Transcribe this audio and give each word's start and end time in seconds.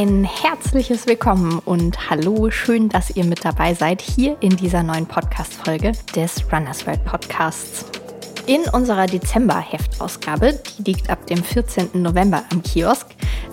Ein 0.00 0.22
herzliches 0.22 1.08
Willkommen 1.08 1.58
und 1.58 2.08
hallo, 2.08 2.52
schön, 2.52 2.88
dass 2.88 3.10
ihr 3.16 3.24
mit 3.24 3.44
dabei 3.44 3.74
seid 3.74 4.00
hier 4.00 4.36
in 4.38 4.56
dieser 4.56 4.84
neuen 4.84 5.06
Podcast-Folge 5.06 5.90
des 6.14 6.44
Runners 6.52 6.86
World 6.86 7.04
Podcasts. 7.04 7.84
In 8.46 8.60
unserer 8.72 9.06
Dezember-Heftausgabe, 9.06 10.60
die 10.78 10.92
liegt 10.92 11.10
ab 11.10 11.26
dem 11.26 11.42
14. 11.42 12.00
November 12.00 12.44
am 12.52 12.62
Kiosk, 12.62 13.08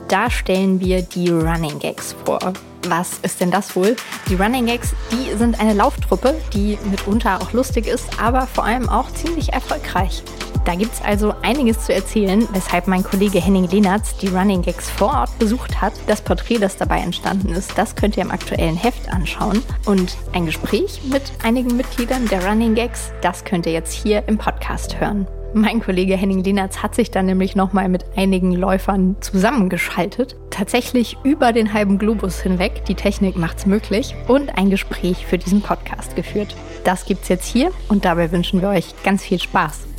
da 0.07 0.29
stellen 0.29 0.79
wir 0.79 1.01
die 1.01 1.29
Running 1.29 1.79
Gags 1.79 2.15
vor. 2.25 2.53
Was 2.89 3.17
ist 3.23 3.41
denn 3.41 3.49
das 3.49 3.75
wohl? 3.75 3.95
Die 4.29 4.35
Running 4.35 4.67
Gags, 4.67 4.93
die 5.11 5.35
sind 5.35 5.59
eine 5.59 5.73
Lauftruppe, 5.73 6.35
die 6.53 6.77
mitunter 6.91 7.41
auch 7.41 7.53
lustig 7.53 7.87
ist, 7.87 8.21
aber 8.21 8.45
vor 8.45 8.65
allem 8.65 8.87
auch 8.87 9.11
ziemlich 9.13 9.51
erfolgreich. 9.51 10.21
Da 10.65 10.73
gibt 10.73 10.93
es 10.93 11.01
also 11.01 11.33
einiges 11.43 11.85
zu 11.85 11.93
erzählen, 11.93 12.47
weshalb 12.51 12.87
mein 12.87 13.03
Kollege 13.03 13.39
Henning 13.39 13.69
Lehnertz 13.69 14.17
die 14.17 14.29
Running 14.29 14.63
Gags 14.63 14.89
vor 14.89 15.13
Ort 15.13 15.37
besucht 15.37 15.79
hat. 15.79 15.93
Das 16.07 16.21
Porträt, 16.21 16.57
das 16.57 16.75
dabei 16.75 16.99
entstanden 16.99 17.49
ist, 17.49 17.77
das 17.77 17.95
könnt 17.95 18.17
ihr 18.17 18.23
im 18.23 18.31
aktuellen 18.31 18.75
Heft 18.75 19.13
anschauen. 19.13 19.61
Und 19.85 20.17
ein 20.33 20.47
Gespräch 20.47 21.01
mit 21.11 21.21
einigen 21.43 21.77
Mitgliedern 21.77 22.27
der 22.29 22.43
Running 22.43 22.73
Gags, 22.73 23.11
das 23.21 23.45
könnt 23.45 23.67
ihr 23.67 23.73
jetzt 23.73 23.93
hier 23.93 24.27
im 24.27 24.39
Podcast 24.39 24.99
hören. 24.99 25.27
Mein 25.53 25.81
Kollege 25.81 26.17
Henning 26.17 26.43
Lehnertz 26.43 26.79
hat 26.79 26.95
sich 26.95 27.11
dann 27.11 27.27
nämlich 27.27 27.55
nochmal 27.55 27.87
mit 27.87 28.03
einigen 28.17 28.51
Läufern 28.51 29.15
zusammengeschaltet. 29.21 30.35
Tatsächlich 30.49 31.15
über 31.23 31.53
den 31.53 31.73
halben 31.73 31.97
Globus 31.99 32.41
hinweg. 32.41 32.83
Die 32.89 32.95
Technik 32.95 33.37
macht's 33.37 33.65
möglich. 33.65 34.15
Und 34.27 34.57
ein 34.57 34.69
Gespräch 34.69 35.25
für 35.25 35.37
diesen 35.37 35.61
Podcast 35.61 36.15
geführt. 36.15 36.55
Das 36.83 37.05
gibt's 37.05 37.29
jetzt 37.29 37.45
hier 37.45 37.71
und 37.87 38.03
dabei 38.03 38.33
wünschen 38.33 38.61
wir 38.61 38.69
euch 38.69 38.95
ganz 39.03 39.23
viel 39.23 39.39
Spaß. 39.39 39.94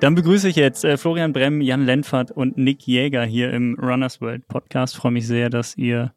Dann 0.00 0.14
begrüße 0.14 0.48
ich 0.48 0.54
jetzt 0.54 0.84
äh, 0.84 0.96
Florian 0.96 1.32
Bremm, 1.32 1.60
Jan 1.60 1.84
Lenfert 1.84 2.30
und 2.30 2.56
Nick 2.56 2.86
Jäger 2.86 3.24
hier 3.24 3.52
im 3.52 3.76
Runners 3.80 4.20
World 4.20 4.46
Podcast. 4.46 4.94
Freue 4.94 5.10
mich 5.10 5.26
sehr, 5.26 5.50
dass 5.50 5.76
ihr 5.76 6.12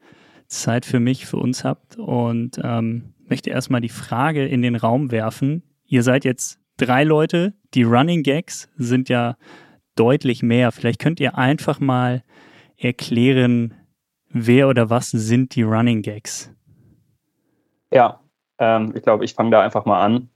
Zeit 0.45 0.85
für 0.85 0.99
mich, 0.99 1.25
für 1.25 1.37
uns 1.37 1.63
habt 1.63 1.97
und 1.97 2.59
ähm, 2.63 3.15
möchte 3.27 3.49
erstmal 3.49 3.81
die 3.81 3.89
Frage 3.89 4.45
in 4.45 4.61
den 4.61 4.75
Raum 4.75 5.09
werfen. 5.09 5.63
Ihr 5.83 6.03
seid 6.03 6.25
jetzt 6.25 6.59
drei 6.77 7.03
Leute, 7.03 7.55
die 7.73 7.81
Running 7.81 8.21
Gags 8.21 8.69
sind 8.77 9.09
ja 9.09 9.35
deutlich 9.95 10.43
mehr. 10.43 10.71
Vielleicht 10.71 10.99
könnt 10.99 11.19
ihr 11.19 11.35
einfach 11.35 11.79
mal 11.79 12.23
erklären, 12.77 13.73
wer 14.29 14.67
oder 14.67 14.91
was 14.91 15.09
sind 15.09 15.55
die 15.55 15.63
Running 15.63 16.03
Gags? 16.03 16.53
Ja, 17.91 18.19
ähm, 18.59 18.93
ich 18.95 19.01
glaube, 19.01 19.25
ich 19.25 19.33
fange 19.33 19.49
da 19.49 19.61
einfach 19.61 19.85
mal 19.85 20.05
an. 20.05 20.29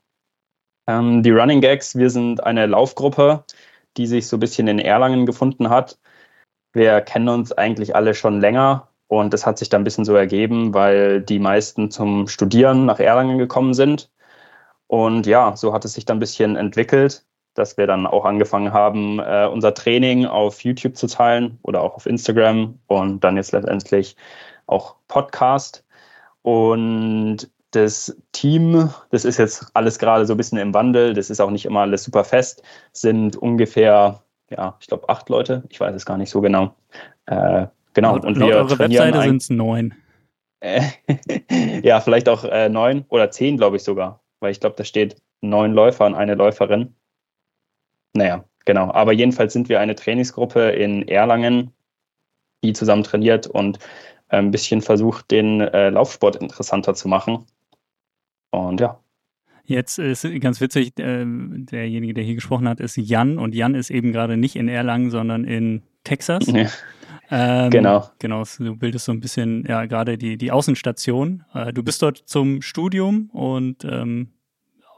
Ähm, 0.88 1.23
die 1.23 1.31
Running 1.31 1.61
Gags, 1.61 1.95
wir 1.95 2.09
sind 2.09 2.44
eine 2.44 2.66
Laufgruppe, 2.67 3.44
die 3.97 4.08
sich 4.08 4.28
so 4.28 4.38
ein 4.38 4.39
bisschen 4.39 4.67
in 4.67 4.80
Erlangen 4.80 5.25
gefunden 5.25 5.69
hat. 5.69 5.97
Wir 6.73 7.02
kennen 7.02 7.30
uns 7.30 7.52
eigentlich 7.53 7.95
alle 7.95 8.14
schon 8.14 8.41
länger 8.41 8.89
und 9.08 9.33
das 9.33 9.45
hat 9.45 9.58
sich 9.58 9.69
dann 9.69 9.81
ein 9.81 9.86
bisschen 9.86 10.06
so 10.06 10.16
ergeben, 10.16 10.73
weil 10.73 11.22
die 11.22 11.39
meisten 11.39 11.91
zum 11.91 12.28
Studieren 12.28 12.86
nach 12.86 13.00
Erlangen 13.00 13.38
gekommen 13.38 13.73
sind. 13.73 14.11
Und 14.88 15.25
ja, 15.25 15.56
so 15.56 15.73
hat 15.73 15.86
es 15.86 15.94
sich 15.94 16.06
dann 16.06 16.17
ein 16.17 16.19
bisschen 16.19 16.56
entwickelt, 16.56 17.25
dass 17.56 17.78
wir 17.78 17.88
dann 17.88 18.08
auch 18.08 18.25
angefangen 18.25 18.73
haben, 18.73 19.19
äh, 19.19 19.47
unser 19.52 19.73
Training 19.73 20.25
auf 20.25 20.63
YouTube 20.63 20.97
zu 20.97 21.08
teilen 21.08 21.59
oder 21.63 21.81
auch 21.81 21.95
auf 21.95 22.06
Instagram 22.06 22.80
und 22.88 23.23
dann 23.23 23.38
jetzt 23.38 23.52
letztendlich 23.53 24.16
auch 24.67 24.95
Podcast. 25.08 25.86
Und 26.41 27.50
das 27.76 28.16
Team, 28.31 28.90
das 29.12 29.26
ist 29.26 29.38
jetzt 29.38 29.68
alles 29.73 30.00
gerade 30.00 30.26
so 30.26 30.34
ein 30.34 30.38
bisschen 30.38 30.58
im 30.58 30.73
Wandel, 30.73 31.14
das 31.14 31.30
ist 31.30 31.40
auch 31.40 31.52
nicht 31.52 31.66
immer 31.66 31.81
alles 31.81 32.04
super 32.04 32.23
fest, 32.23 32.64
sind 32.94 33.36
ungefähr, 33.36 34.23
ja, 34.50 34.78
ich 34.80 34.88
glaube 34.88 35.09
acht 35.09 35.30
Leute, 35.30 35.64
ich 35.70 35.80
weiß 35.80 35.96
es 35.96 36.06
gar 36.06 36.18
nicht 36.18 36.30
so 36.30 36.42
genau. 36.42 36.76
Äh, 37.26 37.68
genau, 37.94 38.14
und, 38.14 38.26
und 38.26 38.40
wir 38.40 38.56
eure 38.56 38.80
Webseite 38.80 39.22
sind 39.22 39.42
es 39.42 39.50
neun. 39.50 39.94
ja, 41.84 42.00
vielleicht 42.00 42.30
auch 42.30 42.44
äh, 42.44 42.69
neun 42.69 43.06
oder 43.09 43.30
zehn, 43.31 43.58
glaube 43.58 43.78
ich 43.78 43.84
sogar, 43.84 44.22
weil 44.40 44.52
ich 44.52 44.59
glaube, 44.59 44.75
da 44.78 44.84
steht 44.84 45.22
neun 45.41 45.74
Läufer 45.74 46.06
und 46.06 46.16
eine 46.16 46.35
Läuferin. 46.35 46.96
Naja, 48.14 48.46
genau. 48.66 48.91
Aber 48.91 49.14
jedenfalls 49.14 49.53
sind 49.53 49.69
wir 49.69 49.80
eine 49.80 49.96
Trainingsgruppe 49.96 50.72
in 50.72 51.08
Erlangen, 51.08 51.72
die 52.64 52.74
zusammen 52.74 53.03
trainiert 53.03 53.47
und 53.47 53.78
äh, 54.30 54.38
ein 54.38 54.52
bisschen 54.52 54.81
versucht, 54.81 55.30
den 55.31 55.62
äh, 55.62 55.90
Laufsport 55.90 56.38
interessanter 56.38 56.96
zu 56.96 57.08
machen. 57.08 57.46
Und 58.55 58.81
ja. 58.81 58.99
Jetzt 59.67 59.97
ist 59.97 60.27
ganz 60.41 60.61
witzig, 60.61 60.99
äh, 60.99 61.25
derjenige, 61.25 62.13
der 62.13 62.23
hier 62.23 62.35
gesprochen 62.35 62.67
hat, 62.69 62.79
ist 62.79 62.97
Jan 62.97 63.39
und 63.39 63.55
Jan 63.55 63.73
ist 63.73 63.89
eben 63.89 64.11
gerade 64.11 64.38
nicht 64.38 64.55
in 64.55 64.67
Erlangen, 64.67 65.09
sondern 65.09 65.43
in 65.43 65.81
Texas. 66.03 66.45
Ja. 66.47 66.67
Ähm, 67.31 67.71
genau. 67.71 68.07
Genau, 68.19 68.43
du 68.59 68.75
bildest 68.75 69.05
so 69.05 69.11
ein 69.11 69.19
bisschen, 69.19 69.66
ja, 69.67 69.85
gerade 69.85 70.17
die, 70.17 70.38
die 70.38 70.51
Außenstation. 70.51 71.43
Äh, 71.53 71.73
du 71.73 71.83
bist 71.83 72.01
dort 72.01 72.17
zum 72.17 72.61
Studium 72.61 73.29
und 73.31 73.83
ähm, 73.83 74.33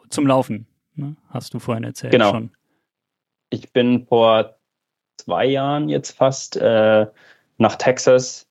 zum 0.10 0.28
Laufen, 0.28 0.68
ne? 0.96 1.16
hast 1.30 1.54
du 1.54 1.60
vorhin 1.60 1.84
erzählt 1.84 2.12
genau. 2.12 2.32
schon. 2.32 2.52
Ich 3.50 3.72
bin 3.72 4.06
vor 4.08 4.58
zwei 5.18 5.46
Jahren 5.46 5.88
jetzt 5.90 6.12
fast 6.12 6.58
äh, 6.58 7.08
nach 7.58 7.76
Texas 7.76 8.47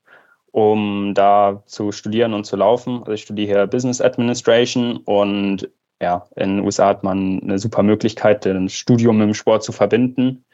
um 0.56 1.12
da 1.12 1.62
zu 1.66 1.92
studieren 1.92 2.32
und 2.32 2.44
zu 2.44 2.56
laufen. 2.56 3.00
Also 3.00 3.12
ich 3.12 3.22
studiere 3.24 3.46
hier 3.46 3.66
Business 3.66 4.00
Administration 4.00 4.96
und 5.04 5.68
ja, 6.00 6.26
in 6.34 6.56
den 6.56 6.64
USA 6.64 6.88
hat 6.88 7.04
man 7.04 7.42
eine 7.42 7.58
super 7.58 7.82
Möglichkeit, 7.82 8.46
ein 8.46 8.70
Studium 8.70 9.18
mit 9.18 9.26
dem 9.26 9.34
Sport 9.34 9.64
zu 9.64 9.72
verbinden. 9.72 10.46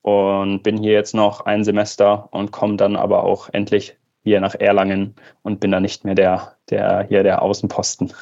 Und 0.00 0.62
bin 0.62 0.78
hier 0.78 0.92
jetzt 0.92 1.14
noch 1.14 1.42
ein 1.42 1.62
Semester 1.62 2.32
und 2.32 2.52
komme 2.52 2.76
dann 2.76 2.96
aber 2.96 3.22
auch 3.24 3.50
endlich 3.52 3.98
hier 4.22 4.40
nach 4.40 4.54
Erlangen 4.54 5.14
und 5.42 5.60
bin 5.60 5.72
da 5.72 5.80
nicht 5.80 6.06
mehr 6.06 6.14
der, 6.14 6.56
der 6.70 7.02
hier 7.02 7.22
der 7.22 7.42
Außenposten. 7.42 8.14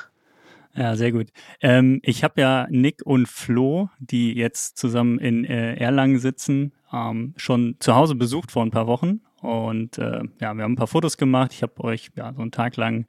Ja, 0.75 0.97
sehr 0.97 1.13
gut. 1.13 1.29
Ähm, 1.61 2.01
ich 2.03 2.25
habe 2.25 2.41
ja 2.41 2.67
Nick 2.69 3.07
und 3.07 3.29
Flo, 3.29 3.91
die 4.01 4.35
jetzt 4.35 4.77
zusammen 4.77 5.21
in 5.21 5.45
äh, 5.45 5.77
Erlangen 5.77 6.19
sitzen, 6.19 6.73
ähm, 6.93 7.35
schon 7.37 7.77
zu 7.79 7.95
Hause 7.95 8.17
besucht 8.17 8.51
vor 8.51 8.65
ein 8.65 8.73
paar 8.73 8.89
Wochen 8.89 9.21
und 9.41 9.99
äh, 9.99 10.23
ja, 10.41 10.55
wir 10.55 10.65
haben 10.65 10.73
ein 10.73 10.77
paar 10.77 10.87
Fotos 10.87 11.17
gemacht. 11.17 11.53
Ich 11.53 11.63
habe 11.63 11.83
euch 11.85 12.11
ja 12.17 12.33
so 12.33 12.43
einen 12.43 12.51
Tag 12.51 12.77
lang 12.77 13.07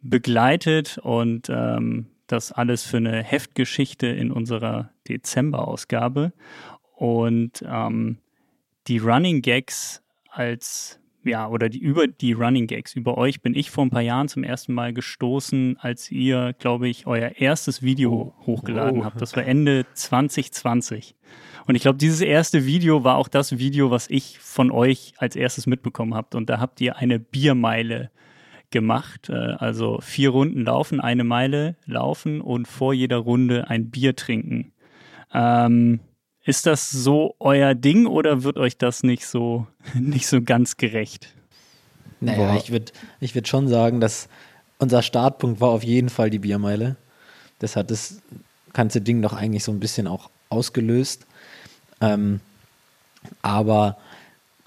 begleitet 0.00 0.98
und 0.98 1.48
ähm, 1.50 2.06
das 2.26 2.52
alles 2.52 2.84
für 2.84 2.98
eine 2.98 3.22
Heftgeschichte 3.22 4.06
in 4.06 4.30
unserer 4.30 4.90
Dezember-Ausgabe. 5.08 6.32
Und 6.94 7.64
ähm, 7.66 8.18
die 8.86 8.98
Running 8.98 9.42
Gags 9.42 10.02
als 10.30 11.00
ja, 11.24 11.48
oder 11.48 11.68
die 11.68 11.78
über 11.78 12.06
die 12.06 12.32
Running 12.32 12.66
Gags 12.68 12.94
über 12.94 13.18
euch 13.18 13.42
bin 13.42 13.54
ich 13.54 13.70
vor 13.70 13.84
ein 13.84 13.90
paar 13.90 14.02
Jahren 14.02 14.28
zum 14.28 14.44
ersten 14.44 14.72
Mal 14.72 14.92
gestoßen, 14.92 15.76
als 15.80 16.10
ihr, 16.10 16.54
glaube 16.58 16.88
ich, 16.88 17.06
euer 17.06 17.32
erstes 17.36 17.82
Video 17.82 18.12
oh. 18.38 18.46
hochgeladen 18.46 19.00
oh. 19.00 19.04
habt. 19.04 19.20
Das 19.20 19.34
war 19.36 19.44
Ende 19.44 19.86
2020. 19.94 21.16
Und 21.66 21.74
ich 21.74 21.82
glaube, 21.82 21.98
dieses 21.98 22.20
erste 22.20 22.64
Video 22.64 23.02
war 23.04 23.16
auch 23.16 23.28
das 23.28 23.58
Video, 23.58 23.90
was 23.90 24.08
ich 24.08 24.38
von 24.38 24.70
euch 24.70 25.14
als 25.18 25.36
erstes 25.36 25.66
mitbekommen 25.66 26.14
habt. 26.14 26.34
Und 26.34 26.48
da 26.48 26.60
habt 26.60 26.80
ihr 26.80 26.96
eine 26.96 27.18
Biermeile 27.18 28.10
gemacht. 28.70 29.28
Äh, 29.28 29.34
also 29.34 29.98
vier 30.00 30.30
Runden 30.30 30.64
laufen, 30.64 31.00
eine 31.00 31.24
Meile 31.24 31.76
laufen 31.86 32.40
und 32.40 32.68
vor 32.68 32.94
jeder 32.94 33.18
Runde 33.18 33.68
ein 33.68 33.90
Bier 33.90 34.14
trinken. 34.14 34.72
Ähm, 35.34 36.00
ist 36.44 36.66
das 36.66 36.90
so 36.90 37.34
euer 37.40 37.74
Ding 37.74 38.06
oder 38.06 38.44
wird 38.44 38.56
euch 38.56 38.78
das 38.78 39.02
nicht 39.02 39.26
so, 39.26 39.66
nicht 39.94 40.28
so 40.28 40.42
ganz 40.42 40.76
gerecht? 40.76 41.34
Naja, 42.20 42.52
Boah. 42.52 42.56
ich 42.56 42.70
würde 42.70 42.92
ich 43.20 43.34
würd 43.34 43.48
schon 43.48 43.68
sagen, 43.68 44.00
dass 44.00 44.28
unser 44.78 45.02
Startpunkt 45.02 45.60
war 45.60 45.70
auf 45.70 45.82
jeden 45.82 46.08
Fall 46.08 46.30
die 46.30 46.38
Biermeile. 46.38 46.96
Das 47.58 47.76
hat 47.76 47.90
das 47.90 48.22
ganze 48.72 49.00
Ding 49.00 49.22
doch 49.22 49.32
eigentlich 49.32 49.64
so 49.64 49.72
ein 49.72 49.80
bisschen 49.80 50.06
auch 50.06 50.30
ausgelöst. 50.48 51.26
Ähm, 52.06 52.40
aber, 53.42 53.96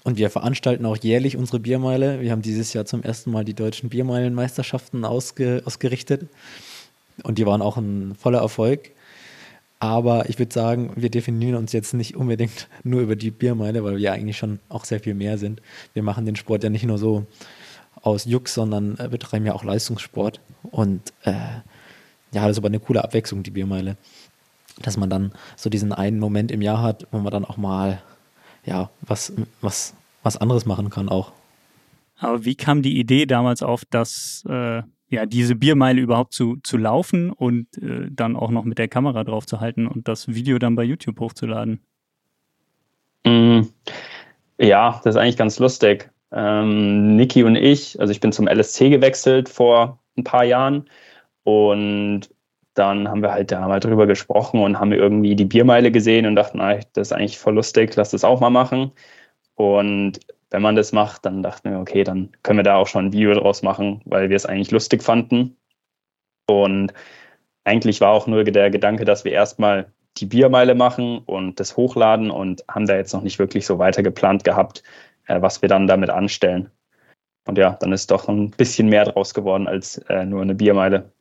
und 0.04 0.18
wir 0.18 0.30
veranstalten 0.30 0.86
auch 0.86 0.96
jährlich 0.96 1.36
unsere 1.36 1.60
Biermeile. 1.60 2.20
Wir 2.20 2.32
haben 2.32 2.42
dieses 2.42 2.72
Jahr 2.72 2.84
zum 2.84 3.02
ersten 3.02 3.30
Mal 3.30 3.44
die 3.44 3.54
deutschen 3.54 3.88
Biermeilenmeisterschaften 3.88 5.04
ausge, 5.04 5.62
ausgerichtet. 5.64 6.28
Und 7.22 7.38
die 7.38 7.46
waren 7.46 7.62
auch 7.62 7.76
ein 7.76 8.14
voller 8.18 8.40
Erfolg. 8.40 8.90
Aber 9.78 10.28
ich 10.28 10.38
würde 10.38 10.52
sagen, 10.52 10.92
wir 10.96 11.10
definieren 11.10 11.54
uns 11.54 11.72
jetzt 11.72 11.94
nicht 11.94 12.16
unbedingt 12.16 12.68
nur 12.84 13.00
über 13.00 13.16
die 13.16 13.30
Biermeile, 13.30 13.82
weil 13.82 13.94
wir 13.94 14.00
ja 14.00 14.12
eigentlich 14.12 14.38
schon 14.38 14.60
auch 14.68 14.84
sehr 14.84 15.00
viel 15.00 15.14
mehr 15.14 15.38
sind. 15.38 15.62
Wir 15.94 16.02
machen 16.02 16.26
den 16.26 16.36
Sport 16.36 16.64
ja 16.64 16.70
nicht 16.70 16.84
nur 16.84 16.98
so 16.98 17.26
aus 18.02 18.24
Jux, 18.24 18.54
sondern 18.54 18.98
äh, 18.98 19.08
betreiben 19.08 19.46
ja 19.46 19.54
auch 19.54 19.64
Leistungssport. 19.64 20.40
Und 20.62 21.12
äh, 21.24 21.32
ja, 22.32 22.42
das 22.42 22.52
ist 22.52 22.58
aber 22.58 22.68
eine 22.68 22.80
coole 22.80 23.02
Abwechslung, 23.02 23.42
die 23.42 23.50
Biermeile 23.50 23.96
dass 24.82 24.96
man 24.96 25.10
dann 25.10 25.32
so 25.56 25.70
diesen 25.70 25.92
einen 25.92 26.18
Moment 26.18 26.50
im 26.50 26.62
Jahr 26.62 26.82
hat, 26.82 27.06
wo 27.10 27.18
man 27.18 27.32
dann 27.32 27.44
auch 27.44 27.56
mal 27.56 28.02
ja 28.64 28.90
was, 29.02 29.32
was, 29.60 29.94
was 30.22 30.36
anderes 30.36 30.66
machen 30.66 30.90
kann 30.90 31.08
auch. 31.08 31.32
Aber 32.18 32.44
wie 32.44 32.54
kam 32.54 32.82
die 32.82 32.98
Idee 32.98 33.26
damals 33.26 33.62
auf, 33.62 33.84
dass 33.86 34.44
äh, 34.48 34.82
ja 35.08 35.26
diese 35.26 35.54
Biermeile 35.54 36.00
überhaupt 36.00 36.34
zu, 36.34 36.58
zu 36.62 36.76
laufen 36.76 37.30
und 37.30 37.66
äh, 37.78 38.08
dann 38.10 38.36
auch 38.36 38.50
noch 38.50 38.64
mit 38.64 38.78
der 38.78 38.88
Kamera 38.88 39.24
drauf 39.24 39.46
zu 39.46 39.60
halten 39.60 39.86
und 39.86 40.06
das 40.06 40.28
Video 40.28 40.58
dann 40.58 40.76
bei 40.76 40.84
YouTube 40.84 41.18
hochzuladen? 41.18 41.80
Mm. 43.24 43.62
Ja, 44.58 45.00
das 45.02 45.14
ist 45.14 45.20
eigentlich 45.20 45.38
ganz 45.38 45.58
lustig. 45.58 46.10
Ähm, 46.32 47.16
Niki 47.16 47.42
und 47.42 47.56
ich, 47.56 47.98
also 47.98 48.10
ich 48.10 48.20
bin 48.20 48.32
zum 48.32 48.46
LSC 48.46 48.90
gewechselt 48.90 49.48
vor 49.48 49.98
ein 50.16 50.24
paar 50.24 50.44
Jahren 50.44 50.88
und 51.44 52.28
dann 52.74 53.08
haben 53.08 53.22
wir 53.22 53.32
halt 53.32 53.52
da 53.52 53.66
mal 53.66 53.80
drüber 53.80 54.06
gesprochen 54.06 54.62
und 54.62 54.78
haben 54.78 54.92
irgendwie 54.92 55.36
die 55.36 55.44
Biermeile 55.44 55.90
gesehen 55.90 56.26
und 56.26 56.36
dachten, 56.36 56.60
ah, 56.60 56.78
das 56.92 57.08
ist 57.08 57.12
eigentlich 57.12 57.38
voll 57.38 57.54
lustig, 57.54 57.94
lass 57.96 58.10
das 58.10 58.24
auch 58.24 58.40
mal 58.40 58.50
machen. 58.50 58.92
Und 59.54 60.20
wenn 60.50 60.62
man 60.62 60.76
das 60.76 60.92
macht, 60.92 61.24
dann 61.26 61.42
dachten 61.42 61.70
wir, 61.70 61.78
okay, 61.80 62.04
dann 62.04 62.30
können 62.42 62.58
wir 62.58 62.64
da 62.64 62.76
auch 62.76 62.86
schon 62.88 63.06
ein 63.06 63.12
Video 63.12 63.34
draus 63.34 63.62
machen, 63.62 64.00
weil 64.04 64.28
wir 64.30 64.36
es 64.36 64.46
eigentlich 64.46 64.70
lustig 64.70 65.02
fanden. 65.02 65.56
Und 66.48 66.92
eigentlich 67.64 68.00
war 68.00 68.10
auch 68.10 68.26
nur 68.26 68.44
der 68.44 68.70
Gedanke, 68.70 69.04
dass 69.04 69.24
wir 69.24 69.32
erstmal 69.32 69.92
die 70.16 70.26
Biermeile 70.26 70.74
machen 70.74 71.18
und 71.18 71.60
das 71.60 71.76
hochladen 71.76 72.30
und 72.30 72.64
haben 72.68 72.86
da 72.86 72.96
jetzt 72.96 73.12
noch 73.12 73.22
nicht 73.22 73.38
wirklich 73.38 73.66
so 73.66 73.78
weiter 73.78 74.02
geplant 74.02 74.44
gehabt, 74.44 74.82
äh, 75.26 75.40
was 75.40 75.62
wir 75.62 75.68
dann 75.68 75.86
damit 75.86 76.10
anstellen. 76.10 76.70
Und 77.46 77.58
ja, 77.58 77.76
dann 77.80 77.92
ist 77.92 78.10
doch 78.10 78.28
ein 78.28 78.50
bisschen 78.50 78.88
mehr 78.88 79.04
draus 79.04 79.34
geworden 79.34 79.68
als 79.68 79.98
äh, 80.08 80.24
nur 80.24 80.42
eine 80.42 80.54
Biermeile. 80.54 81.12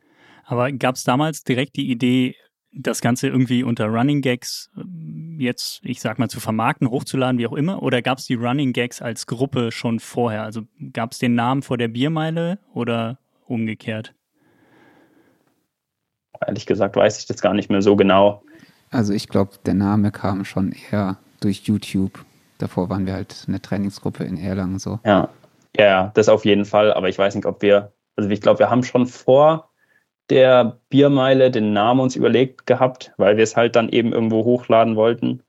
Aber 0.49 0.71
gab 0.71 0.95
es 0.95 1.03
damals 1.03 1.43
direkt 1.43 1.75
die 1.75 1.91
Idee, 1.91 2.35
das 2.71 3.01
Ganze 3.01 3.27
irgendwie 3.27 3.61
unter 3.61 3.85
Running 3.85 4.21
Gags 4.21 4.71
ähm, 4.75 5.37
jetzt, 5.39 5.79
ich 5.83 6.01
sag 6.01 6.17
mal, 6.17 6.27
zu 6.27 6.39
vermarkten, 6.39 6.89
hochzuladen, 6.89 7.37
wie 7.37 7.45
auch 7.45 7.53
immer? 7.53 7.83
Oder 7.83 8.01
gab 8.01 8.17
es 8.17 8.25
die 8.25 8.33
Running 8.33 8.73
Gags 8.73 8.99
als 8.99 9.27
Gruppe 9.27 9.71
schon 9.71 9.99
vorher? 9.99 10.43
Also 10.43 10.63
gab 10.91 11.11
es 11.11 11.19
den 11.19 11.35
Namen 11.35 11.61
vor 11.61 11.77
der 11.77 11.87
Biermeile 11.87 12.57
oder 12.73 13.19
umgekehrt? 13.45 14.15
Ehrlich 16.45 16.65
gesagt 16.65 16.95
weiß 16.95 17.19
ich 17.19 17.27
das 17.27 17.41
gar 17.41 17.53
nicht 17.53 17.69
mehr 17.69 17.83
so 17.83 17.95
genau. 17.95 18.41
Also 18.89 19.13
ich 19.13 19.27
glaube, 19.27 19.51
der 19.67 19.75
Name 19.75 20.11
kam 20.11 20.45
schon 20.45 20.71
eher 20.71 21.17
durch 21.41 21.61
YouTube. 21.65 22.25
Davor 22.57 22.89
waren 22.89 23.05
wir 23.05 23.13
halt 23.13 23.45
eine 23.47 23.61
Trainingsgruppe 23.61 24.23
in 24.23 24.37
Erlangen 24.37 24.79
so. 24.79 24.99
Ja, 25.05 25.29
ja, 25.77 26.11
das 26.15 26.27
auf 26.27 26.43
jeden 26.43 26.65
Fall. 26.65 26.91
Aber 26.91 27.07
ich 27.07 27.19
weiß 27.19 27.35
nicht, 27.35 27.45
ob 27.45 27.61
wir, 27.61 27.93
also 28.15 28.27
ich 28.31 28.41
glaube, 28.41 28.59
wir 28.59 28.71
haben 28.71 28.83
schon 28.83 29.05
vor 29.05 29.68
der 30.29 30.79
Biermeile 30.89 31.51
den 31.51 31.73
Namen 31.73 32.01
uns 32.01 32.15
überlegt 32.15 32.65
gehabt, 32.65 33.13
weil 33.17 33.37
wir 33.37 33.43
es 33.43 33.55
halt 33.55 33.75
dann 33.75 33.89
eben 33.89 34.13
irgendwo 34.13 34.43
hochladen 34.43 34.95
wollten. 34.95 35.41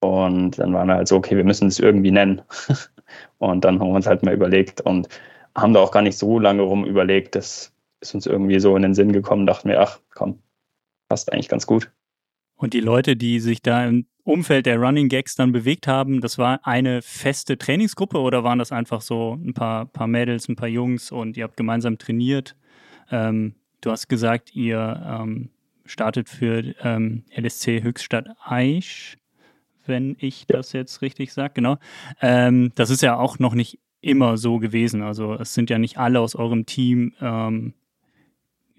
Und 0.00 0.58
dann 0.58 0.72
waren 0.72 0.88
wir 0.88 0.96
halt 0.96 1.08
so, 1.08 1.16
okay, 1.16 1.36
wir 1.36 1.44
müssen 1.44 1.68
es 1.68 1.78
irgendwie 1.78 2.10
nennen. 2.10 2.42
und 3.38 3.64
dann 3.64 3.78
haben 3.80 3.88
wir 3.88 3.94
uns 3.94 4.06
halt 4.06 4.22
mal 4.22 4.34
überlegt 4.34 4.80
und 4.80 5.08
haben 5.56 5.74
da 5.74 5.80
auch 5.80 5.92
gar 5.92 6.02
nicht 6.02 6.18
so 6.18 6.38
lange 6.38 6.62
rum 6.62 6.84
überlegt. 6.84 7.34
Das 7.34 7.72
ist 8.00 8.14
uns 8.14 8.26
irgendwie 8.26 8.58
so 8.58 8.74
in 8.76 8.82
den 8.82 8.94
Sinn 8.94 9.12
gekommen, 9.12 9.46
dachten 9.46 9.68
wir, 9.68 9.80
ach 9.80 10.00
komm, 10.14 10.40
passt 11.08 11.32
eigentlich 11.32 11.48
ganz 11.48 11.66
gut. 11.66 11.90
Und 12.56 12.74
die 12.74 12.80
Leute, 12.80 13.16
die 13.16 13.40
sich 13.40 13.62
da 13.62 13.84
im 13.86 14.06
Umfeld 14.24 14.66
der 14.66 14.78
Running 14.78 15.08
Gags 15.08 15.34
dann 15.34 15.50
bewegt 15.50 15.88
haben, 15.88 16.20
das 16.20 16.38
war 16.38 16.60
eine 16.64 17.02
feste 17.02 17.58
Trainingsgruppe 17.58 18.18
oder 18.18 18.44
waren 18.44 18.58
das 18.58 18.70
einfach 18.70 19.00
so 19.00 19.34
ein 19.34 19.52
paar, 19.52 19.86
paar 19.86 20.06
Mädels, 20.06 20.48
ein 20.48 20.56
paar 20.56 20.68
Jungs 20.68 21.10
und 21.10 21.36
ihr 21.36 21.44
habt 21.44 21.56
gemeinsam 21.56 21.98
trainiert? 21.98 22.56
Ähm, 23.10 23.54
du 23.82 23.90
hast 23.90 24.08
gesagt, 24.08 24.54
ihr 24.56 25.02
ähm, 25.06 25.50
startet 25.84 26.30
für 26.30 26.74
ähm, 26.82 27.24
LSC 27.36 27.82
Höchststadt 27.82 28.28
Aisch, 28.42 29.18
wenn 29.84 30.16
ich 30.18 30.46
das 30.46 30.72
jetzt 30.72 31.02
richtig 31.02 31.32
sage, 31.32 31.52
genau. 31.54 31.76
Ähm, 32.20 32.72
das 32.74 32.88
ist 32.88 33.02
ja 33.02 33.16
auch 33.16 33.38
noch 33.38 33.54
nicht 33.54 33.78
immer 34.00 34.38
so 34.38 34.58
gewesen. 34.58 35.02
Also 35.02 35.34
es 35.34 35.54
sind 35.54 35.70
ja 35.70 35.78
nicht 35.78 35.98
alle 35.98 36.20
aus 36.20 36.34
eurem 36.34 36.66
Team 36.66 37.12
ähm, 37.20 37.74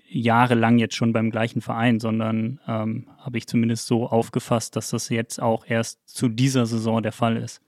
jahrelang 0.09 0.77
jetzt 0.79 0.95
schon 0.95 1.13
beim 1.13 1.31
gleichen 1.31 1.61
Verein, 1.61 1.99
sondern 1.99 2.59
ähm, 2.67 3.07
habe 3.17 3.37
ich 3.37 3.47
zumindest 3.47 3.87
so 3.87 4.07
aufgefasst, 4.07 4.75
dass 4.75 4.91
das 4.91 5.09
jetzt 5.09 5.41
auch 5.41 5.65
erst 5.67 6.07
zu 6.07 6.29
dieser 6.29 6.65
Saison 6.65 7.01
der 7.01 7.11
Fall 7.11 7.37
ist. 7.37 7.61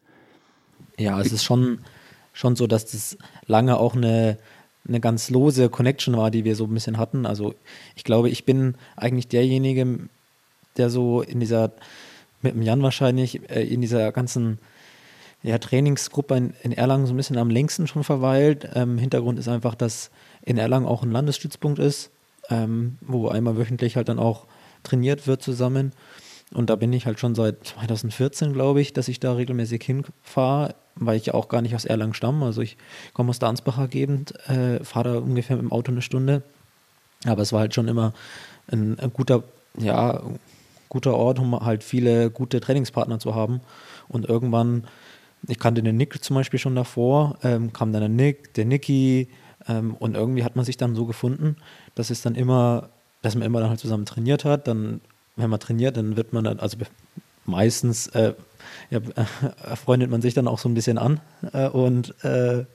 Ja, 0.97 1.19
es 1.19 1.31
ist 1.31 1.43
schon, 1.43 1.79
schon 2.33 2.55
so, 2.55 2.67
dass 2.67 2.85
das 2.85 3.17
lange 3.47 3.77
auch 3.77 3.95
eine, 3.95 4.37
eine 4.87 4.99
ganz 4.99 5.29
lose 5.29 5.69
Connection 5.69 6.15
war, 6.17 6.31
die 6.31 6.43
wir 6.43 6.55
so 6.55 6.65
ein 6.65 6.73
bisschen 6.73 6.97
hatten. 6.97 7.25
Also 7.25 7.55
ich 7.95 8.03
glaube, 8.03 8.29
ich 8.29 8.45
bin 8.45 8.75
eigentlich 8.95 9.27
derjenige, 9.27 9.99
der 10.77 10.89
so 10.89 11.21
in 11.21 11.39
dieser, 11.39 11.71
mit 12.41 12.53
dem 12.53 12.61
Jan 12.61 12.83
wahrscheinlich, 12.83 13.49
äh, 13.49 13.63
in 13.63 13.81
dieser 13.81 14.11
ganzen 14.11 14.59
ja, 15.43 15.57
Trainingsgruppe 15.57 16.35
in, 16.35 16.53
in, 16.63 16.71
Erlangen 16.71 17.07
so 17.07 17.13
ein 17.13 17.17
bisschen 17.17 17.37
am 17.37 17.49
längsten 17.49 17.87
schon 17.87 18.03
verweilt. 18.03 18.69
Ähm, 18.73 18.97
Hintergrund 18.97 19.39
ist 19.39 19.47
einfach, 19.47 19.75
dass 19.75 20.11
in 20.43 20.57
Erlangen 20.57 20.85
auch 20.85 21.03
ein 21.03 21.11
Landesstützpunkt 21.11 21.79
ist 21.79 22.11
ähm, 22.49 22.97
wo 23.01 23.27
einmal 23.27 23.57
wöchentlich 23.57 23.95
halt 23.95 24.09
dann 24.09 24.19
auch 24.19 24.45
trainiert 24.83 25.27
wird 25.27 25.41
zusammen. 25.41 25.93
Und 26.53 26.69
da 26.69 26.75
bin 26.75 26.93
ich 26.93 27.05
halt 27.05 27.19
schon 27.19 27.35
seit 27.35 27.65
2014, 27.65 28.53
glaube 28.53 28.81
ich, 28.81 28.93
dass 28.93 29.07
ich 29.07 29.19
da 29.19 29.33
regelmäßig 29.33 29.83
hinfahre, 29.83 30.75
weil 30.95 31.17
ich 31.17 31.33
auch 31.33 31.49
gar 31.49 31.61
nicht 31.61 31.75
aus 31.75 31.85
Erlangen 31.85 32.13
stamme. 32.13 32.45
Also 32.45 32.61
ich 32.61 32.77
komme 33.13 33.29
aus 33.29 33.39
der 33.39 33.49
Ansbacher 33.49 33.87
Gegend, 33.87 34.33
äh, 34.49 34.83
fahre 34.83 35.21
ungefähr 35.21 35.57
mit 35.57 35.65
dem 35.65 35.71
Auto 35.71 35.91
eine 35.91 36.01
Stunde. 36.01 36.41
Aber 37.25 37.41
es 37.41 37.53
war 37.53 37.61
halt 37.61 37.73
schon 37.73 37.87
immer 37.87 38.13
ein, 38.71 38.99
ein, 38.99 39.11
guter, 39.11 39.43
ja, 39.77 40.21
guter 40.89 41.15
Ort, 41.15 41.39
um 41.39 41.59
halt 41.59 41.83
viele 41.83 42.29
gute 42.29 42.59
Trainingspartner 42.59 43.19
zu 43.19 43.35
haben. 43.35 43.61
Und 44.07 44.27
irgendwann, 44.29 44.85
ich 45.47 45.59
kannte 45.59 45.81
den 45.83 45.97
Nick 45.97 46.23
zum 46.23 46.35
Beispiel 46.35 46.59
schon 46.59 46.75
davor, 46.75 47.37
ähm, 47.43 47.73
kam 47.73 47.91
dann 47.91 48.01
der 48.01 48.09
Nick, 48.09 48.53
der 48.53 48.65
Nicky, 48.65 49.27
ähm, 49.67 49.95
und 49.95 50.15
irgendwie 50.15 50.43
hat 50.43 50.55
man 50.55 50.65
sich 50.65 50.77
dann 50.77 50.95
so 50.95 51.05
gefunden, 51.05 51.57
dass 51.95 52.09
es 52.09 52.21
dann 52.21 52.35
immer, 52.35 52.89
dass 53.21 53.35
man 53.35 53.43
immer 53.43 53.59
dann 53.59 53.69
halt 53.69 53.79
zusammen 53.79 54.05
trainiert 54.05 54.45
hat. 54.45 54.67
Dann, 54.67 55.01
wenn 55.35 55.49
man 55.49 55.59
trainiert, 55.59 55.97
dann 55.97 56.15
wird 56.17 56.33
man 56.33 56.43
dann, 56.43 56.59
also 56.59 56.77
meistens 57.45 58.07
äh, 58.07 58.33
ja, 58.89 58.99
äh, 58.99 59.75
freundet 59.75 60.11
man 60.11 60.21
sich 60.21 60.33
dann 60.33 60.47
auch 60.47 60.59
so 60.59 60.69
ein 60.69 60.73
bisschen 60.73 60.97
an 60.97 61.19
äh, 61.53 61.67
und 61.67 62.13
äh, 62.23 62.65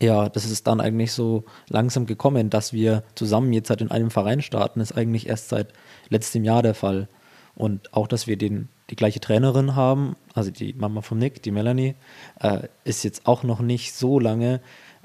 ja, 0.00 0.28
das 0.28 0.44
ist 0.44 0.66
dann 0.66 0.80
eigentlich 0.80 1.12
so 1.12 1.44
langsam 1.68 2.06
gekommen, 2.06 2.50
dass 2.50 2.72
wir 2.72 3.04
zusammen 3.14 3.52
jetzt 3.52 3.70
halt 3.70 3.80
in 3.80 3.90
einem 3.90 4.10
Verein 4.10 4.42
starten, 4.42 4.80
ist 4.80 4.96
eigentlich 4.96 5.28
erst 5.28 5.48
seit 5.48 5.68
letztem 6.08 6.44
Jahr 6.44 6.62
der 6.62 6.74
Fall. 6.74 7.08
Und 7.54 7.94
auch, 7.94 8.08
dass 8.08 8.26
wir 8.26 8.36
den, 8.36 8.68
die 8.90 8.96
gleiche 8.96 9.20
Trainerin 9.20 9.76
haben, 9.76 10.16
also 10.34 10.50
die 10.50 10.74
Mama 10.74 11.00
von 11.00 11.18
Nick, 11.18 11.42
die 11.42 11.52
Melanie, 11.52 11.94
äh, 12.40 12.68
ist 12.84 13.04
jetzt 13.04 13.26
auch 13.26 13.44
noch 13.44 13.60
nicht 13.60 13.94
so 13.94 14.18
lange. 14.18 14.60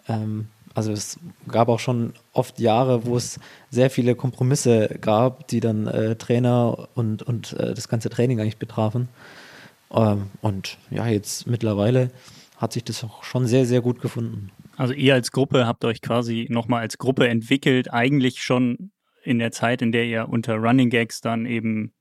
Ähm, 0.07 0.47
also 0.79 0.93
es 0.93 1.19
gab 1.49 1.67
auch 1.67 1.79
schon 1.79 2.13
oft 2.31 2.57
Jahre, 2.57 3.05
wo 3.05 3.17
es 3.17 3.37
sehr 3.69 3.89
viele 3.89 4.15
Kompromisse 4.15 4.97
gab, 5.01 5.45
die 5.49 5.59
dann 5.59 5.87
äh, 5.87 6.15
Trainer 6.15 6.87
und, 6.95 7.21
und 7.21 7.51
äh, 7.51 7.73
das 7.73 7.89
ganze 7.89 8.09
Training 8.09 8.39
eigentlich 8.39 8.59
betrafen. 8.59 9.09
Ähm, 9.91 10.29
und 10.39 10.77
ja, 10.89 11.05
jetzt 11.05 11.47
mittlerweile 11.47 12.11
hat 12.55 12.71
sich 12.71 12.85
das 12.85 13.03
auch 13.03 13.25
schon 13.25 13.45
sehr, 13.45 13.65
sehr 13.65 13.81
gut 13.81 13.99
gefunden. 13.99 14.51
Also 14.77 14.93
ihr 14.93 15.15
als 15.15 15.33
Gruppe 15.33 15.67
habt 15.67 15.83
euch 15.83 16.01
quasi 16.01 16.47
nochmal 16.49 16.79
als 16.79 16.97
Gruppe 16.97 17.27
entwickelt, 17.27 17.91
eigentlich 17.91 18.41
schon 18.41 18.91
in 19.25 19.37
der 19.37 19.51
Zeit, 19.51 19.81
in 19.81 19.91
der 19.91 20.05
ihr 20.05 20.29
unter 20.29 20.55
Running 20.55 20.89
Gags 20.89 21.19
dann 21.19 21.45
eben 21.45 21.91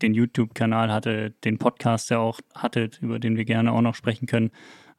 den 0.00 0.14
YouTube-Kanal 0.14 0.92
hattet, 0.92 1.44
den 1.44 1.58
Podcast 1.58 2.10
ja 2.10 2.18
auch 2.18 2.38
hattet, 2.54 3.00
über 3.02 3.18
den 3.18 3.36
wir 3.36 3.44
gerne 3.44 3.72
auch 3.72 3.80
noch 3.82 3.96
sprechen 3.96 4.26
können. 4.26 4.52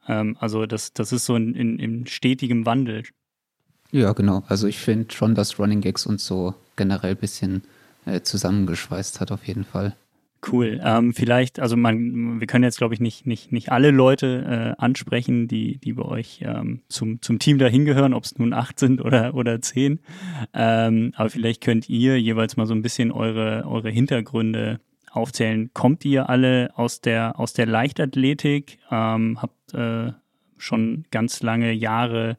Ähm, 0.08 0.36
also 0.40 0.66
das, 0.66 0.92
das 0.92 1.12
ist 1.12 1.26
so 1.26 1.36
in, 1.36 1.54
in, 1.54 1.78
in 1.78 2.06
stetigem 2.06 2.66
Wandel. 2.66 3.04
Ja, 3.90 4.12
genau. 4.12 4.42
Also 4.48 4.66
ich 4.66 4.78
finde 4.78 5.12
schon, 5.14 5.34
dass 5.34 5.58
Running 5.58 5.80
Gags 5.80 6.06
uns 6.06 6.26
so 6.26 6.54
generell 6.76 7.12
ein 7.12 7.16
bisschen 7.16 7.62
äh, 8.06 8.20
zusammengeschweißt 8.22 9.20
hat, 9.20 9.30
auf 9.30 9.46
jeden 9.46 9.64
Fall. 9.64 9.94
Cool. 10.50 10.80
Ähm, 10.84 11.14
vielleicht, 11.14 11.58
also 11.58 11.76
man, 11.76 12.40
wir 12.40 12.46
können 12.46 12.64
jetzt, 12.64 12.78
glaube 12.78 12.92
ich, 12.92 13.00
nicht, 13.00 13.26
nicht, 13.26 13.52
nicht 13.52 13.72
alle 13.72 13.90
Leute 13.90 14.74
äh, 14.76 14.82
ansprechen, 14.82 15.48
die, 15.48 15.78
die 15.78 15.94
bei 15.94 16.02
euch 16.02 16.40
ähm, 16.42 16.82
zum, 16.88 17.22
zum 17.22 17.38
Team 17.38 17.58
dahin 17.58 17.84
gehören, 17.84 18.12
ob 18.12 18.24
es 18.24 18.38
nun 18.38 18.52
acht 18.52 18.78
sind 18.78 19.00
oder, 19.00 19.34
oder 19.34 19.62
zehn. 19.62 20.00
Ähm, 20.52 21.12
aber 21.16 21.30
vielleicht 21.30 21.62
könnt 21.62 21.88
ihr 21.88 22.20
jeweils 22.20 22.56
mal 22.56 22.66
so 22.66 22.74
ein 22.74 22.82
bisschen 22.82 23.10
eure, 23.10 23.64
eure 23.66 23.90
Hintergründe 23.90 24.80
aufzählen. 25.14 25.70
Kommt 25.72 26.04
ihr 26.04 26.28
alle 26.28 26.70
aus 26.74 27.00
der, 27.00 27.38
aus 27.38 27.52
der 27.52 27.66
Leichtathletik? 27.66 28.78
Ähm, 28.90 29.40
habt 29.40 29.74
äh, 29.74 30.12
schon 30.58 31.04
ganz 31.10 31.42
lange 31.42 31.72
Jahre 31.72 32.36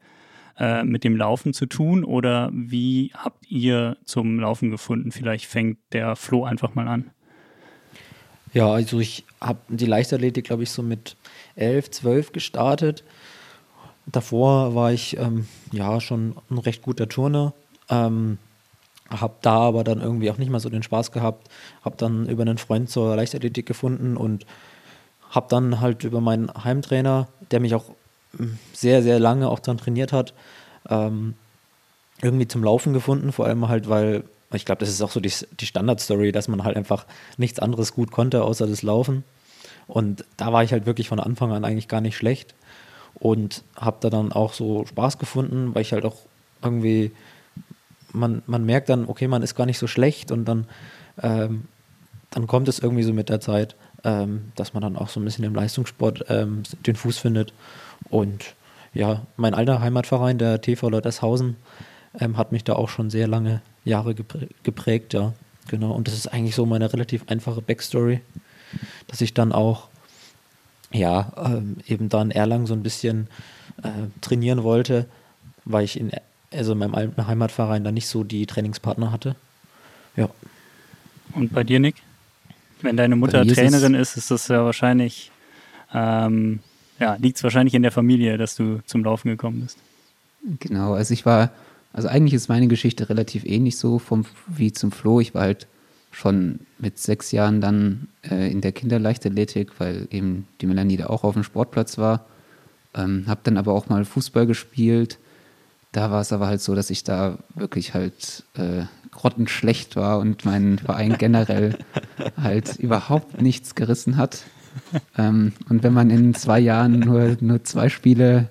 äh, 0.57 0.83
mit 0.83 1.03
dem 1.03 1.15
Laufen 1.15 1.53
zu 1.53 1.65
tun 1.65 2.03
oder 2.03 2.49
wie 2.53 3.11
habt 3.13 3.49
ihr 3.49 3.97
zum 4.05 4.39
Laufen 4.39 4.71
gefunden? 4.71 5.11
Vielleicht 5.11 5.45
fängt 5.45 5.77
der 5.91 6.15
Flo 6.15 6.43
einfach 6.43 6.75
mal 6.75 6.87
an. 6.87 7.11
Ja, 8.53 8.71
also 8.71 8.99
ich 8.99 9.25
habe 9.41 9.59
die 9.67 9.85
Leichtathletik, 9.85 10.45
glaube 10.45 10.63
ich, 10.63 10.69
so 10.69 10.81
mit 10.81 11.17
elf, 11.55 11.91
zwölf 11.91 12.31
gestartet. 12.31 13.03
Davor 14.05 14.75
war 14.75 14.93
ich 14.93 15.17
ähm, 15.17 15.47
ja 15.71 15.99
schon 15.99 16.35
ein 16.49 16.59
recht 16.59 16.81
guter 16.81 17.09
Turner. 17.09 17.53
Ähm, 17.89 18.37
habe 19.09 19.35
da 19.41 19.57
aber 19.57 19.83
dann 19.83 20.01
irgendwie 20.01 20.31
auch 20.31 20.37
nicht 20.37 20.49
mal 20.49 20.59
so 20.59 20.69
den 20.69 20.83
Spaß 20.83 21.11
gehabt. 21.11 21.49
Habe 21.83 21.95
dann 21.97 22.27
über 22.27 22.41
einen 22.41 22.57
Freund 22.57 22.89
zur 22.89 23.15
Leichtathletik 23.15 23.65
gefunden 23.65 24.17
und 24.17 24.45
habe 25.29 25.47
dann 25.49 25.81
halt 25.81 26.03
über 26.03 26.21
meinen 26.21 26.51
Heimtrainer, 26.63 27.27
der 27.51 27.59
mich 27.59 27.75
auch 27.75 27.85
hm, 28.37 28.57
sehr, 28.73 29.03
sehr 29.03 29.19
lange 29.19 29.49
auch 29.49 29.59
dann 29.59 29.77
trainiert 29.77 30.11
hat, 30.11 30.33
ähm, 30.89 31.35
irgendwie 32.21 32.47
zum 32.47 32.63
Laufen 32.63 32.93
gefunden. 32.93 33.31
Vor 33.31 33.45
allem 33.45 33.67
halt, 33.67 33.89
weil 33.89 34.23
ich 34.53 34.65
glaube, 34.65 34.79
das 34.79 34.89
ist 34.89 35.01
auch 35.01 35.11
so 35.11 35.19
die, 35.19 35.33
die 35.59 35.65
Standardstory, 35.65 36.31
dass 36.31 36.47
man 36.47 36.63
halt 36.63 36.77
einfach 36.77 37.05
nichts 37.37 37.59
anderes 37.59 37.93
gut 37.93 38.11
konnte, 38.11 38.43
außer 38.43 38.67
das 38.67 38.81
Laufen. 38.83 39.23
Und 39.87 40.25
da 40.37 40.51
war 40.51 40.63
ich 40.63 40.71
halt 40.71 40.85
wirklich 40.85 41.09
von 41.09 41.19
Anfang 41.19 41.51
an 41.51 41.65
eigentlich 41.65 41.87
gar 41.87 42.01
nicht 42.01 42.17
schlecht 42.17 42.55
und 43.13 43.63
habe 43.75 43.97
da 43.99 44.09
dann 44.09 44.31
auch 44.31 44.53
so 44.53 44.85
Spaß 44.85 45.17
gefunden, 45.19 45.75
weil 45.75 45.81
ich 45.81 45.93
halt 45.93 46.05
auch 46.05 46.15
irgendwie, 46.63 47.11
man, 48.15 48.41
man 48.47 48.65
merkt 48.65 48.89
dann, 48.89 49.07
okay, 49.07 49.27
man 49.27 49.43
ist 49.43 49.55
gar 49.55 49.65
nicht 49.65 49.77
so 49.77 49.87
schlecht 49.87 50.31
und 50.31 50.45
dann, 50.45 50.67
ähm, 51.21 51.65
dann 52.31 52.47
kommt 52.47 52.67
es 52.67 52.79
irgendwie 52.79 53.03
so 53.03 53.13
mit 53.13 53.29
der 53.29 53.39
Zeit, 53.39 53.75
ähm, 54.03 54.51
dass 54.55 54.73
man 54.73 54.81
dann 54.81 54.95
auch 54.95 55.09
so 55.09 55.19
ein 55.19 55.25
bisschen 55.25 55.45
im 55.45 55.55
Leistungssport 55.55 56.25
ähm, 56.29 56.63
den 56.85 56.95
Fuß 56.95 57.17
findet. 57.17 57.53
Und 58.09 58.55
ja, 58.93 59.23
mein 59.37 59.53
alter 59.53 59.81
Heimatverein, 59.81 60.37
der 60.37 60.61
TV 60.61 60.89
Leutershausen, 60.89 61.57
ähm, 62.19 62.37
hat 62.37 62.51
mich 62.51 62.63
da 62.63 62.73
auch 62.73 62.89
schon 62.89 63.09
sehr 63.09 63.27
lange 63.27 63.61
Jahre 63.83 64.15
geprägt, 64.15 65.13
ja. 65.13 65.33
Genau. 65.67 65.91
Und 65.93 66.07
das 66.07 66.13
ist 66.13 66.27
eigentlich 66.27 66.55
so 66.55 66.65
meine 66.67 66.93
relativ 66.93 67.23
einfache 67.27 67.61
Backstory, 67.61 68.21
dass 69.07 69.21
ich 69.21 69.33
dann 69.33 69.51
auch 69.51 69.87
ja, 70.91 71.33
ähm, 71.37 71.77
eben 71.87 72.09
da 72.09 72.21
in 72.21 72.31
Erlangen 72.31 72.67
so 72.67 72.73
ein 72.73 72.83
bisschen 72.83 73.27
äh, 73.83 73.89
trainieren 74.21 74.63
wollte, 74.63 75.07
weil 75.65 75.83
ich 75.83 75.99
in, 75.99 76.11
also 76.55 76.73
in 76.73 76.79
meinem 76.79 76.95
alten 76.95 77.27
Heimatverein 77.27 77.83
da 77.83 77.91
nicht 77.91 78.07
so 78.07 78.23
die 78.23 78.45
Trainingspartner 78.45 79.11
hatte. 79.11 79.35
Ja. 80.15 80.29
Und 81.33 81.53
bei 81.53 81.63
dir, 81.63 81.79
Nick? 81.79 81.95
Wenn 82.81 82.97
deine 82.97 83.15
Mutter 83.15 83.45
Trainerin 83.45 83.93
ist, 83.93 84.17
ist 84.17 84.31
das 84.31 84.47
ja 84.47 84.63
wahrscheinlich, 84.63 85.31
ähm, 85.93 86.59
ja, 86.99 87.15
liegt 87.15 87.37
es 87.37 87.43
wahrscheinlich 87.43 87.73
in 87.73 87.81
der 87.81 87.91
Familie, 87.91 88.37
dass 88.37 88.55
du 88.55 88.81
zum 88.85 89.03
Laufen 89.03 89.29
gekommen 89.29 89.61
bist. 89.61 89.77
Genau, 90.59 90.93
also 90.93 91.13
ich 91.13 91.25
war, 91.25 91.51
also 91.93 92.07
eigentlich 92.07 92.33
ist 92.33 92.49
meine 92.49 92.67
Geschichte 92.67 93.09
relativ 93.09 93.45
ähnlich 93.45 93.77
so 93.77 93.99
vom, 93.99 94.25
wie 94.47 94.71
zum 94.71 94.91
Flo. 94.91 95.19
Ich 95.19 95.33
war 95.33 95.43
halt 95.43 95.67
schon 96.11 96.59
mit 96.77 96.97
sechs 96.97 97.31
Jahren 97.31 97.59
dann 97.59 98.07
äh, 98.29 98.51
in 98.51 98.61
der 98.61 98.71
Kinderleichtathletik, 98.71 99.79
weil 99.79 100.07
eben 100.11 100.47
die 100.61 100.67
Melanie 100.67 100.97
da 100.97 101.07
auch 101.07 101.23
auf 101.23 101.33
dem 101.33 101.43
Sportplatz 101.43 101.97
war. 101.97 102.25
Ähm, 102.93 103.25
habe 103.27 103.41
dann 103.43 103.57
aber 103.57 103.73
auch 103.73 103.89
mal 103.89 104.05
Fußball 104.05 104.45
gespielt. 104.45 105.17
Da 105.95 106.11
war 106.11 106.19
es 106.19 106.33
aber 106.33 106.47
halt 106.47 106.59
so, 106.59 106.75
dass 106.75 106.89
ich 106.89 107.05
da 107.05 107.37
wirklich 107.55 107.93
halt 107.93 108.43
äh, 108.57 108.83
grottenschlecht 109.11 109.95
war 109.95 110.19
und 110.19 110.43
mein 110.43 110.77
Verein 110.77 111.15
generell 111.17 111.77
halt 112.35 112.75
überhaupt 112.75 113.41
nichts 113.41 113.75
gerissen 113.75 114.17
hat. 114.17 114.43
Ähm, 115.17 115.53
und 115.69 115.83
wenn 115.83 115.93
man 115.93 116.09
in 116.09 116.33
zwei 116.33 116.59
Jahren 116.59 116.99
nur, 116.99 117.37
nur 117.39 117.63
zwei 117.63 117.87
Spiele 117.87 118.49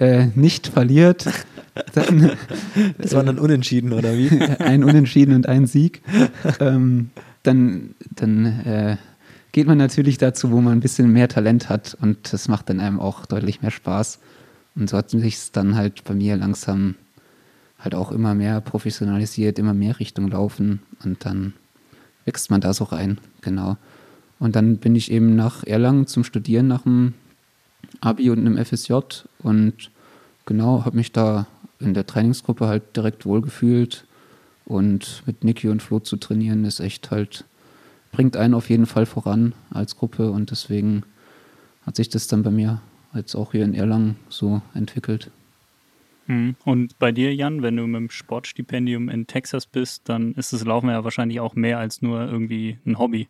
äh, 0.00 0.26
nicht 0.34 0.66
verliert, 0.66 1.26
dann. 1.94 2.32
Das 2.98 3.14
waren 3.14 3.24
dann 3.24 3.38
Unentschieden, 3.38 3.94
oder 3.94 4.12
wie? 4.18 4.28
ein 4.58 4.84
Unentschieden 4.84 5.34
und 5.34 5.48
ein 5.48 5.66
Sieg. 5.66 6.02
Ähm, 6.60 7.08
dann 7.42 7.94
dann 8.14 8.44
äh, 8.66 8.96
geht 9.52 9.66
man 9.66 9.78
natürlich 9.78 10.18
dazu, 10.18 10.50
wo 10.50 10.60
man 10.60 10.74
ein 10.74 10.80
bisschen 10.80 11.10
mehr 11.10 11.28
Talent 11.28 11.70
hat 11.70 11.96
und 12.02 12.34
das 12.34 12.48
macht 12.48 12.68
dann 12.68 12.80
einem 12.80 13.00
auch 13.00 13.24
deutlich 13.24 13.62
mehr 13.62 13.70
Spaß. 13.70 14.18
Und 14.76 14.90
so 14.90 14.96
hat 14.96 15.10
sich 15.10 15.34
es 15.34 15.52
dann 15.52 15.74
halt 15.74 16.04
bei 16.04 16.14
mir 16.14 16.36
langsam 16.36 16.94
halt 17.78 17.94
auch 17.94 18.12
immer 18.12 18.34
mehr 18.34 18.60
professionalisiert, 18.60 19.58
immer 19.58 19.74
mehr 19.74 19.98
Richtung 19.98 20.28
Laufen. 20.28 20.80
Und 21.02 21.24
dann 21.24 21.54
wächst 22.24 22.50
man 22.50 22.60
da 22.60 22.74
so 22.74 22.84
rein, 22.84 23.18
genau. 23.40 23.76
Und 24.38 24.54
dann 24.54 24.76
bin 24.76 24.94
ich 24.94 25.10
eben 25.10 25.34
nach 25.34 25.64
Erlangen 25.64 26.06
zum 26.06 26.24
Studieren 26.24 26.68
nach 26.68 26.82
dem 26.82 27.14
Abi 28.00 28.30
und 28.30 28.38
einem 28.40 28.62
FSJ 28.62 28.94
und 29.38 29.90
genau, 30.44 30.84
habe 30.84 30.96
mich 30.96 31.12
da 31.12 31.46
in 31.80 31.94
der 31.94 32.06
Trainingsgruppe 32.06 32.66
halt 32.66 32.96
direkt 32.96 33.26
wohlgefühlt. 33.26 34.04
Und 34.64 35.22
mit 35.26 35.44
Niki 35.44 35.68
und 35.68 35.82
Flo 35.82 36.00
zu 36.00 36.16
trainieren 36.16 36.64
ist 36.64 36.80
echt 36.80 37.10
halt, 37.10 37.44
bringt 38.10 38.36
einen 38.36 38.54
auf 38.54 38.68
jeden 38.68 38.86
Fall 38.86 39.06
voran 39.06 39.54
als 39.70 39.96
Gruppe. 39.96 40.30
Und 40.30 40.50
deswegen 40.50 41.04
hat 41.86 41.96
sich 41.96 42.08
das 42.08 42.26
dann 42.26 42.42
bei 42.42 42.50
mir 42.50 42.80
jetzt 43.16 43.34
auch 43.34 43.52
hier 43.52 43.64
in 43.64 43.74
Erlangen 43.74 44.16
so 44.28 44.60
entwickelt. 44.74 45.30
Mhm. 46.26 46.56
Und 46.64 46.98
bei 46.98 47.12
dir, 47.12 47.34
Jan, 47.34 47.62
wenn 47.62 47.76
du 47.76 47.86
mit 47.86 48.00
dem 48.00 48.10
Sportstipendium 48.10 49.08
in 49.08 49.26
Texas 49.26 49.66
bist, 49.66 50.08
dann 50.08 50.34
ist 50.34 50.52
das 50.52 50.64
Laufen 50.64 50.90
ja 50.90 51.04
wahrscheinlich 51.04 51.40
auch 51.40 51.54
mehr 51.54 51.78
als 51.78 52.02
nur 52.02 52.20
irgendwie 52.20 52.78
ein 52.86 52.98
Hobby. 52.98 53.28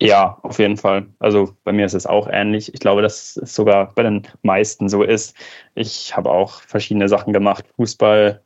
Ja, 0.00 0.38
auf 0.42 0.60
jeden 0.60 0.76
Fall. 0.76 1.08
Also 1.18 1.56
bei 1.64 1.72
mir 1.72 1.84
ist 1.84 1.94
es 1.94 2.06
auch 2.06 2.28
ähnlich. 2.30 2.72
Ich 2.72 2.78
glaube, 2.80 3.02
dass 3.02 3.36
es 3.36 3.54
sogar 3.54 3.92
bei 3.94 4.04
den 4.04 4.22
meisten 4.42 4.88
so 4.88 5.02
ist. 5.02 5.36
Ich 5.74 6.16
habe 6.16 6.30
auch 6.30 6.60
verschiedene 6.62 7.08
Sachen 7.08 7.32
gemacht, 7.32 7.66
Fußball. 7.76 8.40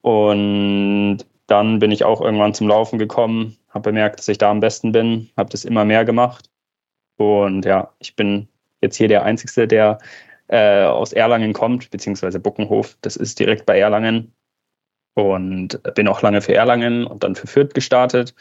Und 0.00 1.18
dann 1.48 1.80
bin 1.80 1.90
ich 1.90 2.04
auch 2.04 2.20
irgendwann 2.20 2.54
zum 2.54 2.68
Laufen 2.68 2.98
gekommen, 2.98 3.56
habe 3.70 3.90
bemerkt, 3.90 4.20
dass 4.20 4.28
ich 4.28 4.38
da 4.38 4.50
am 4.50 4.60
besten 4.60 4.92
bin, 4.92 5.30
habe 5.36 5.50
das 5.50 5.64
immer 5.64 5.84
mehr 5.84 6.04
gemacht. 6.04 6.50
Und 7.16 7.64
ja, 7.64 7.92
ich 7.98 8.14
bin 8.14 8.48
jetzt 8.80 8.96
hier 8.96 9.08
der 9.08 9.24
Einzige, 9.24 9.66
der 9.66 9.98
äh, 10.48 10.84
aus 10.84 11.12
Erlangen 11.12 11.52
kommt, 11.52 11.90
beziehungsweise 11.90 12.40
Buckenhof. 12.40 12.96
Das 13.00 13.16
ist 13.16 13.38
direkt 13.38 13.66
bei 13.66 13.78
Erlangen. 13.78 14.32
Und 15.14 15.80
bin 15.94 16.08
auch 16.08 16.20
lange 16.20 16.42
für 16.42 16.54
Erlangen 16.54 17.06
und 17.06 17.24
dann 17.24 17.34
für 17.34 17.46
Fürth 17.46 17.72
gestartet 17.72 18.34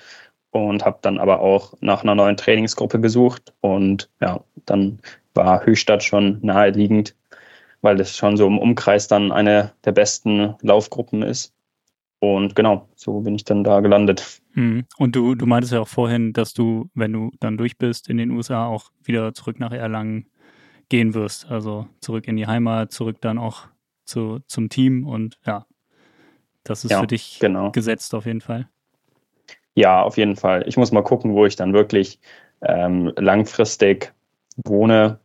und 0.52 0.84
habe 0.84 1.00
dann 1.02 1.20
aber 1.20 1.40
auch 1.40 1.74
nach 1.80 2.04
einer 2.04 2.16
neuen 2.16 2.36
Trainingsgruppe 2.36 3.00
gesucht 3.00 3.54
und 3.62 4.10
ja, 4.20 4.44
dann 4.66 5.00
war 5.34 5.66
Höchstadt 5.66 6.04
schon 6.04 6.40
naheliegend, 6.42 7.16
weil 7.82 7.96
das 7.96 8.18
schon 8.18 8.36
so 8.36 8.46
im 8.48 8.58
Umkreis 8.58 9.08
dann 9.08 9.32
eine 9.32 9.72
der 9.86 9.94
besten 9.94 10.56
Laufgruppen 10.62 11.22
ist. 11.22 11.55
Und 12.20 12.56
genau, 12.56 12.88
so 12.96 13.22
bin 13.22 13.36
ich 13.36 13.44
dann 13.44 13.64
da 13.64 13.82
gelandet. 13.82 14.42
Mhm. 14.54 14.86
Und 14.98 15.16
du, 15.16 15.36
du 15.36 15.46
meintest 15.46 15.74
ja 15.74 15.82
auch 15.82 15.88
vorhin, 15.88 16.34
dass 16.34 16.54
du, 16.54 16.90
wenn 16.94 17.14
du 17.14 17.32
dann 17.40 17.58
durch 17.58 17.78
bist 17.78 18.10
in 18.10 18.18
den 18.18 18.32
USA, 18.32 18.68
auch 18.68 18.92
wieder 19.04 19.34
zurück 19.34 19.60
nach 19.60 19.72
Erlangen 19.72 20.28
gehen 20.90 21.14
wirst. 21.14 21.50
Also 21.50 21.88
zurück 22.00 22.28
in 22.28 22.38
die 22.38 22.48
Heimat, 22.48 22.92
zurück 22.92 23.18
dann 23.22 23.38
auch 23.38 23.68
zu, 24.06 24.40
zum 24.48 24.70
Team 24.70 25.06
und 25.06 25.40
ja, 25.46 25.66
das 26.64 26.86
ist 26.86 26.92
ja, 26.92 27.00
für 27.00 27.08
dich 27.08 27.40
genau. 27.40 27.72
gesetzt 27.72 28.14
auf 28.16 28.26
jeden 28.26 28.42
Fall. 28.42 28.68
Ja, 29.76 30.02
auf 30.02 30.18
jeden 30.18 30.36
Fall. 30.36 30.64
Ich 30.68 30.78
muss 30.78 30.92
mal 30.92 31.04
gucken, 31.04 31.34
wo 31.34 31.46
ich 31.46 31.56
dann 31.56 31.74
wirklich 31.74 32.20
ähm, 32.62 33.12
langfristig 33.18 34.14
wohne. 34.56 35.20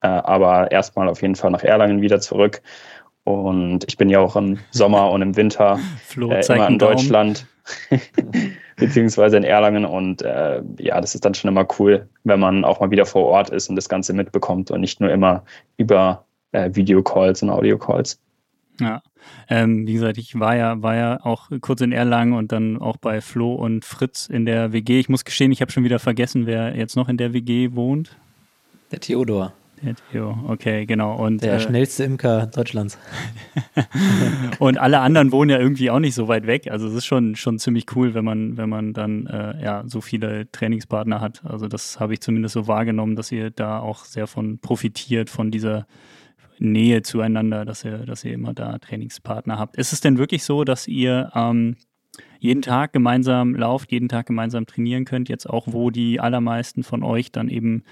Äh, 0.00 0.08
aber 0.08 0.70
erstmal 0.72 1.08
auf 1.08 1.22
jeden 1.22 1.36
Fall 1.36 1.50
nach 1.50 1.62
Erlangen 1.62 2.02
wieder 2.02 2.20
zurück. 2.20 2.60
Und 3.24 3.84
ich 3.88 3.96
bin 3.96 4.10
ja 4.10 4.20
auch 4.20 4.36
im 4.36 4.58
Sommer 4.70 5.10
und 5.10 5.22
im 5.22 5.36
Winter 5.36 5.78
Flo, 6.06 6.30
äh, 6.30 6.44
immer 6.46 6.68
in 6.68 6.78
Deutschland, 6.78 7.46
beziehungsweise 8.76 9.38
in 9.38 9.44
Erlangen. 9.44 9.86
Und 9.86 10.22
äh, 10.22 10.62
ja, 10.78 11.00
das 11.00 11.14
ist 11.14 11.24
dann 11.24 11.34
schon 11.34 11.48
immer 11.48 11.66
cool, 11.78 12.06
wenn 12.24 12.38
man 12.38 12.64
auch 12.64 12.80
mal 12.80 12.90
wieder 12.90 13.06
vor 13.06 13.24
Ort 13.24 13.50
ist 13.50 13.68
und 13.68 13.76
das 13.76 13.88
Ganze 13.88 14.12
mitbekommt 14.12 14.70
und 14.70 14.80
nicht 14.80 15.00
nur 15.00 15.10
immer 15.10 15.44
über 15.78 16.24
äh, 16.52 16.70
Videocalls 16.74 17.42
und 17.42 17.50
Audiocalls. 17.50 18.20
Ja, 18.80 19.02
ähm, 19.48 19.86
wie 19.86 19.94
gesagt, 19.94 20.18
ich 20.18 20.38
war 20.38 20.56
ja, 20.56 20.82
war 20.82 20.96
ja 20.96 21.24
auch 21.24 21.50
kurz 21.60 21.80
in 21.80 21.92
Erlangen 21.92 22.32
und 22.32 22.52
dann 22.52 22.78
auch 22.78 22.96
bei 22.96 23.20
Flo 23.20 23.54
und 23.54 23.84
Fritz 23.84 24.26
in 24.26 24.46
der 24.46 24.72
WG. 24.72 24.98
Ich 24.98 25.08
muss 25.08 25.24
gestehen, 25.24 25.52
ich 25.52 25.60
habe 25.60 25.70
schon 25.70 25.84
wieder 25.84 25.98
vergessen, 25.98 26.46
wer 26.46 26.76
jetzt 26.76 26.96
noch 26.96 27.08
in 27.08 27.16
der 27.16 27.32
WG 27.32 27.70
wohnt. 27.72 28.16
Der 28.90 29.00
Theodor. 29.00 29.52
Der 29.84 29.94
Theo, 30.10 30.38
okay, 30.48 30.86
genau. 30.86 31.14
Und, 31.14 31.42
der 31.42 31.54
äh, 31.54 31.60
schnellste 31.60 32.04
Imker 32.04 32.46
Deutschlands. 32.46 32.98
und 34.58 34.78
alle 34.78 35.00
anderen 35.00 35.30
wohnen 35.30 35.50
ja 35.50 35.58
irgendwie 35.58 35.90
auch 35.90 35.98
nicht 35.98 36.14
so 36.14 36.26
weit 36.26 36.46
weg. 36.46 36.70
Also 36.70 36.88
es 36.88 36.94
ist 36.94 37.04
schon, 37.04 37.36
schon 37.36 37.58
ziemlich 37.58 37.84
cool, 37.94 38.14
wenn 38.14 38.24
man, 38.24 38.56
wenn 38.56 38.70
man 38.70 38.94
dann 38.94 39.26
äh, 39.26 39.62
ja 39.62 39.82
so 39.86 40.00
viele 40.00 40.50
Trainingspartner 40.50 41.20
hat. 41.20 41.44
Also 41.44 41.68
das 41.68 42.00
habe 42.00 42.14
ich 42.14 42.20
zumindest 42.20 42.54
so 42.54 42.66
wahrgenommen, 42.66 43.14
dass 43.14 43.30
ihr 43.30 43.50
da 43.50 43.78
auch 43.78 44.06
sehr 44.06 44.26
von 44.26 44.58
profitiert, 44.58 45.28
von 45.28 45.50
dieser 45.50 45.86
Nähe 46.58 47.02
zueinander, 47.02 47.66
dass 47.66 47.84
ihr, 47.84 47.98
dass 47.98 48.24
ihr 48.24 48.32
immer 48.32 48.54
da 48.54 48.78
Trainingspartner 48.78 49.58
habt. 49.58 49.76
Ist 49.76 49.92
es 49.92 50.00
denn 50.00 50.16
wirklich 50.16 50.44
so, 50.44 50.64
dass 50.64 50.88
ihr 50.88 51.30
ähm, 51.34 51.76
jeden 52.38 52.62
Tag 52.62 52.92
gemeinsam 52.92 53.54
lauft, 53.54 53.92
jeden 53.92 54.08
Tag 54.08 54.26
gemeinsam 54.26 54.64
trainieren 54.64 55.04
könnt, 55.04 55.28
jetzt 55.28 55.48
auch 55.48 55.66
wo 55.66 55.90
die 55.90 56.20
allermeisten 56.20 56.84
von 56.84 57.02
euch 57.02 57.32
dann 57.32 57.48
eben 57.48 57.84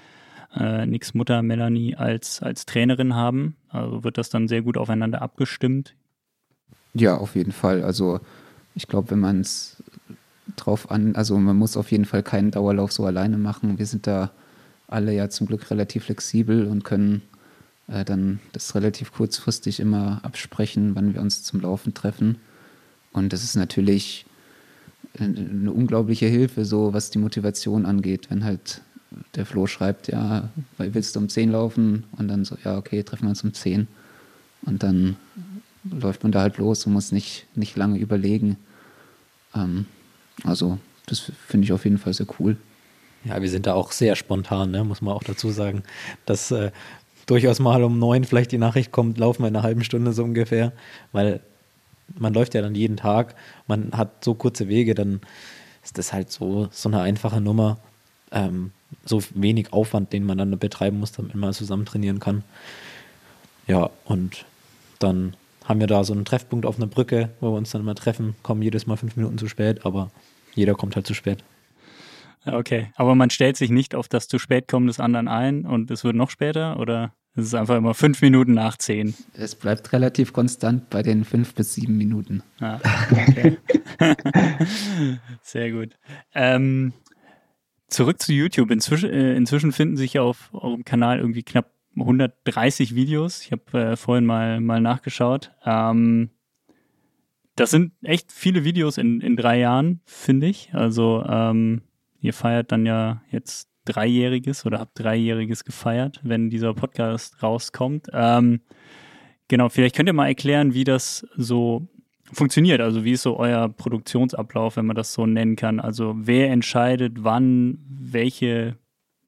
äh, 0.55 0.85
Nicks 0.85 1.13
Mutter 1.13 1.41
Melanie 1.41 1.95
als, 1.95 2.41
als 2.41 2.65
Trainerin 2.65 3.15
haben? 3.15 3.55
Also 3.69 4.03
wird 4.03 4.17
das 4.17 4.29
dann 4.29 4.47
sehr 4.47 4.61
gut 4.61 4.77
aufeinander 4.77 5.21
abgestimmt? 5.21 5.95
Ja, 6.93 7.17
auf 7.17 7.35
jeden 7.35 7.51
Fall. 7.51 7.83
Also 7.83 8.19
ich 8.75 8.87
glaube, 8.87 9.11
wenn 9.11 9.19
man 9.19 9.41
es 9.41 9.83
drauf 10.55 10.91
an, 10.91 11.15
also 11.15 11.37
man 11.37 11.57
muss 11.57 11.77
auf 11.77 11.91
jeden 11.91 12.05
Fall 12.05 12.23
keinen 12.23 12.51
Dauerlauf 12.51 12.91
so 12.91 13.05
alleine 13.05 13.37
machen. 13.37 13.79
Wir 13.79 13.85
sind 13.85 14.07
da 14.07 14.31
alle 14.87 15.13
ja 15.13 15.29
zum 15.29 15.47
Glück 15.47 15.71
relativ 15.71 16.05
flexibel 16.05 16.67
und 16.67 16.83
können 16.83 17.21
äh, 17.87 18.05
dann 18.05 18.39
das 18.51 18.75
relativ 18.75 19.11
kurzfristig 19.11 19.79
immer 19.79 20.19
absprechen, 20.23 20.95
wann 20.95 21.13
wir 21.13 21.21
uns 21.21 21.43
zum 21.43 21.61
Laufen 21.61 21.93
treffen. 21.93 22.37
Und 23.11 23.33
das 23.33 23.43
ist 23.43 23.55
natürlich 23.55 24.25
eine 25.19 25.71
unglaubliche 25.71 26.25
Hilfe, 26.25 26.65
so 26.65 26.93
was 26.93 27.11
die 27.11 27.19
Motivation 27.19 27.85
angeht, 27.85 28.29
wenn 28.29 28.43
halt 28.43 28.81
der 29.35 29.45
Flo 29.45 29.67
schreibt, 29.67 30.07
ja, 30.07 30.49
willst 30.77 31.15
du 31.15 31.19
um 31.19 31.29
10 31.29 31.51
laufen? 31.51 32.05
Und 32.17 32.27
dann 32.27 32.45
so, 32.45 32.57
ja, 32.63 32.77
okay, 32.77 33.03
treffen 33.03 33.23
wir 33.23 33.29
uns 33.29 33.43
um 33.43 33.53
10. 33.53 33.87
Und 34.65 34.83
dann 34.83 35.17
läuft 35.83 36.23
man 36.23 36.31
da 36.31 36.41
halt 36.41 36.57
los 36.57 36.85
und 36.85 36.93
muss 36.93 37.11
nicht, 37.11 37.45
nicht 37.55 37.75
lange 37.75 37.99
überlegen. 37.99 38.57
Ähm, 39.55 39.85
also, 40.43 40.79
das 41.05 41.31
finde 41.47 41.65
ich 41.65 41.73
auf 41.73 41.83
jeden 41.83 41.97
Fall 41.97 42.13
sehr 42.13 42.27
cool. 42.39 42.57
Ja, 43.25 43.41
wir 43.41 43.49
sind 43.49 43.65
da 43.65 43.73
auch 43.73 43.91
sehr 43.91 44.15
spontan, 44.15 44.71
ne? 44.71 44.83
muss 44.83 45.01
man 45.01 45.13
auch 45.13 45.23
dazu 45.23 45.49
sagen, 45.51 45.83
dass 46.25 46.51
äh, 46.51 46.71
durchaus 47.25 47.59
mal 47.59 47.83
um 47.83 47.99
neun 47.99 48.25
vielleicht 48.25 48.51
die 48.51 48.57
Nachricht 48.57 48.91
kommt, 48.91 49.17
laufen 49.17 49.43
wir 49.43 49.47
in 49.47 49.55
einer 49.55 49.63
halben 49.63 49.83
Stunde 49.83 50.11
so 50.13 50.23
ungefähr, 50.23 50.73
weil 51.13 51.39
man 52.17 52.33
läuft 52.33 52.53
ja 52.53 52.61
dann 52.61 52.75
jeden 52.75 52.97
Tag, 52.97 53.35
man 53.67 53.91
hat 53.93 54.23
so 54.25 54.33
kurze 54.35 54.67
Wege, 54.67 54.93
dann 54.93 55.21
ist 55.83 55.97
das 55.97 56.11
halt 56.11 56.31
so, 56.31 56.67
so 56.71 56.89
eine 56.89 57.01
einfache 57.01 57.39
Nummer, 57.39 57.77
ähm, 58.33 58.71
so 59.05 59.21
wenig 59.33 59.71
Aufwand, 59.71 60.11
den 60.13 60.25
man 60.25 60.37
dann 60.37 60.57
betreiben 60.59 60.99
muss, 60.99 61.11
damit 61.13 61.35
man 61.35 61.53
zusammen 61.53 61.85
trainieren 61.85 62.19
kann. 62.19 62.43
Ja, 63.67 63.89
und 64.05 64.45
dann 64.99 65.35
haben 65.65 65.79
wir 65.79 65.87
da 65.87 66.03
so 66.03 66.13
einen 66.13 66.25
Treffpunkt 66.25 66.65
auf 66.65 66.77
einer 66.77 66.87
Brücke, 66.87 67.29
wo 67.39 67.51
wir 67.51 67.57
uns 67.57 67.71
dann 67.71 67.81
immer 67.81 67.95
treffen, 67.95 68.35
kommen 68.43 68.61
jedes 68.61 68.85
Mal 68.85 68.97
fünf 68.97 69.15
Minuten 69.15 69.37
zu 69.37 69.47
spät, 69.47 69.85
aber 69.85 70.11
jeder 70.55 70.75
kommt 70.75 70.95
halt 70.95 71.07
zu 71.07 71.13
spät. 71.13 71.43
Okay, 72.45 72.91
aber 72.95 73.15
man 73.15 73.29
stellt 73.29 73.55
sich 73.55 73.69
nicht 73.69 73.95
auf 73.95 74.09
das 74.09 74.27
zu 74.27 74.37
spät 74.37 74.67
kommen 74.67 74.87
des 74.87 74.99
anderen 74.99 75.29
ein 75.29 75.65
und 75.65 75.89
es 75.91 76.03
wird 76.03 76.15
noch 76.15 76.29
später 76.29 76.77
oder 76.77 77.13
ist 77.35 77.47
es 77.47 77.53
einfach 77.55 77.77
immer 77.77 77.93
fünf 77.93 78.21
Minuten 78.21 78.53
nach 78.53 78.77
zehn? 78.77 79.15
Es 79.33 79.55
bleibt 79.55 79.91
relativ 79.93 80.33
konstant 80.33 80.89
bei 80.89 81.01
den 81.01 81.25
fünf 81.25 81.55
bis 81.55 81.73
sieben 81.73 81.97
Minuten. 81.97 82.43
Ah, 82.59 82.79
okay. 83.11 83.57
Sehr 85.41 85.71
gut. 85.71 85.97
Ähm, 86.35 86.93
zurück 87.93 88.21
zu 88.21 88.33
YouTube. 88.33 88.71
Inzwischen, 88.71 89.09
äh, 89.09 89.35
inzwischen 89.35 89.71
finden 89.71 89.97
sich 89.97 90.19
auf 90.19 90.49
eurem 90.53 90.83
Kanal 90.83 91.19
irgendwie 91.19 91.43
knapp 91.43 91.71
130 91.95 92.95
Videos. 92.95 93.41
Ich 93.41 93.51
habe 93.51 93.91
äh, 93.91 93.95
vorhin 93.95 94.25
mal, 94.25 94.59
mal 94.59 94.81
nachgeschaut. 94.81 95.51
Ähm, 95.65 96.29
das 97.55 97.71
sind 97.71 97.93
echt 98.01 98.31
viele 98.31 98.63
Videos 98.63 98.97
in, 98.97 99.21
in 99.21 99.35
drei 99.35 99.59
Jahren, 99.59 100.01
finde 100.05 100.47
ich. 100.47 100.73
Also 100.73 101.23
ähm, 101.27 101.83
ihr 102.19 102.33
feiert 102.33 102.71
dann 102.71 102.85
ja 102.85 103.21
jetzt 103.29 103.69
Dreijähriges 103.85 104.65
oder 104.65 104.79
habt 104.79 104.97
Dreijähriges 104.97 105.63
gefeiert, 105.63 106.19
wenn 106.23 106.49
dieser 106.49 106.73
Podcast 106.73 107.43
rauskommt. 107.43 108.07
Ähm, 108.13 108.61
genau, 109.47 109.69
vielleicht 109.69 109.95
könnt 109.95 110.09
ihr 110.09 110.13
mal 110.13 110.27
erklären, 110.27 110.73
wie 110.73 110.85
das 110.85 111.27
so 111.35 111.87
funktioniert. 112.33 112.81
Also 112.81 113.03
wie 113.03 113.13
ist 113.13 113.23
so 113.23 113.37
euer 113.37 113.69
Produktionsablauf, 113.69 114.77
wenn 114.77 114.85
man 114.85 114.95
das 114.95 115.13
so 115.13 115.25
nennen 115.25 115.55
kann? 115.55 115.79
Also 115.79 116.15
wer 116.17 116.51
entscheidet, 116.51 117.23
wann 117.23 117.79
welche 117.87 118.77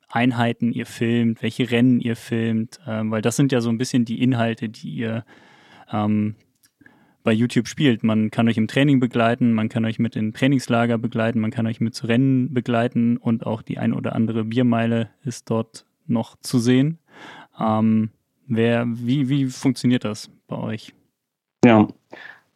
Einheiten 0.09 0.71
ihr 0.71 0.85
filmt, 0.85 1.41
welche 1.41 1.69
Rennen 1.71 1.99
ihr 1.99 2.15
filmt, 2.15 2.79
ähm, 2.87 3.11
weil 3.11 3.21
das 3.21 3.35
sind 3.35 3.51
ja 3.51 3.61
so 3.61 3.69
ein 3.69 3.77
bisschen 3.77 4.05
die 4.05 4.21
Inhalte, 4.21 4.69
die 4.69 4.89
ihr 4.89 5.25
ähm, 5.91 6.35
bei 7.23 7.33
YouTube 7.33 7.67
spielt. 7.67 8.03
Man 8.03 8.31
kann 8.31 8.47
euch 8.47 8.57
im 8.57 8.67
Training 8.67 8.99
begleiten, 8.99 9.51
man 9.51 9.67
kann 9.67 9.83
euch 9.83 9.99
mit 9.99 10.15
in 10.15 10.33
Trainingslager 10.33 10.97
begleiten, 10.97 11.39
man 11.39 11.51
kann 11.51 11.67
euch 11.67 11.81
mit 11.81 11.95
zu 11.95 12.07
Rennen 12.07 12.53
begleiten 12.53 13.17
und 13.17 13.45
auch 13.45 13.61
die 13.61 13.77
ein 13.77 13.93
oder 13.93 14.15
andere 14.15 14.45
Biermeile 14.45 15.09
ist 15.23 15.49
dort 15.49 15.85
noch 16.07 16.37
zu 16.39 16.59
sehen. 16.59 16.99
Ähm, 17.59 18.11
wer, 18.47 18.85
wie, 18.87 19.27
wie 19.27 19.47
funktioniert 19.47 20.05
das 20.05 20.29
bei 20.47 20.57
euch? 20.57 20.93
Ja, 21.65 21.87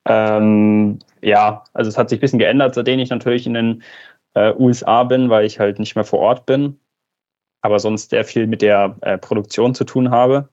ähm, 0.09 0.99
ja, 1.21 1.63
also 1.73 1.89
es 1.89 1.97
hat 1.97 2.09
sich 2.09 2.19
ein 2.19 2.21
bisschen 2.21 2.39
geändert, 2.39 2.75
seitdem 2.75 2.99
ich 2.99 3.09
natürlich 3.09 3.47
in 3.47 3.53
den 3.53 3.83
äh, 4.33 4.53
USA 4.57 5.03
bin, 5.03 5.29
weil 5.29 5.45
ich 5.45 5.59
halt 5.59 5.79
nicht 5.79 5.95
mehr 5.95 6.03
vor 6.03 6.19
Ort 6.19 6.45
bin 6.45 6.79
aber 7.61 7.79
sonst 7.79 8.09
sehr 8.09 8.25
viel 8.25 8.47
mit 8.47 8.61
der 8.61 8.95
äh, 9.01 9.17
Produktion 9.17 9.75
zu 9.75 9.83
tun 9.83 10.11
habe. 10.11 10.49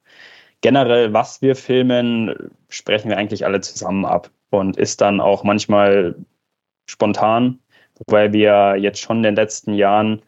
Generell, 0.60 1.12
was 1.12 1.42
wir 1.42 1.54
filmen, 1.56 2.34
sprechen 2.68 3.10
wir 3.10 3.18
eigentlich 3.18 3.44
alle 3.44 3.60
zusammen 3.60 4.04
ab 4.04 4.30
und 4.50 4.76
ist 4.76 5.00
dann 5.00 5.20
auch 5.20 5.44
manchmal 5.44 6.16
spontan, 6.86 7.60
wobei 7.96 8.32
wir 8.32 8.76
jetzt 8.76 9.00
schon 9.00 9.18
in 9.18 9.22
den 9.24 9.36
letzten 9.36 9.74
Jahren 9.74 10.22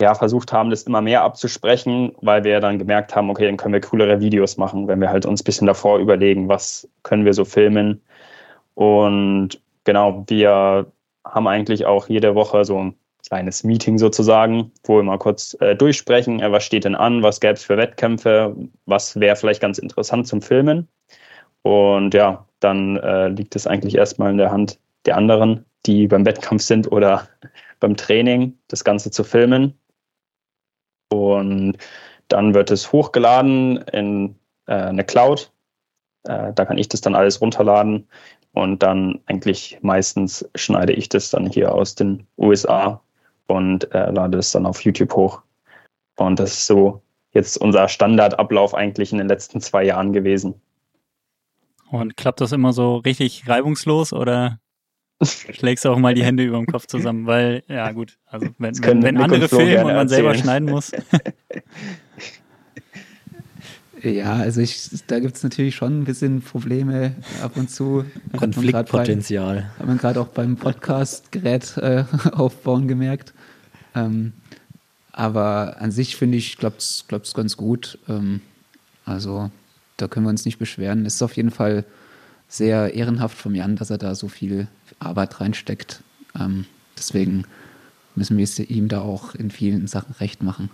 ja, 0.00 0.14
versucht 0.14 0.52
haben, 0.52 0.70
das 0.70 0.84
immer 0.84 1.02
mehr 1.02 1.22
abzusprechen, 1.22 2.14
weil 2.20 2.44
wir 2.44 2.60
dann 2.60 2.78
gemerkt 2.78 3.16
haben, 3.16 3.30
okay, 3.30 3.46
dann 3.46 3.56
können 3.56 3.74
wir 3.74 3.80
coolere 3.80 4.20
Videos 4.20 4.56
machen, 4.56 4.86
wenn 4.86 5.00
wir 5.00 5.10
halt 5.10 5.26
uns 5.26 5.42
ein 5.42 5.44
bisschen 5.44 5.66
davor 5.66 5.98
überlegen, 5.98 6.48
was 6.48 6.88
können 7.02 7.24
wir 7.24 7.34
so 7.34 7.44
filmen. 7.44 8.00
Und 8.78 9.60
genau, 9.82 10.22
wir 10.28 10.86
haben 11.24 11.48
eigentlich 11.48 11.84
auch 11.84 12.08
jede 12.08 12.36
Woche 12.36 12.64
so 12.64 12.92
kleines 13.26 13.64
Meeting 13.64 13.98
sozusagen, 13.98 14.70
wo 14.84 14.98
wir 14.98 15.02
mal 15.02 15.18
kurz 15.18 15.56
äh, 15.58 15.74
durchsprechen, 15.74 16.38
äh, 16.38 16.52
was 16.52 16.62
steht 16.62 16.84
denn 16.84 16.94
an, 16.94 17.24
was 17.24 17.40
gäbe 17.40 17.54
es 17.54 17.64
für 17.64 17.76
Wettkämpfe, 17.76 18.54
was 18.86 19.18
wäre 19.18 19.34
vielleicht 19.34 19.60
ganz 19.60 19.78
interessant 19.78 20.28
zum 20.28 20.42
Filmen. 20.42 20.86
Und 21.62 22.14
ja, 22.14 22.46
dann 22.60 22.98
äh, 22.98 23.26
liegt 23.26 23.56
es 23.56 23.66
eigentlich 23.66 23.96
erstmal 23.96 24.30
in 24.30 24.38
der 24.38 24.52
Hand 24.52 24.78
der 25.06 25.16
anderen, 25.16 25.64
die 25.84 26.06
beim 26.06 26.24
Wettkampf 26.24 26.62
sind 26.62 26.92
oder 26.92 27.26
beim 27.80 27.96
Training, 27.96 28.56
das 28.68 28.84
Ganze 28.84 29.10
zu 29.10 29.24
filmen. 29.24 29.76
Und 31.12 31.78
dann 32.28 32.54
wird 32.54 32.70
es 32.70 32.92
hochgeladen 32.92 33.78
in 33.92 34.36
äh, 34.66 34.74
eine 34.74 35.02
Cloud. 35.02 35.50
Äh, 36.28 36.52
da 36.52 36.64
kann 36.64 36.78
ich 36.78 36.88
das 36.88 37.00
dann 37.00 37.16
alles 37.16 37.40
runterladen 37.40 38.06
und 38.58 38.82
dann 38.82 39.20
eigentlich 39.26 39.78
meistens 39.82 40.48
schneide 40.56 40.92
ich 40.92 41.08
das 41.08 41.30
dann 41.30 41.46
hier 41.46 41.72
aus 41.72 41.94
den 41.94 42.26
USA 42.36 43.00
und 43.46 43.92
äh, 43.94 44.10
lade 44.10 44.38
es 44.38 44.50
dann 44.50 44.66
auf 44.66 44.80
YouTube 44.84 45.14
hoch. 45.14 45.42
Und 46.16 46.40
das 46.40 46.52
ist 46.54 46.66
so 46.66 47.00
jetzt 47.30 47.56
unser 47.56 47.86
Standardablauf 47.86 48.74
eigentlich 48.74 49.12
in 49.12 49.18
den 49.18 49.28
letzten 49.28 49.60
zwei 49.60 49.84
Jahren 49.84 50.12
gewesen. 50.12 50.54
Und 51.90 52.16
klappt 52.16 52.40
das 52.40 52.50
immer 52.50 52.72
so 52.72 52.96
richtig 52.96 53.48
reibungslos 53.48 54.12
oder 54.12 54.58
schlägst 55.22 55.84
du 55.84 55.90
auch 55.90 55.98
mal 55.98 56.14
die 56.14 56.24
Hände 56.24 56.42
über 56.42 56.56
dem 56.58 56.66
Kopf 56.66 56.86
zusammen? 56.86 57.26
Weil, 57.26 57.62
ja 57.68 57.92
gut, 57.92 58.18
also 58.26 58.48
wenn, 58.58 58.76
wenn, 58.82 59.02
wenn 59.04 59.16
andere 59.18 59.48
filmen 59.48 59.84
und 59.84 59.94
man 59.94 60.08
selber 60.08 60.34
schneiden 60.34 60.68
muss. 60.68 60.90
Ja, 64.02 64.34
also 64.34 64.60
ich, 64.60 64.88
da 65.06 65.18
gibt 65.18 65.36
es 65.36 65.42
natürlich 65.42 65.74
schon 65.74 66.00
ein 66.00 66.04
bisschen 66.04 66.40
Probleme 66.42 67.14
ab 67.42 67.56
und 67.56 67.70
zu. 67.70 68.04
Konfliktpotenzial. 68.36 69.70
Hat 69.78 69.86
man 69.86 69.98
gerade 69.98 70.20
auch 70.20 70.28
beim 70.28 70.56
Podcast-Gerät 70.56 71.76
äh, 71.78 72.04
aufbauen 72.32 72.86
gemerkt. 72.88 73.34
Ähm, 73.94 74.32
aber 75.12 75.80
an 75.80 75.90
sich 75.90 76.16
finde 76.16 76.38
ich, 76.38 76.58
klappt 76.58 76.80
es 76.80 77.34
ganz 77.34 77.56
gut. 77.56 77.98
Ähm, 78.08 78.40
also 79.04 79.50
da 79.96 80.06
können 80.06 80.26
wir 80.26 80.30
uns 80.30 80.44
nicht 80.44 80.58
beschweren. 80.58 81.06
Es 81.06 81.16
ist 81.16 81.22
auf 81.22 81.36
jeden 81.36 81.50
Fall 81.50 81.84
sehr 82.48 82.94
ehrenhaft 82.94 83.36
von 83.36 83.54
Jan, 83.54 83.76
dass 83.76 83.90
er 83.90 83.98
da 83.98 84.14
so 84.14 84.28
viel 84.28 84.68
Arbeit 85.00 85.40
reinsteckt. 85.40 86.02
Ähm, 86.38 86.66
deswegen 86.96 87.44
müssen 88.14 88.36
wir 88.36 88.44
es 88.44 88.58
ihm 88.58 88.88
da 88.88 89.00
auch 89.00 89.34
in 89.34 89.50
vielen 89.50 89.86
Sachen 89.86 90.14
recht 90.14 90.42
machen. 90.42 90.70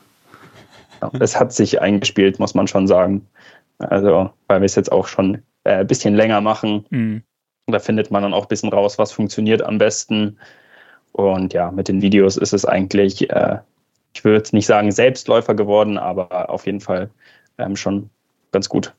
Es 1.21 1.39
hat 1.39 1.53
sich 1.53 1.81
eingespielt, 1.81 2.39
muss 2.39 2.55
man 2.55 2.67
schon 2.67 2.87
sagen. 2.87 3.27
Also, 3.79 4.31
weil 4.47 4.61
wir 4.61 4.67
es 4.67 4.75
jetzt 4.75 4.93
auch 4.93 5.07
schon 5.07 5.43
äh, 5.65 5.81
ein 5.81 5.87
bisschen 5.87 6.15
länger 6.15 6.41
machen. 6.41 6.87
Mhm. 6.91 7.23
Da 7.67 7.79
findet 7.79 8.11
man 8.11 8.23
dann 8.23 8.35
auch 8.35 8.45
ein 8.45 8.49
bisschen 8.49 8.71
raus, 8.71 8.99
was 8.99 9.13
funktioniert 9.13 9.63
am 9.63 9.79
besten. 9.79 10.39
Und 11.13 11.53
ja, 11.53 11.71
mit 11.71 11.89
den 11.89 12.03
Videos 12.03 12.37
ist 12.37 12.53
es 12.53 12.65
eigentlich, 12.65 13.31
äh, 13.31 13.59
ich 14.15 14.25
würde 14.25 14.49
nicht 14.53 14.67
sagen 14.67 14.93
Selbstläufer 14.93 15.55
geworden, 15.55 15.99
aber 15.99 16.51
auf 16.51 16.67
jeden 16.67 16.81
Fall 16.81 17.11
ähm, 17.59 17.77
schon 17.77 18.11
ganz 18.53 18.69
gut. 18.69 18.95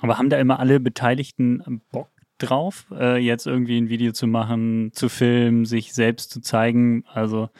Aber 0.00 0.18
haben 0.18 0.30
da 0.30 0.38
immer 0.38 0.60
alle 0.60 0.80
Beteiligten 0.80 1.82
Bock 1.90 2.08
drauf, 2.38 2.86
äh, 2.92 3.18
jetzt 3.18 3.46
irgendwie 3.46 3.78
ein 3.78 3.88
Video 3.88 4.12
zu 4.12 4.26
machen, 4.26 4.90
zu 4.92 5.08
filmen, 5.08 5.64
sich 5.64 5.92
selbst 5.92 6.30
zu 6.30 6.40
zeigen? 6.40 7.04
Also 7.12 7.50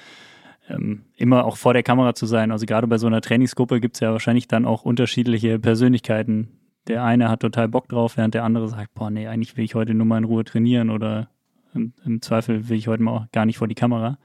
ähm, 0.69 1.05
immer 1.17 1.45
auch 1.45 1.57
vor 1.57 1.73
der 1.73 1.83
Kamera 1.83 2.15
zu 2.15 2.27
sein. 2.27 2.51
Also 2.51 2.67
gerade 2.67 2.87
bei 2.87 2.99
so 2.99 3.07
einer 3.07 3.21
Trainingsgruppe 3.21 3.81
gibt 3.81 3.97
es 3.97 4.01
ja 4.01 4.13
wahrscheinlich 4.13 4.49
dann 4.49 4.65
auch 4.65 4.83
unterschiedliche 4.83 5.59
Persönlichkeiten. 5.59 6.49
Der 6.87 7.05
eine 7.05 7.29
hat 7.29 7.41
total 7.41 7.69
Bock 7.69 7.89
drauf, 7.89 8.17
während 8.17 8.35
der 8.35 8.45
andere 8.45 8.69
sagt, 8.69 8.95
boah, 8.95 9.11
nee, 9.11 9.27
eigentlich 9.27 9.57
will 9.57 9.65
ich 9.65 9.75
heute 9.75 9.95
nur 9.95 10.07
mal 10.07 10.19
in 10.19 10.25
Ruhe 10.25 10.45
trainieren 10.45 10.91
oder 10.91 11.29
im, 11.75 11.93
im 12.05 12.23
Zweifel 12.23 12.69
will 12.69 12.79
ich 12.79 12.89
heute 12.89 13.03
mal 13.03 13.13
auch 13.13 13.33
gar 13.33 13.47
nicht 13.47 13.59
vor 13.59 13.69
die 13.69 13.75
Kamera. 13.75 14.19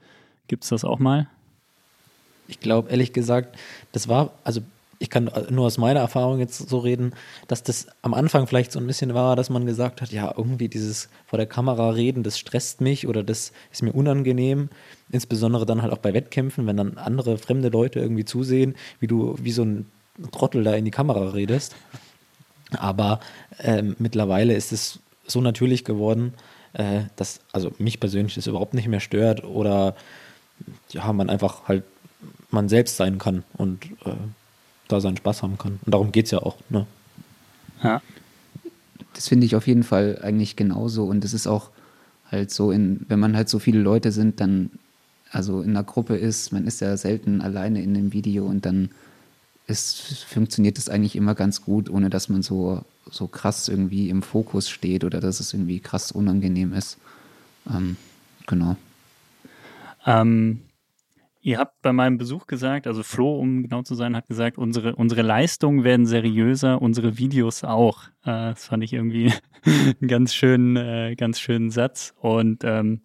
Gibt 0.48 0.64
es 0.64 0.70
das 0.70 0.84
auch 0.84 0.98
mal? 0.98 1.28
Ich 2.48 2.60
glaube, 2.60 2.90
ehrlich 2.90 3.12
gesagt, 3.12 3.58
das 3.92 4.08
war, 4.08 4.32
also 4.44 4.60
ich 5.04 5.10
kann 5.10 5.30
nur 5.50 5.66
aus 5.66 5.76
meiner 5.76 6.00
Erfahrung 6.00 6.38
jetzt 6.38 6.66
so 6.66 6.78
reden, 6.78 7.12
dass 7.46 7.62
das 7.62 7.88
am 8.00 8.14
Anfang 8.14 8.46
vielleicht 8.46 8.72
so 8.72 8.80
ein 8.80 8.86
bisschen 8.86 9.12
war, 9.12 9.36
dass 9.36 9.50
man 9.50 9.66
gesagt 9.66 10.00
hat, 10.00 10.10
ja, 10.12 10.32
irgendwie 10.34 10.68
dieses 10.68 11.10
vor 11.26 11.36
der 11.36 11.46
Kamera 11.46 11.90
reden, 11.90 12.22
das 12.22 12.38
stresst 12.38 12.80
mich 12.80 13.06
oder 13.06 13.22
das 13.22 13.52
ist 13.70 13.82
mir 13.82 13.92
unangenehm. 13.92 14.70
Insbesondere 15.10 15.66
dann 15.66 15.82
halt 15.82 15.92
auch 15.92 15.98
bei 15.98 16.14
Wettkämpfen, 16.14 16.66
wenn 16.66 16.78
dann 16.78 16.96
andere 16.96 17.36
fremde 17.36 17.68
Leute 17.68 18.00
irgendwie 18.00 18.24
zusehen, 18.24 18.76
wie 18.98 19.06
du 19.06 19.36
wie 19.38 19.52
so 19.52 19.62
ein 19.62 19.84
Trottel 20.32 20.64
da 20.64 20.72
in 20.72 20.86
die 20.86 20.90
Kamera 20.90 21.28
redest. 21.32 21.76
Aber 22.78 23.20
ähm, 23.58 23.96
mittlerweile 23.98 24.54
ist 24.54 24.72
es 24.72 25.00
so 25.26 25.42
natürlich 25.42 25.84
geworden, 25.84 26.32
äh, 26.72 27.02
dass 27.16 27.40
also 27.52 27.72
mich 27.76 28.00
persönlich 28.00 28.36
das 28.36 28.46
überhaupt 28.46 28.72
nicht 28.72 28.88
mehr 28.88 29.00
stört 29.00 29.44
oder 29.44 29.96
ja, 30.92 31.12
man 31.12 31.28
einfach 31.28 31.68
halt 31.68 31.84
man 32.50 32.70
selbst 32.70 32.96
sein 32.96 33.18
kann 33.18 33.44
und 33.58 33.84
äh, 34.06 34.14
da 34.88 35.00
seinen 35.00 35.16
Spaß 35.16 35.42
haben 35.42 35.58
kann. 35.58 35.78
Und 35.84 35.94
darum 35.94 36.12
geht 36.12 36.26
es 36.26 36.30
ja 36.30 36.38
auch. 36.40 36.56
Ne? 36.68 36.86
Ja. 37.82 38.02
Das 39.14 39.28
finde 39.28 39.46
ich 39.46 39.56
auf 39.56 39.66
jeden 39.66 39.84
Fall 39.84 40.18
eigentlich 40.22 40.56
genauso. 40.56 41.04
Und 41.04 41.24
es 41.24 41.34
ist 41.34 41.46
auch 41.46 41.70
halt 42.30 42.50
so, 42.50 42.72
in, 42.72 43.04
wenn 43.08 43.20
man 43.20 43.36
halt 43.36 43.48
so 43.48 43.58
viele 43.58 43.80
Leute 43.80 44.12
sind, 44.12 44.40
dann 44.40 44.70
also 45.30 45.62
in 45.62 45.70
einer 45.70 45.82
Gruppe 45.82 46.16
ist, 46.16 46.52
man 46.52 46.66
ist 46.66 46.80
ja 46.80 46.96
selten 46.96 47.40
alleine 47.40 47.82
in 47.82 47.92
dem 47.92 48.12
Video 48.12 48.46
und 48.46 48.64
dann 48.66 48.90
ist, 49.66 50.24
funktioniert 50.28 50.78
es 50.78 50.88
eigentlich 50.88 51.16
immer 51.16 51.34
ganz 51.34 51.62
gut, 51.62 51.90
ohne 51.90 52.08
dass 52.08 52.28
man 52.28 52.42
so, 52.42 52.84
so 53.10 53.26
krass 53.26 53.68
irgendwie 53.68 54.10
im 54.10 54.22
Fokus 54.22 54.68
steht 54.68 55.02
oder 55.02 55.20
dass 55.20 55.40
es 55.40 55.52
irgendwie 55.52 55.80
krass 55.80 56.12
unangenehm 56.12 56.72
ist. 56.72 56.98
Ähm, 57.68 57.96
genau. 58.46 58.76
Ähm, 60.06 60.60
ihr 61.44 61.58
habt 61.58 61.82
bei 61.82 61.92
meinem 61.92 62.16
Besuch 62.16 62.46
gesagt, 62.46 62.86
also 62.86 63.02
Flo, 63.02 63.38
um 63.38 63.62
genau 63.62 63.82
zu 63.82 63.94
sein, 63.94 64.16
hat 64.16 64.26
gesagt, 64.26 64.56
unsere, 64.56 64.96
unsere 64.96 65.20
Leistungen 65.22 65.84
werden 65.84 66.06
seriöser, 66.06 66.80
unsere 66.80 67.18
Videos 67.18 67.64
auch. 67.64 68.04
Äh, 68.24 68.50
das 68.50 68.66
fand 68.66 68.82
ich 68.82 68.94
irgendwie 68.94 69.30
einen 69.64 70.08
ganz 70.08 70.34
schönen, 70.34 70.76
äh, 70.76 71.14
ganz 71.16 71.38
schönen 71.38 71.70
Satz. 71.70 72.14
Und 72.18 72.64
ähm, 72.64 73.02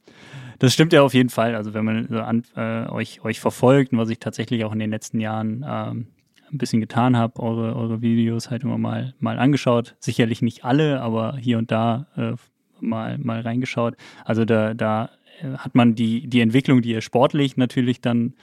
das 0.58 0.74
stimmt 0.74 0.94
ja 0.94 1.02
auf 1.02 1.14
jeden 1.14 1.30
Fall. 1.30 1.54
Also 1.54 1.74
wenn 1.74 1.84
man 1.84 2.08
so 2.08 2.20
an, 2.20 2.44
äh, 2.56 2.88
euch, 2.90 3.24
euch 3.26 3.42
verfolgt 3.42 3.92
und 3.92 4.00
was 4.00 4.10
ich 4.10 4.20
tatsächlich 4.20 4.64
auch 4.64 4.72
in 4.72 4.80
den 4.80 4.90
letzten 4.90 5.20
Jahren 5.20 5.66
ähm, 5.68 6.08
ein 6.50 6.58
bisschen 6.58 6.80
getan 6.80 7.18
habe, 7.18 7.42
eure, 7.42 7.76
eure 7.76 8.02
Videos 8.02 8.50
halt 8.50 8.64
immer 8.64 8.78
mal, 8.78 9.14
mal 9.20 9.38
angeschaut. 9.38 9.96
Sicherlich 10.00 10.42
nicht 10.42 10.64
alle, 10.64 11.02
aber 11.02 11.36
hier 11.38 11.58
und 11.58 11.72
da 11.72 12.08
äh, 12.16 12.36
mal, 12.80 13.18
mal 13.18 13.42
reingeschaut. 13.42 13.96
Also 14.24 14.46
da, 14.46 14.74
da 14.74 15.06
äh, 15.06 15.10
hat 15.58 15.76
man 15.76 15.96
die, 15.96 16.28
die 16.28 16.42
Entwicklung, 16.42 16.82
die 16.82 16.92
ihr 16.92 17.02
sportlich 17.02 17.58
natürlich 17.58 18.02
dann 18.02 18.34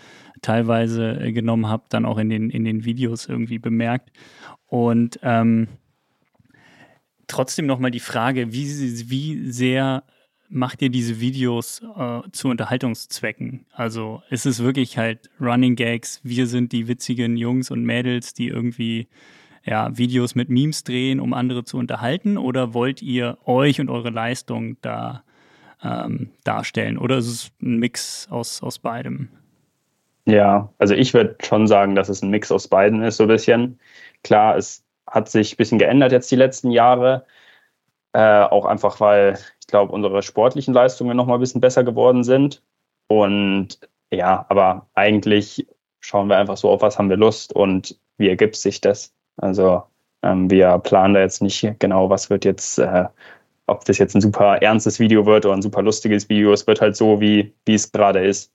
teilweise 0.42 1.20
äh, 1.20 1.32
genommen 1.32 1.68
habt, 1.68 1.92
dann 1.92 2.04
auch 2.04 2.18
in 2.18 2.28
den, 2.28 2.50
in 2.50 2.64
den 2.64 2.84
Videos 2.84 3.26
irgendwie 3.26 3.58
bemerkt. 3.58 4.10
Und 4.66 5.18
ähm, 5.22 5.68
trotzdem 7.26 7.66
nochmal 7.66 7.90
die 7.90 8.00
Frage, 8.00 8.52
wie, 8.52 8.66
wie 9.10 9.50
sehr 9.50 10.04
macht 10.48 10.82
ihr 10.82 10.90
diese 10.90 11.20
Videos 11.20 11.82
äh, 11.96 12.20
zu 12.32 12.48
Unterhaltungszwecken? 12.48 13.66
Also 13.72 14.22
ist 14.30 14.46
es 14.46 14.62
wirklich 14.62 14.98
halt 14.98 15.30
Running 15.40 15.76
Gags, 15.76 16.20
wir 16.22 16.46
sind 16.46 16.72
die 16.72 16.88
witzigen 16.88 17.36
Jungs 17.36 17.70
und 17.70 17.84
Mädels, 17.84 18.34
die 18.34 18.48
irgendwie 18.48 19.08
ja, 19.64 19.96
Videos 19.96 20.34
mit 20.34 20.48
Memes 20.48 20.84
drehen, 20.84 21.18
um 21.18 21.34
andere 21.34 21.64
zu 21.64 21.76
unterhalten? 21.76 22.38
Oder 22.38 22.72
wollt 22.72 23.02
ihr 23.02 23.38
euch 23.44 23.80
und 23.80 23.90
eure 23.90 24.10
Leistung 24.10 24.76
da 24.80 25.24
ähm, 25.82 26.30
darstellen? 26.44 26.98
Oder 26.98 27.18
ist 27.18 27.26
es 27.26 27.52
ein 27.62 27.78
Mix 27.78 28.28
aus, 28.30 28.62
aus 28.62 28.78
beidem? 28.78 29.28
Ja, 30.26 30.72
also 30.78 30.94
ich 30.94 31.14
würde 31.14 31.36
schon 31.42 31.66
sagen, 31.66 31.94
dass 31.94 32.08
es 32.08 32.22
ein 32.22 32.30
Mix 32.30 32.50
aus 32.50 32.68
beiden 32.68 33.02
ist, 33.02 33.18
so 33.18 33.24
ein 33.24 33.28
bisschen. 33.28 33.78
Klar, 34.24 34.56
es 34.56 34.84
hat 35.06 35.28
sich 35.28 35.54
ein 35.54 35.56
bisschen 35.56 35.78
geändert 35.78 36.12
jetzt 36.12 36.30
die 36.30 36.36
letzten 36.36 36.70
Jahre. 36.70 37.24
Äh, 38.12 38.42
auch 38.42 38.64
einfach, 38.64 39.00
weil 39.00 39.38
ich 39.60 39.66
glaube, 39.68 39.92
unsere 39.92 40.22
sportlichen 40.22 40.74
Leistungen 40.74 41.16
noch 41.16 41.26
mal 41.26 41.34
ein 41.34 41.40
bisschen 41.40 41.60
besser 41.60 41.84
geworden 41.84 42.24
sind. 42.24 42.62
Und 43.08 43.78
ja, 44.10 44.46
aber 44.48 44.88
eigentlich 44.94 45.66
schauen 46.00 46.28
wir 46.28 46.38
einfach 46.38 46.56
so, 46.56 46.70
auf 46.70 46.82
was 46.82 46.98
haben 46.98 47.10
wir 47.10 47.16
Lust 47.16 47.52
und 47.52 47.98
wie 48.18 48.28
ergibt 48.28 48.56
sich 48.56 48.80
das. 48.80 49.14
Also 49.36 49.84
ähm, 50.22 50.50
wir 50.50 50.78
planen 50.78 51.14
da 51.14 51.20
jetzt 51.20 51.42
nicht 51.42 51.78
genau, 51.78 52.10
was 52.10 52.30
wird 52.30 52.44
jetzt, 52.44 52.78
äh, 52.78 53.06
ob 53.66 53.84
das 53.84 53.98
jetzt 53.98 54.14
ein 54.14 54.20
super 54.20 54.62
ernstes 54.62 55.00
Video 55.00 55.26
wird 55.26 55.44
oder 55.44 55.54
ein 55.54 55.62
super 55.62 55.82
lustiges 55.82 56.28
Video. 56.28 56.52
Es 56.52 56.66
wird 56.66 56.80
halt 56.80 56.96
so, 56.96 57.20
wie, 57.20 57.54
wie 57.64 57.74
es 57.74 57.90
gerade 57.90 58.24
ist. 58.24 58.52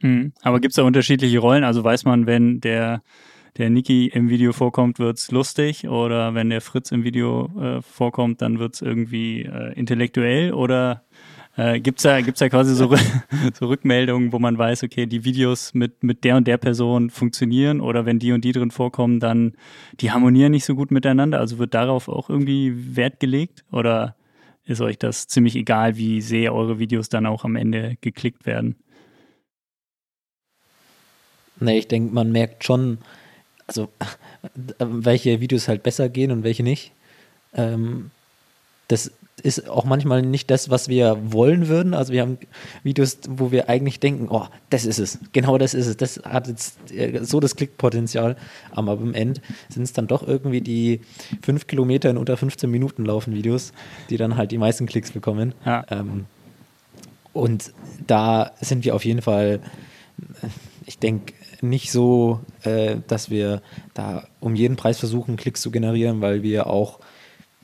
Mhm. 0.00 0.32
Aber 0.42 0.60
gibt 0.60 0.72
es 0.72 0.76
da 0.76 0.82
unterschiedliche 0.82 1.38
Rollen? 1.38 1.64
Also 1.64 1.82
weiß 1.82 2.04
man, 2.04 2.26
wenn 2.26 2.60
der 2.60 3.02
der 3.56 3.70
Niki 3.70 4.06
im 4.06 4.28
Video 4.28 4.52
vorkommt, 4.52 5.00
wird 5.00 5.18
es 5.18 5.32
lustig 5.32 5.88
oder 5.88 6.34
wenn 6.34 6.48
der 6.48 6.60
Fritz 6.60 6.92
im 6.92 7.02
Video 7.02 7.50
äh, 7.60 7.82
vorkommt, 7.82 8.40
dann 8.40 8.60
wird 8.60 8.74
es 8.74 8.82
irgendwie 8.82 9.42
äh, 9.42 9.72
intellektuell 9.74 10.52
oder 10.52 11.02
äh, 11.58 11.80
gibt 11.80 11.98
es 11.98 12.04
da, 12.04 12.20
gibt's 12.20 12.38
da 12.38 12.48
quasi 12.48 12.72
so, 12.74 12.94
so 13.58 13.66
Rückmeldungen, 13.66 14.32
wo 14.32 14.38
man 14.38 14.56
weiß, 14.56 14.84
okay, 14.84 15.06
die 15.06 15.24
Videos 15.24 15.74
mit, 15.74 16.04
mit 16.04 16.22
der 16.22 16.36
und 16.36 16.46
der 16.46 16.56
Person 16.56 17.10
funktionieren 17.10 17.80
oder 17.80 18.06
wenn 18.06 18.20
die 18.20 18.30
und 18.30 18.44
die 18.44 18.52
drin 18.52 18.70
vorkommen, 18.70 19.18
dann 19.18 19.54
die 20.00 20.12
harmonieren 20.12 20.52
nicht 20.52 20.64
so 20.64 20.76
gut 20.76 20.92
miteinander. 20.92 21.40
Also 21.40 21.58
wird 21.58 21.74
darauf 21.74 22.08
auch 22.08 22.30
irgendwie 22.30 22.96
Wert 22.96 23.18
gelegt 23.18 23.64
oder 23.72 24.14
ist 24.66 24.80
euch 24.80 24.98
das 24.98 25.26
ziemlich 25.26 25.56
egal, 25.56 25.96
wie 25.96 26.20
sehr 26.20 26.54
eure 26.54 26.78
Videos 26.78 27.08
dann 27.08 27.26
auch 27.26 27.44
am 27.44 27.56
Ende 27.56 27.96
geklickt 28.02 28.46
werden? 28.46 28.76
Nee, 31.58 31.78
ich 31.78 31.88
denke, 31.88 32.14
man 32.14 32.30
merkt 32.30 32.62
schon, 32.62 32.98
also 33.66 33.88
welche 34.78 35.40
Videos 35.40 35.66
halt 35.66 35.82
besser 35.82 36.08
gehen 36.08 36.30
und 36.30 36.44
welche 36.44 36.62
nicht. 36.62 36.92
Ähm, 37.52 38.12
das 38.88 39.12
ist 39.42 39.68
auch 39.68 39.84
manchmal 39.84 40.22
nicht 40.22 40.50
das, 40.50 40.70
was 40.70 40.88
wir 40.88 41.16
wollen 41.32 41.68
würden. 41.68 41.94
Also 41.94 42.12
wir 42.12 42.22
haben 42.22 42.38
Videos, 42.82 43.18
wo 43.28 43.50
wir 43.50 43.68
eigentlich 43.68 44.00
denken, 44.00 44.28
oh, 44.30 44.46
das 44.70 44.84
ist 44.84 44.98
es, 44.98 45.18
genau 45.32 45.58
das 45.58 45.74
ist 45.74 45.86
es, 45.86 45.96
das 45.96 46.20
hat 46.24 46.48
jetzt 46.48 46.90
äh, 46.90 47.20
so 47.22 47.40
das 47.40 47.56
Klickpotenzial. 47.56 48.36
Aber 48.72 48.92
am 48.92 49.14
Ende 49.14 49.40
sind 49.68 49.84
es 49.84 49.92
dann 49.92 50.06
doch 50.06 50.26
irgendwie 50.26 50.60
die 50.60 51.00
fünf 51.42 51.66
Kilometer 51.66 52.10
in 52.10 52.16
unter 52.16 52.36
15 52.36 52.70
Minuten 52.70 53.04
laufen 53.04 53.34
Videos, 53.34 53.72
die 54.10 54.16
dann 54.16 54.36
halt 54.36 54.50
die 54.50 54.58
meisten 54.58 54.86
Klicks 54.86 55.12
bekommen. 55.12 55.54
Ja. 55.64 55.84
Ähm, 55.90 56.26
und 57.32 57.72
da 58.06 58.52
sind 58.60 58.84
wir 58.84 58.94
auf 58.94 59.04
jeden 59.04 59.22
Fall, 59.22 59.60
ich 60.86 60.98
denke, 60.98 61.34
nicht 61.60 61.92
so, 61.92 62.40
äh, 62.62 62.96
dass 63.06 63.30
wir 63.30 63.62
da 63.94 64.26
um 64.40 64.54
jeden 64.54 64.76
Preis 64.76 64.98
versuchen, 64.98 65.36
Klicks 65.36 65.60
zu 65.60 65.70
generieren, 65.70 66.20
weil 66.20 66.42
wir 66.42 66.68
auch 66.68 67.00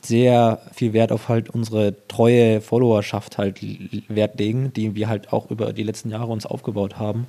sehr 0.05 0.61
viel 0.73 0.93
Wert 0.93 1.11
auf 1.11 1.29
halt 1.29 1.49
unsere 1.49 2.07
treue 2.07 2.61
Followerschaft 2.61 3.37
halt 3.37 3.61
Wert 4.09 4.39
legen, 4.39 4.73
die 4.73 4.95
wir 4.95 5.07
halt 5.07 5.33
auch 5.33 5.51
über 5.51 5.73
die 5.73 5.83
letzten 5.83 6.09
Jahre 6.09 6.31
uns 6.31 6.45
aufgebaut 6.45 6.97
haben, 6.97 7.27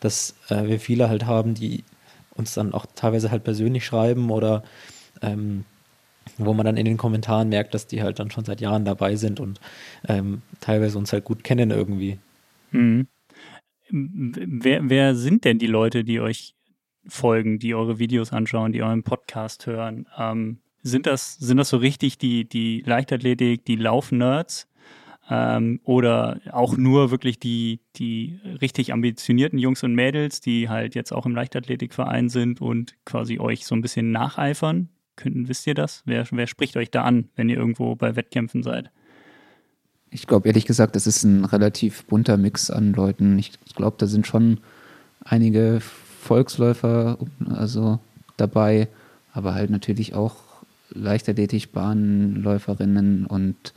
dass 0.00 0.34
äh, 0.48 0.64
wir 0.66 0.80
viele 0.80 1.08
halt 1.08 1.26
haben, 1.26 1.54
die 1.54 1.84
uns 2.34 2.54
dann 2.54 2.74
auch 2.74 2.86
teilweise 2.94 3.30
halt 3.30 3.44
persönlich 3.44 3.84
schreiben 3.84 4.30
oder 4.30 4.62
ähm, 5.22 5.64
wo 6.38 6.52
man 6.52 6.66
dann 6.66 6.76
in 6.76 6.84
den 6.84 6.96
Kommentaren 6.96 7.48
merkt, 7.48 7.72
dass 7.72 7.86
die 7.86 8.02
halt 8.02 8.18
dann 8.18 8.30
schon 8.30 8.44
seit 8.44 8.60
Jahren 8.60 8.84
dabei 8.84 9.16
sind 9.16 9.40
und 9.40 9.60
ähm, 10.08 10.42
teilweise 10.60 10.98
uns 10.98 11.12
halt 11.12 11.24
gut 11.24 11.44
kennen 11.44 11.70
irgendwie. 11.70 12.18
Mhm 12.72 13.06
wer, 13.90 14.88
wer 14.88 15.14
sind 15.14 15.44
denn 15.44 15.58
die 15.58 15.66
Leute, 15.66 16.04
die 16.04 16.20
euch 16.20 16.54
folgen, 17.06 17.58
die 17.58 17.74
eure 17.74 17.98
Videos 17.98 18.32
anschauen, 18.32 18.72
die 18.72 18.82
euren 18.82 19.02
Podcast 19.02 19.66
hören? 19.66 20.06
Ähm, 20.18 20.58
sind 20.86 21.06
das, 21.06 21.34
sind 21.34 21.56
das 21.56 21.68
so 21.68 21.78
richtig 21.78 22.18
die, 22.18 22.48
die 22.48 22.82
Leichtathletik, 22.86 23.64
die 23.64 23.76
Laufnerds? 23.76 24.68
Ähm, 25.28 25.80
oder 25.82 26.40
auch 26.52 26.76
nur 26.76 27.10
wirklich 27.10 27.40
die, 27.40 27.80
die 27.96 28.38
richtig 28.60 28.92
ambitionierten 28.92 29.58
Jungs 29.58 29.82
und 29.82 29.94
Mädels, 29.94 30.40
die 30.40 30.68
halt 30.68 30.94
jetzt 30.94 31.12
auch 31.12 31.26
im 31.26 31.34
Leichtathletikverein 31.34 32.28
sind 32.28 32.60
und 32.60 32.94
quasi 33.04 33.40
euch 33.40 33.66
so 33.66 33.74
ein 33.74 33.82
bisschen 33.82 34.12
nacheifern? 34.12 34.88
Könnten, 35.16 35.48
wisst 35.48 35.66
ihr 35.66 35.74
das? 35.74 36.02
Wer, 36.04 36.26
wer 36.30 36.46
spricht 36.46 36.76
euch 36.76 36.92
da 36.92 37.02
an, 37.02 37.28
wenn 37.34 37.48
ihr 37.48 37.56
irgendwo 37.56 37.96
bei 37.96 38.14
Wettkämpfen 38.14 38.62
seid? 38.62 38.90
Ich 40.10 40.28
glaube 40.28 40.46
ehrlich 40.46 40.66
gesagt, 40.66 40.94
das 40.94 41.08
ist 41.08 41.24
ein 41.24 41.44
relativ 41.44 42.04
bunter 42.04 42.36
Mix 42.36 42.70
an 42.70 42.92
Leuten. 42.92 43.36
Ich 43.38 43.52
glaube, 43.74 43.96
da 43.98 44.06
sind 44.06 44.26
schon 44.26 44.60
einige 45.24 45.80
Volksläufer 45.80 47.18
also 47.48 47.98
dabei, 48.36 48.86
aber 49.32 49.54
halt 49.54 49.70
natürlich 49.70 50.14
auch 50.14 50.45
leichtathletik 50.90 51.72
Bahnläuferinnen 51.72 53.26
und 53.26 53.74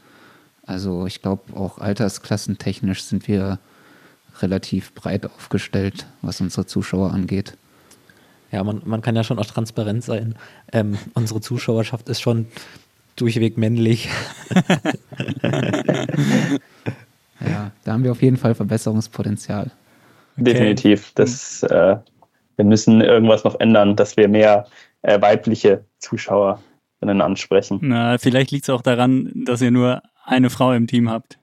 also 0.65 1.05
ich 1.07 1.21
glaube 1.21 1.55
auch 1.55 1.79
altersklassentechnisch 1.79 3.03
sind 3.03 3.27
wir 3.27 3.59
relativ 4.41 4.93
breit 4.93 5.25
aufgestellt, 5.25 6.05
was 6.21 6.41
unsere 6.41 6.65
Zuschauer 6.65 7.11
angeht. 7.11 7.57
Ja, 8.51 8.63
man, 8.63 8.81
man 8.85 9.01
kann 9.01 9.15
ja 9.15 9.23
schon 9.23 9.39
auch 9.39 9.45
transparent 9.45 10.03
sein. 10.03 10.35
Ähm, 10.71 10.97
unsere 11.13 11.41
Zuschauerschaft 11.41 12.09
ist 12.09 12.21
schon 12.21 12.47
durchweg 13.15 13.57
männlich. 13.57 14.09
ja, 17.41 17.71
da 17.83 17.91
haben 17.91 18.03
wir 18.03 18.11
auf 18.11 18.21
jeden 18.21 18.37
Fall 18.37 18.55
Verbesserungspotenzial. 18.55 19.71
Okay. 20.35 20.53
Definitiv. 20.53 21.11
Das, 21.15 21.63
äh, 21.63 21.97
wir 22.55 22.65
müssen 22.65 23.01
irgendwas 23.01 23.43
noch 23.43 23.59
ändern, 23.59 23.95
dass 23.95 24.17
wir 24.17 24.27
mehr 24.27 24.67
äh, 25.01 25.21
weibliche 25.21 25.83
Zuschauerinnen 26.99 27.21
ansprechen. 27.21 27.79
Na, 27.81 28.17
vielleicht 28.17 28.51
liegt 28.51 28.63
es 28.63 28.69
auch 28.69 28.81
daran, 28.81 29.31
dass 29.33 29.61
ihr 29.61 29.71
nur 29.71 30.01
eine 30.25 30.49
Frau 30.49 30.73
im 30.73 30.87
Team 30.87 31.09
habt. 31.09 31.39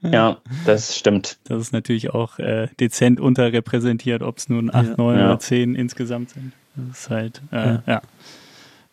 Ja, 0.00 0.38
das 0.66 0.96
stimmt. 0.96 1.38
Das 1.44 1.60
ist 1.60 1.72
natürlich 1.72 2.10
auch 2.10 2.38
äh, 2.38 2.68
dezent 2.80 3.20
unterrepräsentiert, 3.20 4.22
ob 4.22 4.38
es 4.38 4.48
nun 4.48 4.74
acht, 4.74 4.88
ja. 4.88 4.94
neun 4.96 5.18
ja. 5.18 5.26
oder 5.26 5.38
zehn 5.38 5.74
insgesamt 5.74 6.30
sind. 6.30 6.52
Das 6.74 6.98
ist 6.98 7.10
halt, 7.10 7.42
äh, 7.52 7.56
ja. 7.56 7.82
ja 7.86 8.02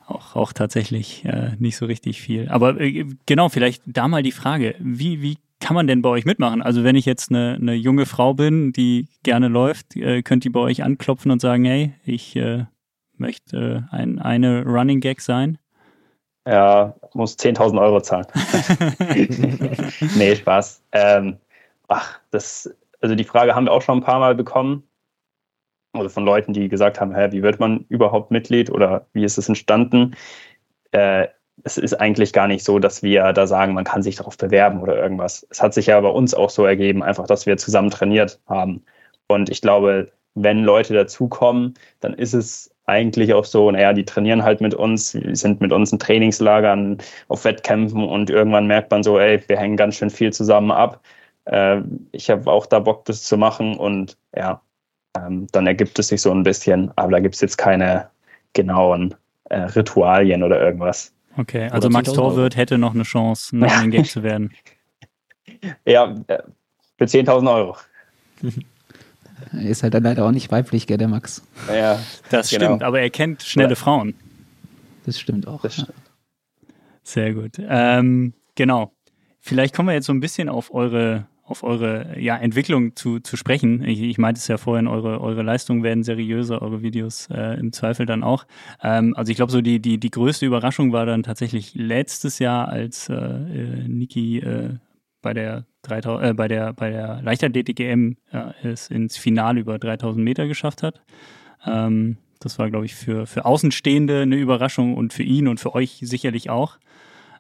auch, 0.08 0.36
auch 0.36 0.54
tatsächlich 0.54 1.24
äh, 1.26 1.52
nicht 1.60 1.78
so 1.78 1.86
richtig 1.86 2.22
viel. 2.22 2.50
Aber 2.50 2.80
äh, 2.80 3.06
genau, 3.26 3.50
vielleicht 3.50 3.84
da 3.86 4.08
mal 4.08 4.24
die 4.24 4.32
Frage, 4.32 4.76
wie, 4.80 5.22
wie 5.22 5.38
kann 5.60 5.76
man 5.76 5.88
denn 5.88 6.02
bei 6.02 6.10
euch 6.10 6.26
mitmachen? 6.26 6.62
Also 6.62 6.84
wenn 6.84 6.96
ich 6.96 7.06
jetzt 7.06 7.32
eine, 7.32 7.58
eine 7.60 7.74
junge 7.74 8.06
Frau 8.06 8.34
bin, 8.34 8.72
die 8.72 9.08
gerne 9.24 9.50
läuft, 9.50 9.96
äh, 9.96 10.22
könnt 10.24 10.46
ihr 10.46 10.52
bei 10.52 10.62
euch 10.62 10.84
anklopfen 10.84 11.32
und 11.32 11.42
sagen, 11.42 11.66
hey, 11.66 11.94
ich 12.06 12.36
äh, 12.36 12.66
möchte 13.18 13.88
äh, 13.92 13.96
ein, 13.96 14.20
eine 14.20 14.64
Running 14.64 15.00
Gag 15.00 15.22
sein? 15.22 15.58
Ja, 16.48 16.96
muss 17.14 17.38
10.000 17.38 17.80
Euro 17.80 18.02
zahlen. 18.02 18.26
nee, 20.16 20.36
Spaß. 20.36 20.82
Ähm, 20.94 21.38
ach, 21.88 22.20
das 22.32 22.70
also 23.02 23.16
die 23.16 23.24
Frage 23.24 23.56
haben 23.56 23.66
wir 23.66 23.72
auch 23.72 23.82
schon 23.82 24.00
ein 24.00 24.04
paar 24.04 24.20
Mal 24.20 24.36
bekommen. 24.36 24.84
Also 25.94 26.10
von 26.10 26.26
Leuten, 26.26 26.54
die 26.54 26.70
gesagt 26.70 27.02
haben, 27.02 27.16
hä, 27.16 27.30
wie 27.32 27.42
wird 27.42 27.60
man 27.60 27.86
überhaupt 27.90 28.32
Mitglied 28.32 28.70
oder 28.70 29.08
wie 29.14 29.24
ist 29.24 29.38
es 29.38 29.50
entstanden? 29.50 30.16
Äh, 30.92 31.28
es 31.64 31.78
ist 31.78 31.94
eigentlich 31.96 32.32
gar 32.32 32.48
nicht 32.48 32.64
so, 32.64 32.80
dass 32.80 33.04
wir 33.04 33.34
da 33.34 33.48
sagen, 33.48 33.74
man 33.74 33.84
kann 33.84 34.04
sich 34.04 34.16
darauf 34.16 34.38
bewerben 34.38 34.82
oder 34.82 34.96
irgendwas. 34.96 35.46
Es 35.50 35.62
hat 35.62 35.74
sich 35.74 35.88
ja 35.88 36.00
bei 36.00 36.10
uns 36.10 36.34
auch 36.34 36.50
so 36.50 36.66
ergeben, 36.66 37.04
einfach, 37.04 37.28
dass 37.28 37.46
wir 37.46 37.58
zusammen 37.58 37.90
trainiert 37.90 38.40
haben. 38.48 38.86
Und 39.28 39.50
ich 39.50 39.62
glaube, 39.62 40.12
wenn 40.36 40.64
Leute 40.64 40.94
dazukommen, 40.94 41.74
dann 42.00 42.14
ist 42.14 42.34
es 42.34 42.74
eigentlich 42.90 43.34
auch 43.34 43.46
so, 43.46 43.72
naja, 43.72 43.94
die 43.94 44.06
trainieren 44.06 44.44
halt 44.44 44.62
mit 44.62 44.74
uns, 44.74 45.12
sind 45.12 45.62
mit 45.62 45.72
uns 45.72 45.92
in 45.92 46.00
Trainingslagern, 46.00 46.98
auf 47.28 47.46
Wettkämpfen 47.46 48.04
und 48.04 48.30
irgendwann 48.30 48.68
merkt 48.68 48.92
man 48.92 49.04
so, 49.04 49.20
ey, 49.20 49.42
wir 49.48 49.58
hängen 49.58 49.78
ganz 49.78 49.96
schön 49.96 50.10
viel 50.10 50.34
zusammen 50.34 50.72
ab. 50.72 51.02
Äh, 51.46 51.82
ich 52.12 52.30
habe 52.30 52.52
auch 52.52 52.66
da 52.66 52.80
Bock, 52.80 53.06
das 53.06 53.24
zu 53.24 53.38
machen 53.38 53.78
und 53.78 54.18
ja, 54.36 54.62
ähm, 55.18 55.48
dann 55.52 55.68
ergibt 55.68 55.98
es 56.00 56.10
sich 56.10 56.22
so 56.22 56.32
ein 56.32 56.44
bisschen, 56.44 56.92
aber 56.96 57.12
da 57.12 57.20
gibt 57.20 57.36
es 57.36 57.42
jetzt 57.42 57.58
keine 57.58 58.10
genauen 58.54 59.16
äh, 59.46 59.60
Ritualien 59.60 60.44
oder 60.44 60.62
irgendwas. 60.62 61.14
Okay, 61.38 61.70
also 61.70 61.90
Max 61.90 62.12
Torwirt 62.12 62.58
hätte 62.58 62.78
noch 62.78 62.94
eine 62.94 63.04
Chance, 63.04 63.56
ein 63.56 63.92
Gag 63.92 64.08
zu 64.08 64.24
werden. 64.24 64.54
Ja, 65.84 66.16
äh, 66.28 66.38
für 66.98 67.06
10.000 67.06 67.54
Euro. 67.54 67.76
Er 69.54 69.70
ist 69.70 69.84
halt 69.84 69.94
dann 69.94 70.04
leider 70.04 70.26
auch 70.26 70.32
nicht 70.32 70.52
weiblich, 70.52 70.88
gell, 70.88 70.98
der 70.98 71.08
Max. 71.08 71.42
Ja, 71.68 72.00
das 72.30 72.50
genau. 72.50 72.66
stimmt, 72.66 72.84
aber 72.84 73.02
er 73.02 73.10
kennt 73.10 73.44
schnelle 73.44 73.76
Frauen. 73.76 74.14
Das 75.06 75.20
stimmt 75.20 75.48
auch. 75.48 75.62
Das 75.62 75.74
stimmt. 75.74 75.94
Sehr 77.04 77.34
gut. 77.34 77.54
Ähm, 77.60 78.34
genau. 78.56 78.94
Vielleicht 79.40 79.76
kommen 79.76 79.88
wir 79.88 79.94
jetzt 79.94 80.06
so 80.06 80.14
ein 80.14 80.20
bisschen 80.20 80.50
auf 80.50 80.74
eure, 80.74 81.26
auf 81.44 81.64
eure 81.64 82.20
ja, 82.20 82.38
Entwicklung 82.38 82.96
zu, 82.96 83.20
zu 83.20 83.36
sprechen. 83.36 83.84
Ich, 83.84 84.02
ich 84.02 84.18
meinte 84.18 84.38
es 84.38 84.48
ja 84.48 84.58
vorhin, 84.58 84.88
eure, 84.88 85.20
eure 85.22 85.42
Leistungen 85.42 85.82
werden 85.82 86.04
seriöser, 86.04 86.62
eure 86.62 86.84
Videos 86.84 87.28
äh, 87.32 87.58
im 87.60 87.72
Zweifel 87.72 88.06
dann 88.06 88.24
auch. 88.24 88.46
Ähm, 88.84 89.16
also 89.16 89.32
ich 89.32 89.38
glaube, 89.38 89.52
so 89.52 89.62
die, 89.62 89.80
die, 89.80 89.98
die 89.98 90.12
größte 90.12 90.46
Überraschung 90.46 90.92
war 90.92 91.06
dann 91.06 91.24
tatsächlich 91.24 91.74
letztes 91.74 92.38
Jahr, 92.38 92.68
als 92.68 93.10
äh, 93.10 93.16
äh 93.16 93.88
Niki 93.88 94.40
äh, 94.40 94.76
bei 95.22 95.34
der 95.34 95.66
3000, 95.84 96.30
äh, 96.30 96.34
bei 96.34 96.48
der, 96.48 96.74
bei 96.74 96.90
der 96.90 97.22
Leichtathletik-EM 97.22 98.18
ja, 98.32 98.54
es 98.64 98.90
ins 98.90 99.18
Finale 99.18 99.60
über 99.60 99.80
3000 99.80 100.24
Meter 100.24 100.48
geschafft 100.48 100.84
hat. 100.84 101.02
Ähm, 101.66 102.18
das 102.40 102.58
war, 102.58 102.70
glaube 102.70 102.86
ich, 102.86 102.96
für, 102.96 103.28
für 103.28 103.46
Außenstehende 103.46 104.22
eine 104.22 104.38
Überraschung 104.38 104.96
und 104.96 105.14
für 105.14 105.24
ihn 105.24 105.48
und 105.48 105.60
für 105.60 105.76
euch 105.76 106.00
sicherlich 106.02 106.50
auch. 106.50 106.78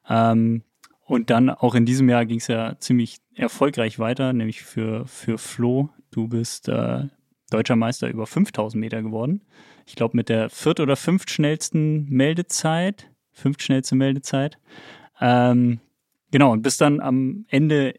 Ähm, 0.10 0.64
und 1.06 1.30
dann 1.30 1.50
auch 1.50 1.74
in 1.74 1.86
diesem 1.86 2.10
Jahr 2.10 2.26
ging 2.26 2.38
es 2.38 2.48
ja 2.48 2.78
ziemlich 2.80 3.18
erfolgreich 3.34 3.98
weiter, 3.98 4.34
nämlich 4.34 4.62
für, 4.62 5.08
für 5.08 5.38
Flo. 5.38 5.90
Du 6.12 6.28
bist 6.28 6.68
äh, 6.70 7.08
deutscher 7.50 7.76
Meister 7.76 8.10
über 8.10 8.28
5000 8.28 8.80
Meter 8.80 9.02
geworden. 9.02 9.42
Ich 9.86 9.96
glaube, 9.96 10.16
mit 10.16 10.30
der 10.30 10.50
viert- 10.50 10.80
oder 10.80 10.96
fünftschnellsten 10.96 12.06
Meldezeit. 12.10 13.10
Fünftschnellste 13.32 13.96
Meldezeit. 13.96 14.60
Ähm, 15.20 15.80
genau, 16.32 16.52
und 16.52 16.62
bist 16.62 16.82
dann 16.82 17.00
am 17.00 17.46
Ende 17.50 17.96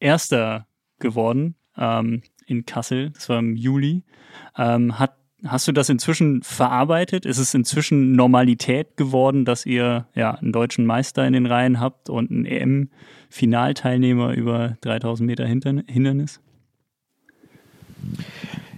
Erster 0.00 0.66
geworden 0.98 1.56
ähm, 1.76 2.22
in 2.46 2.66
Kassel. 2.66 3.10
Das 3.10 3.28
war 3.28 3.38
im 3.38 3.56
Juli. 3.56 4.02
Ähm, 4.56 4.98
hat, 4.98 5.16
hast 5.44 5.68
du 5.68 5.72
das 5.72 5.88
inzwischen 5.88 6.42
verarbeitet? 6.42 7.26
Ist 7.26 7.38
es 7.38 7.54
inzwischen 7.54 8.12
Normalität 8.12 8.96
geworden, 8.96 9.44
dass 9.44 9.66
ihr 9.66 10.06
ja 10.14 10.32
einen 10.32 10.52
deutschen 10.52 10.86
Meister 10.86 11.26
in 11.26 11.32
den 11.32 11.46
Reihen 11.46 11.80
habt 11.80 12.10
und 12.10 12.30
einen 12.30 12.44
EM-Finalteilnehmer 12.44 14.34
über 14.34 14.76
3000 14.80 15.26
Meter 15.26 15.46
Hindernis? 15.46 16.40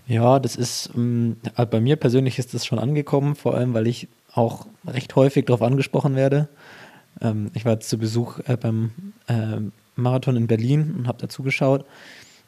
Ja, 0.07 0.41
das 0.41 0.57
ist, 0.57 0.91
ähm, 0.97 1.37
bei 1.71 1.81
mir 1.81 1.97
persönlich 1.97 2.39
ist 2.39 2.53
das 2.53 2.67
schon 2.67 2.79
angekommen, 2.79 3.37
vor 3.37 3.55
allem, 3.55 3.75
weil 3.75 3.87
ich 3.87 4.09
auch 4.33 4.67
recht 4.87 5.15
häufig 5.15 5.47
darauf 5.47 5.63
angesprochen 5.63 6.17
werde. 6.17 6.49
Ähm, 7.21 7.51
ich 7.55 7.65
war 7.65 7.81
zu 7.81 7.99
Besuch 7.99 8.39
äh, 8.47 8.57
beim 8.57 8.91
äh, 9.29 9.61
Marathon 9.97 10.37
in 10.37 10.47
Berlin 10.47 10.95
und 10.99 11.09
habe 11.09 11.19
da 11.19 11.29
zugeschaut. 11.29 11.85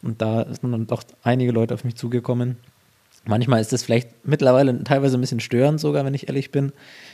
Und 0.03 0.21
da 0.21 0.47
sind 0.47 0.73
dann 0.73 0.87
doch 0.87 1.05
einige 1.23 1.53
Leute 1.53 1.75
auf 1.75 1.85
mich 1.85 1.97
zugekommen. 1.97 2.57
Manchmal 3.25 3.61
ist 3.61 3.73
das 3.73 3.85
vielleicht 3.85 4.27
mittlerweile 4.27 4.83
teilweise 4.83 5.17
ein 5.17 5.21
bisschen 5.21 5.39
störend 5.39 5.79
sogar, 5.79 6.05
wenn 6.05 6.15
ich 6.15 6.27
ehrlich 6.27 6.51
bin, 6.51 6.73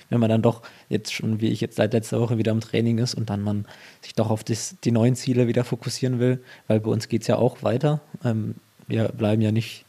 wenn 0.08 0.20
man 0.20 0.30
dann 0.30 0.40
doch 0.40 0.62
jetzt 0.88 1.12
schon, 1.12 1.42
wie 1.42 1.48
ich 1.48 1.61
jetzt 1.61 1.76
seit 1.76 1.92
letzter 1.92 2.18
Woche 2.18 2.38
wieder 2.38 2.50
im 2.52 2.61
Training 2.61 2.96
ist 2.96 3.14
und 3.14 3.28
dann 3.28 3.42
man 3.42 3.66
sich 4.00 4.14
doch 4.14 4.30
auf 4.30 4.42
das, 4.42 4.76
die 4.84 4.90
neuen 4.90 5.16
Ziele 5.16 5.48
wieder 5.48 5.64
fokussieren 5.64 6.18
will, 6.18 6.42
weil 6.66 6.80
bei 6.80 6.90
uns 6.90 7.08
geht 7.08 7.22
es 7.22 7.26
ja 7.28 7.37
auch 7.37 7.62
weiter. 7.62 8.00
Ähm, 8.24 8.54
wir 8.87 9.08
bleiben 9.08 9.42
ja 9.42 9.52
nicht 9.52 9.84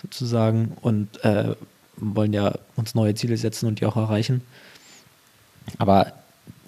sozusagen 0.00 0.76
und 0.80 1.24
äh, 1.24 1.56
wollen 1.96 2.32
ja 2.32 2.54
uns 2.76 2.94
neue 2.94 3.14
Ziele 3.16 3.36
setzen 3.36 3.66
und 3.66 3.80
die 3.80 3.86
auch 3.86 3.96
erreichen. 3.96 4.42
Aber 5.78 6.12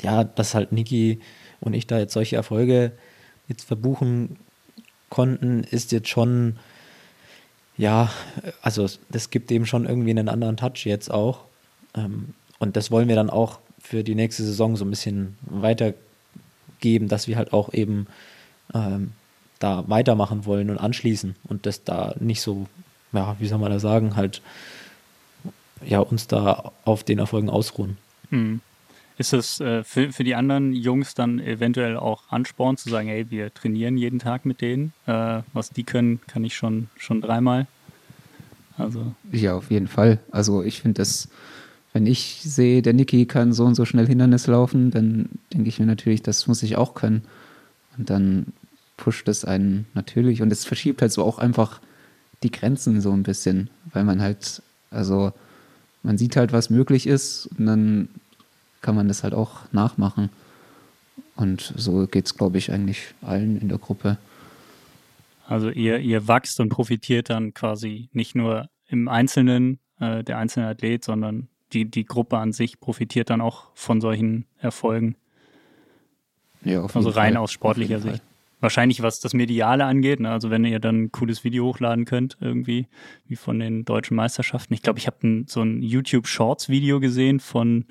ja, 0.02 0.24
dass 0.24 0.54
halt 0.54 0.72
Niki 0.72 1.20
und 1.60 1.74
ich 1.74 1.86
da 1.86 1.98
jetzt 1.98 2.12
solche 2.12 2.36
Erfolge 2.36 2.92
jetzt 3.48 3.64
verbuchen 3.64 4.36
konnten, 5.08 5.64
ist 5.64 5.92
jetzt 5.92 6.08
schon, 6.08 6.56
ja, 7.76 8.10
also 8.62 8.88
das 9.08 9.30
gibt 9.30 9.50
dem 9.50 9.66
schon 9.66 9.86
irgendwie 9.86 10.10
einen 10.10 10.28
anderen 10.28 10.56
Touch 10.56 10.84
jetzt 10.84 11.10
auch. 11.10 11.44
Ähm, 11.94 12.34
und 12.58 12.76
das 12.76 12.90
wollen 12.90 13.08
wir 13.08 13.16
dann 13.16 13.30
auch 13.30 13.58
für 13.78 14.02
die 14.02 14.14
nächste 14.14 14.42
Saison 14.42 14.76
so 14.76 14.84
ein 14.84 14.90
bisschen 14.90 15.36
weitergeben, 15.42 17.08
dass 17.08 17.28
wir 17.28 17.36
halt 17.36 17.52
auch 17.52 17.72
eben 17.72 18.06
ähm, 18.74 19.12
da 19.58 19.84
weitermachen 19.88 20.44
wollen 20.44 20.70
und 20.70 20.78
anschließen 20.78 21.36
und 21.44 21.66
das 21.66 21.84
da 21.84 22.14
nicht 22.18 22.40
so, 22.40 22.66
ja, 23.12 23.36
wie 23.38 23.46
soll 23.46 23.58
man 23.58 23.70
da 23.70 23.78
sagen, 23.78 24.16
halt 24.16 24.42
ja, 25.84 26.00
uns 26.00 26.26
da 26.26 26.72
auf 26.84 27.04
den 27.04 27.18
Erfolgen 27.18 27.50
ausruhen. 27.50 27.96
Mhm. 28.30 28.60
Ist 29.18 29.32
es 29.32 29.60
äh, 29.60 29.82
für, 29.82 30.12
für 30.12 30.24
die 30.24 30.34
anderen 30.34 30.74
Jungs 30.74 31.14
dann 31.14 31.38
eventuell 31.38 31.96
auch 31.96 32.24
Ansporn 32.28 32.76
zu 32.76 32.90
sagen, 32.90 33.08
hey, 33.08 33.26
wir 33.30 33.52
trainieren 33.52 33.96
jeden 33.96 34.18
Tag 34.18 34.44
mit 34.44 34.60
denen? 34.60 34.92
Äh, 35.06 35.40
was 35.54 35.70
die 35.70 35.84
können, 35.84 36.20
kann 36.26 36.44
ich 36.44 36.54
schon, 36.54 36.88
schon 36.96 37.22
dreimal. 37.22 37.66
Also. 38.76 39.14
Ja, 39.32 39.56
auf 39.56 39.70
jeden 39.70 39.88
Fall. 39.88 40.18
Also 40.30 40.62
ich 40.62 40.82
finde 40.82 41.00
das, 41.00 41.28
wenn 41.94 42.06
ich 42.06 42.42
sehe, 42.42 42.82
der 42.82 42.92
Niki 42.92 43.24
kann 43.24 43.54
so 43.54 43.64
und 43.64 43.74
so 43.74 43.86
schnell 43.86 44.06
Hindernis 44.06 44.46
laufen, 44.46 44.90
dann 44.90 45.30
denke 45.52 45.70
ich 45.70 45.80
mir 45.80 45.86
natürlich, 45.86 46.22
das 46.22 46.46
muss 46.46 46.62
ich 46.62 46.76
auch 46.76 46.94
können. 46.94 47.22
Und 47.96 48.10
dann 48.10 48.52
pusht 48.98 49.28
es 49.28 49.46
einen 49.46 49.86
natürlich 49.94 50.42
und 50.42 50.52
es 50.52 50.66
verschiebt 50.66 51.00
halt 51.00 51.12
so 51.12 51.24
auch 51.24 51.38
einfach 51.38 51.80
die 52.42 52.50
Grenzen 52.50 53.00
so 53.00 53.12
ein 53.12 53.22
bisschen, 53.22 53.70
weil 53.92 54.04
man 54.04 54.20
halt, 54.20 54.62
also 54.90 55.32
man 56.02 56.18
sieht 56.18 56.36
halt, 56.36 56.52
was 56.52 56.68
möglich 56.68 57.06
ist 57.06 57.48
und 57.58 57.64
dann 57.66 58.08
kann 58.86 58.94
man 58.94 59.08
das 59.08 59.24
halt 59.24 59.34
auch 59.34 59.62
nachmachen. 59.72 60.30
Und 61.34 61.74
so 61.76 62.06
geht 62.06 62.26
es, 62.26 62.36
glaube 62.36 62.56
ich, 62.56 62.70
eigentlich 62.70 63.14
allen 63.20 63.60
in 63.60 63.68
der 63.68 63.78
Gruppe. 63.78 64.16
Also 65.48 65.70
ihr, 65.70 65.98
ihr 65.98 66.28
wachst 66.28 66.60
und 66.60 66.68
profitiert 66.68 67.28
dann 67.28 67.52
quasi 67.52 68.08
nicht 68.12 68.36
nur 68.36 68.68
im 68.86 69.08
Einzelnen, 69.08 69.80
äh, 69.98 70.22
der 70.22 70.38
einzelne 70.38 70.68
Athlet, 70.68 71.02
sondern 71.02 71.48
die, 71.72 71.90
die 71.90 72.04
Gruppe 72.04 72.38
an 72.38 72.52
sich 72.52 72.78
profitiert 72.78 73.28
dann 73.28 73.40
auch 73.40 73.70
von 73.74 74.00
solchen 74.00 74.46
Erfolgen. 74.60 75.16
Ja, 76.62 76.82
auf 76.82 76.94
also 76.94 77.08
rein 77.08 77.34
Fall. 77.34 77.42
aus 77.42 77.50
sportlicher 77.50 77.98
Sicht. 77.98 78.22
Wahrscheinlich, 78.60 79.02
was 79.02 79.18
das 79.18 79.34
Mediale 79.34 79.84
angeht, 79.84 80.20
ne? 80.20 80.30
also 80.30 80.50
wenn 80.50 80.64
ihr 80.64 80.78
dann 80.78 81.02
ein 81.02 81.12
cooles 81.12 81.42
Video 81.42 81.64
hochladen 81.64 82.04
könnt, 82.04 82.36
irgendwie, 82.40 82.86
wie 83.26 83.36
von 83.36 83.58
den 83.58 83.84
deutschen 83.84 84.16
Meisterschaften. 84.16 84.74
Ich 84.74 84.82
glaube, 84.82 85.00
ich 85.00 85.08
habe 85.08 85.44
so 85.48 85.60
ein 85.60 85.82
YouTube 85.82 86.28
Shorts 86.28 86.68
Video 86.68 87.00
gesehen 87.00 87.40
von 87.40 87.84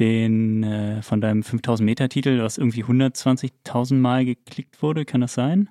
den 0.00 0.62
äh, 0.62 1.02
von 1.02 1.20
deinem 1.20 1.42
5000 1.42 1.84
Meter 1.84 2.08
Titel, 2.08 2.42
was 2.42 2.58
irgendwie 2.58 2.84
120.000 2.84 3.94
Mal 3.94 4.24
geklickt 4.24 4.82
wurde, 4.82 5.04
kann 5.04 5.20
das 5.20 5.34
sein? 5.34 5.68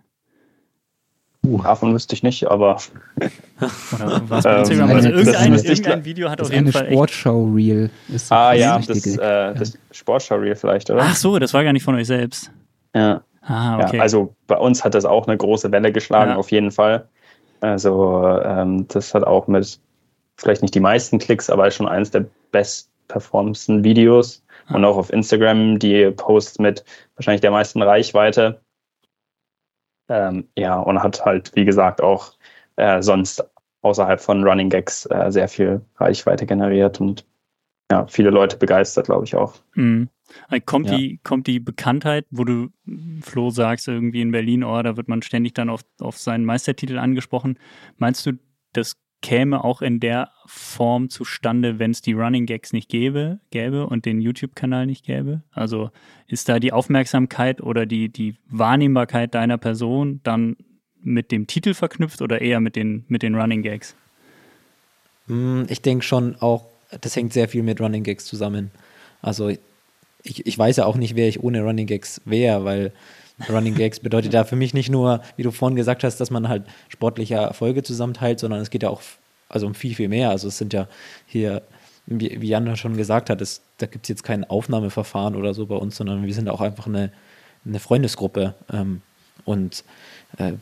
Uh, 1.43 1.59
davon 1.63 1.91
wüsste 1.93 2.13
ich 2.13 2.21
nicht, 2.21 2.45
aber. 2.47 2.77
Oder 3.95 4.21
was? 4.29 4.45
Ähm, 4.45 4.51
also 4.51 5.09
irgendein, 5.09 5.55
irgendein 5.55 6.05
Video 6.05 6.29
hat 6.29 6.39
auf 6.39 6.53
jeden 6.53 6.71
Fall. 6.71 6.85
Sportschau-Reel 6.85 7.89
ist. 8.13 8.31
Ah, 8.31 8.53
ja, 8.53 8.77
das, 8.77 9.05
äh, 9.05 9.55
das 9.55 9.77
Sportschau-Reel 9.89 10.55
vielleicht, 10.55 10.91
oder? 10.91 11.01
Ach 11.01 11.15
so, 11.15 11.39
das 11.39 11.53
war 11.55 11.63
gar 11.63 11.73
nicht 11.73 11.83
von 11.83 11.95
euch 11.95 12.05
selbst. 12.05 12.51
Ja. 12.93 13.23
Ah, 13.41 13.79
okay. 13.79 13.97
Ja, 13.97 14.03
also 14.03 14.35
bei 14.45 14.57
uns 14.57 14.83
hat 14.83 14.93
das 14.93 15.03
auch 15.03 15.25
eine 15.27 15.35
große 15.35 15.71
Welle 15.71 15.91
geschlagen, 15.91 16.31
ja. 16.31 16.37
auf 16.37 16.51
jeden 16.51 16.69
Fall. 16.69 17.07
Also, 17.59 18.23
ähm, 18.43 18.87
das 18.89 19.15
hat 19.15 19.23
auch 19.23 19.47
mit, 19.47 19.79
vielleicht 20.37 20.61
nicht 20.61 20.75
die 20.75 20.79
meisten 20.79 21.17
Klicks, 21.17 21.49
aber 21.49 21.71
schon 21.71 21.87
eines 21.87 22.11
der 22.11 22.25
besten 22.51 22.90
performsten 23.11 23.83
Videos 23.83 24.43
ah. 24.67 24.75
und 24.75 24.85
auch 24.85 24.97
auf 24.97 25.11
Instagram 25.11 25.79
die 25.79 26.09
Posts 26.11 26.59
mit 26.59 26.83
wahrscheinlich 27.15 27.41
der 27.41 27.51
meisten 27.51 27.81
Reichweite. 27.81 28.61
Ähm, 30.09 30.47
ja, 30.57 30.79
und 30.79 31.01
hat 31.01 31.23
halt, 31.25 31.51
wie 31.55 31.65
gesagt, 31.65 32.01
auch 32.01 32.33
äh, 32.77 33.01
sonst 33.01 33.43
außerhalb 33.81 34.19
von 34.19 34.43
Running 34.43 34.69
Gags 34.69 35.05
äh, 35.07 35.31
sehr 35.31 35.47
viel 35.47 35.81
Reichweite 35.97 36.45
generiert 36.45 36.99
und 37.01 37.25
ja, 37.91 38.07
viele 38.07 38.29
Leute 38.29 38.57
begeistert, 38.57 39.07
glaube 39.07 39.25
ich 39.25 39.35
auch. 39.35 39.55
Mhm. 39.75 40.09
Äh, 40.49 40.61
kommt, 40.61 40.89
ja. 40.89 40.95
die, 40.95 41.19
kommt 41.23 41.47
die 41.47 41.59
Bekanntheit, 41.59 42.25
wo 42.29 42.45
du, 42.45 42.69
Flo, 43.21 43.49
sagst, 43.49 43.89
irgendwie 43.89 44.21
in 44.21 44.31
Berlin, 44.31 44.63
oh, 44.63 44.81
da 44.81 44.95
wird 44.95 45.09
man 45.09 45.21
ständig 45.21 45.53
dann 45.53 45.69
auf, 45.69 45.81
auf 45.99 46.17
seinen 46.17 46.45
Meistertitel 46.45 46.97
angesprochen. 46.97 47.59
Meinst 47.97 48.25
du, 48.25 48.33
das 48.71 48.95
käme 49.21 49.63
auch 49.63 49.81
in 49.81 49.99
der 49.99 50.31
Form 50.45 51.09
zustande, 51.09 51.79
wenn 51.79 51.91
es 51.91 52.01
die 52.01 52.13
Running 52.13 52.45
Gags 52.45 52.73
nicht 52.73 52.89
gäbe, 52.89 53.39
gäbe 53.51 53.87
und 53.87 54.05
den 54.05 54.19
YouTube-Kanal 54.19 54.85
nicht 54.85 55.05
gäbe? 55.05 55.43
Also 55.51 55.91
ist 56.27 56.49
da 56.49 56.59
die 56.59 56.73
Aufmerksamkeit 56.73 57.61
oder 57.61 57.85
die, 57.85 58.09
die 58.09 58.35
Wahrnehmbarkeit 58.49 59.33
deiner 59.35 59.57
Person 59.57 60.19
dann 60.23 60.57
mit 61.03 61.31
dem 61.31 61.47
Titel 61.47 61.73
verknüpft 61.73 62.21
oder 62.21 62.41
eher 62.41 62.59
mit 62.59 62.75
den, 62.75 63.05
mit 63.07 63.23
den 63.23 63.35
Running 63.35 63.61
Gags? 63.61 63.95
Hm, 65.27 65.65
ich 65.69 65.81
denke 65.81 66.03
schon 66.03 66.35
auch, 66.35 66.65
das 67.01 67.15
hängt 67.15 67.33
sehr 67.33 67.47
viel 67.47 67.63
mit 67.63 67.79
Running 67.79 68.03
Gags 68.03 68.25
zusammen. 68.25 68.71
Also 69.21 69.49
ich, 70.23 70.45
ich 70.45 70.57
weiß 70.57 70.77
ja 70.77 70.85
auch 70.85 70.97
nicht, 70.97 71.15
wer 71.15 71.27
ich 71.27 71.41
ohne 71.41 71.61
Running 71.63 71.87
Gags 71.87 72.21
wäre, 72.25 72.65
weil 72.65 72.91
Running 73.49 73.75
Gags 73.75 73.99
bedeutet 73.99 74.33
ja 74.33 74.43
für 74.43 74.55
mich 74.55 74.73
nicht 74.73 74.89
nur, 74.89 75.21
wie 75.35 75.43
du 75.43 75.51
vorhin 75.51 75.75
gesagt 75.75 76.03
hast, 76.03 76.17
dass 76.17 76.31
man 76.31 76.47
halt 76.47 76.63
sportliche 76.89 77.35
Erfolge 77.35 77.83
zusammenteilt, 77.83 78.39
sondern 78.39 78.61
es 78.61 78.69
geht 78.69 78.83
ja 78.83 78.89
auch 78.89 79.01
also 79.49 79.67
um 79.67 79.75
viel, 79.75 79.95
viel 79.95 80.07
mehr. 80.07 80.29
Also 80.29 80.47
es 80.47 80.57
sind 80.57 80.73
ja 80.73 80.87
hier, 81.25 81.61
wie, 82.05 82.47
Jan 82.47 82.75
schon 82.77 82.97
gesagt 82.97 83.29
hat, 83.29 83.41
es, 83.41 83.61
da 83.77 83.85
gibt 83.85 84.05
es 84.05 84.09
jetzt 84.09 84.23
kein 84.23 84.49
Aufnahmeverfahren 84.49 85.35
oder 85.35 85.53
so 85.53 85.65
bei 85.65 85.75
uns, 85.75 85.97
sondern 85.97 86.25
wir 86.25 86.33
sind 86.33 86.49
auch 86.49 86.61
einfach 86.61 86.87
eine, 86.87 87.11
eine 87.65 87.79
Freundesgruppe. 87.79 88.55
Ähm, 88.71 89.01
und 89.45 89.83
äh, 90.37 90.53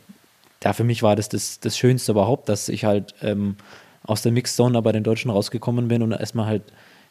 ja, 0.63 0.74
für 0.74 0.84
mich 0.84 1.04
war 1.04 1.15
das, 1.15 1.30
das 1.30 1.60
das 1.60 1.78
Schönste 1.78 2.12
überhaupt, 2.12 2.50
dass 2.50 2.70
ich 2.70 2.86
halt 2.86 3.13
ähm, 3.22 3.56
aus 4.04 4.22
der 4.22 4.32
Mixzone 4.32 4.82
bei 4.82 4.92
den 4.92 5.04
Deutschen 5.04 5.32
rausgekommen 5.32 5.88
bin 5.88 6.02
und 6.02 6.12
erstmal 6.12 6.48
halt 6.48 6.63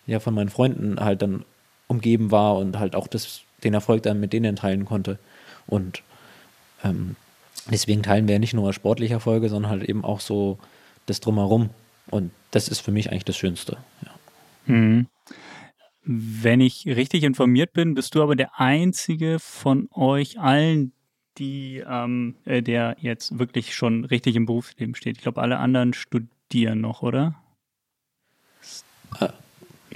ja 0.07 0.21
von 0.21 0.35
meinen 0.35 0.49
Freunden 0.49 1.01
halt 1.01 1.23
dann 1.23 1.45
umgeben 1.87 2.31
war 2.31 2.57
und 2.57 2.79
halt 2.79 2.95
auch 2.95 3.07
das, 3.07 3.43
den 3.65 3.75
Erfolg 3.75 4.03
dann 4.03 4.21
mit 4.21 4.33
denen 4.33 4.57
teilen 4.57 4.85
konnte. 4.85 5.19
Und 5.69 6.03
ähm, 6.83 7.15
deswegen 7.71 8.03
teilen 8.03 8.27
wir 8.27 8.35
ja 8.35 8.39
nicht 8.39 8.55
nur 8.55 8.73
sportliche 8.73 9.15
Erfolge, 9.15 9.49
sondern 9.49 9.71
halt 9.71 9.89
eben 9.89 10.05
auch 10.05 10.21
so 10.21 10.59
das 11.07 11.21
Drumherum. 11.21 11.71
Und 12.11 12.33
das 12.51 12.69
ist 12.69 12.81
für 12.81 12.91
mich 12.91 13.11
eigentlich 13.11 13.25
das 13.25 13.37
Schönste. 13.37 13.77
Ja. 14.05 14.75
Mhm. 14.75 15.07
Wenn 16.05 16.61
ich 16.61 16.87
richtig 16.87 17.23
informiert 17.23 17.75
bin, 17.75 17.95
bist 17.95 18.15
du 18.15 18.23
aber 18.23 18.35
der 18.35 18.59
einzige 18.59 19.39
von 19.39 19.89
euch 19.93 20.41
allen, 20.41 20.93
die, 21.37 21.85
ähm, 21.87 22.35
äh, 22.47 22.63
der 22.63 22.97
jetzt 23.01 23.39
wirklich 23.39 23.75
schon 23.75 24.05
richtig 24.07 24.35
im 24.35 24.47
Berufsleben 24.47 24.95
steht. 24.95 25.19
Ich 25.19 25.23
glaube, 25.23 25.43
alle 25.43 25.59
anderen 25.59 25.93
studieren 25.93 26.81
noch, 26.81 27.03
oder? 27.03 27.35
Äh, 29.21 29.29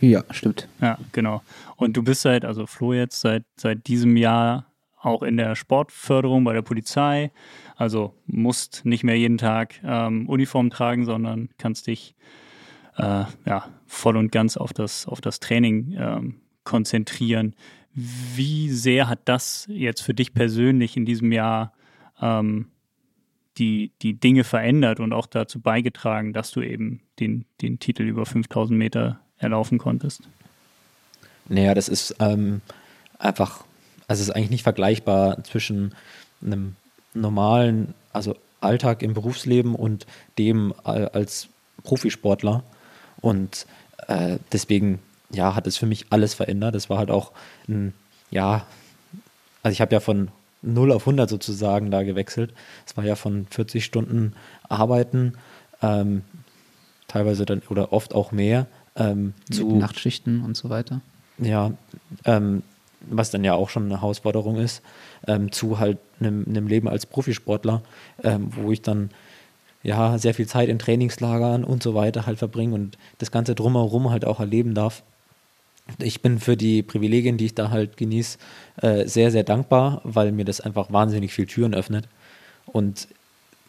ja, 0.00 0.22
stimmt. 0.30 0.68
Ja, 0.80 0.98
genau. 1.12 1.42
Und 1.76 1.96
du 1.96 2.02
bist 2.02 2.22
seit, 2.22 2.44
also 2.44 2.66
Flo 2.66 2.92
jetzt 2.92 3.20
seit, 3.20 3.44
seit 3.56 3.86
diesem 3.86 4.16
Jahr 4.16 4.66
auch 5.02 5.22
in 5.22 5.36
der 5.36 5.56
Sportförderung 5.56 6.44
bei 6.44 6.52
der 6.52 6.62
Polizei. 6.62 7.32
Also 7.76 8.14
musst 8.26 8.84
nicht 8.84 9.04
mehr 9.04 9.18
jeden 9.18 9.38
Tag 9.38 9.80
ähm, 9.84 10.28
Uniform 10.28 10.70
tragen, 10.70 11.04
sondern 11.04 11.48
kannst 11.58 11.88
dich 11.88 12.14
äh, 12.96 13.24
ja, 13.46 13.68
voll 13.86 14.16
und 14.16 14.32
ganz 14.32 14.56
auf 14.56 14.72
das, 14.72 15.06
auf 15.06 15.20
das 15.20 15.40
Training 15.40 15.96
ähm, 15.98 16.40
konzentrieren. 16.64 17.54
Wie 17.94 18.70
sehr 18.70 19.08
hat 19.08 19.20
das 19.26 19.66
jetzt 19.68 20.00
für 20.00 20.14
dich 20.14 20.32
persönlich 20.32 20.96
in 20.96 21.04
diesem 21.04 21.32
Jahr 21.32 21.72
ähm, 22.20 22.66
die, 23.58 23.92
die 24.00 24.14
Dinge 24.14 24.44
verändert 24.44 25.00
und 25.00 25.12
auch 25.12 25.26
dazu 25.26 25.60
beigetragen, 25.60 26.32
dass 26.32 26.52
du 26.52 26.62
eben 26.62 27.02
den, 27.18 27.44
den 27.60 27.78
Titel 27.78 28.04
über 28.04 28.24
5000 28.24 28.78
Meter 28.78 29.20
erlaufen 29.36 29.78
konntest? 29.78 30.22
Naja, 31.48 31.74
das 31.74 31.88
ist 31.88 32.14
ähm, 32.20 32.62
einfach, 33.18 33.64
also 34.12 34.20
es 34.20 34.28
ist 34.28 34.36
eigentlich 34.36 34.50
nicht 34.50 34.62
vergleichbar 34.62 35.42
zwischen 35.42 35.94
einem 36.44 36.76
normalen, 37.14 37.94
also 38.12 38.36
Alltag 38.60 39.02
im 39.02 39.14
Berufsleben 39.14 39.74
und 39.74 40.04
dem 40.36 40.74
als 40.84 41.48
Profisportler. 41.82 42.62
Und 43.22 43.66
äh, 44.08 44.36
deswegen, 44.52 44.98
ja, 45.30 45.54
hat 45.54 45.66
es 45.66 45.78
für 45.78 45.86
mich 45.86 46.08
alles 46.10 46.34
verändert. 46.34 46.74
Es 46.74 46.90
war 46.90 46.98
halt 46.98 47.10
auch 47.10 47.32
ein, 47.66 47.94
ja, 48.30 48.66
also 49.62 49.72
ich 49.72 49.80
habe 49.80 49.94
ja 49.94 50.00
von 50.00 50.28
0 50.60 50.92
auf 50.92 51.04
100 51.04 51.30
sozusagen 51.30 51.90
da 51.90 52.02
gewechselt. 52.02 52.52
Es 52.86 52.94
war 52.98 53.04
ja 53.04 53.16
von 53.16 53.46
40 53.48 53.82
Stunden 53.82 54.34
Arbeiten, 54.68 55.38
ähm, 55.80 56.20
teilweise 57.08 57.46
dann 57.46 57.62
oder 57.70 57.94
oft 57.94 58.14
auch 58.14 58.30
mehr, 58.30 58.66
ähm, 58.94 59.32
zu 59.50 59.74
Nachtschichten 59.78 60.44
und 60.44 60.54
so 60.54 60.68
weiter. 60.68 61.00
Ja, 61.38 61.72
ähm, 62.26 62.62
was 63.08 63.30
dann 63.30 63.44
ja 63.44 63.54
auch 63.54 63.68
schon 63.68 63.84
eine 63.84 64.00
Herausforderung 64.00 64.56
ist, 64.56 64.82
ähm, 65.26 65.52
zu 65.52 65.78
halt 65.78 65.98
einem, 66.20 66.66
Leben 66.66 66.88
als 66.88 67.06
Profisportler, 67.06 67.82
ähm, 68.22 68.48
wo 68.54 68.72
ich 68.72 68.82
dann 68.82 69.10
ja 69.82 70.18
sehr 70.18 70.34
viel 70.34 70.46
Zeit 70.46 70.68
in 70.68 70.78
Trainingslagern 70.78 71.64
und 71.64 71.82
so 71.82 71.94
weiter 71.94 72.26
halt 72.26 72.38
verbringe 72.38 72.74
und 72.74 72.98
das 73.18 73.30
Ganze 73.30 73.54
drumherum 73.54 74.10
halt 74.10 74.24
auch 74.24 74.40
erleben 74.40 74.74
darf. 74.74 75.02
Ich 75.98 76.22
bin 76.22 76.38
für 76.38 76.56
die 76.56 76.82
Privilegien, 76.82 77.36
die 77.36 77.46
ich 77.46 77.54
da 77.54 77.70
halt 77.70 77.96
genieße, 77.96 78.38
äh, 78.80 79.06
sehr, 79.06 79.30
sehr 79.30 79.42
dankbar, 79.42 80.00
weil 80.04 80.30
mir 80.30 80.44
das 80.44 80.60
einfach 80.60 80.92
wahnsinnig 80.92 81.32
viel 81.32 81.46
Türen 81.46 81.74
öffnet. 81.74 82.08
Und 82.66 83.08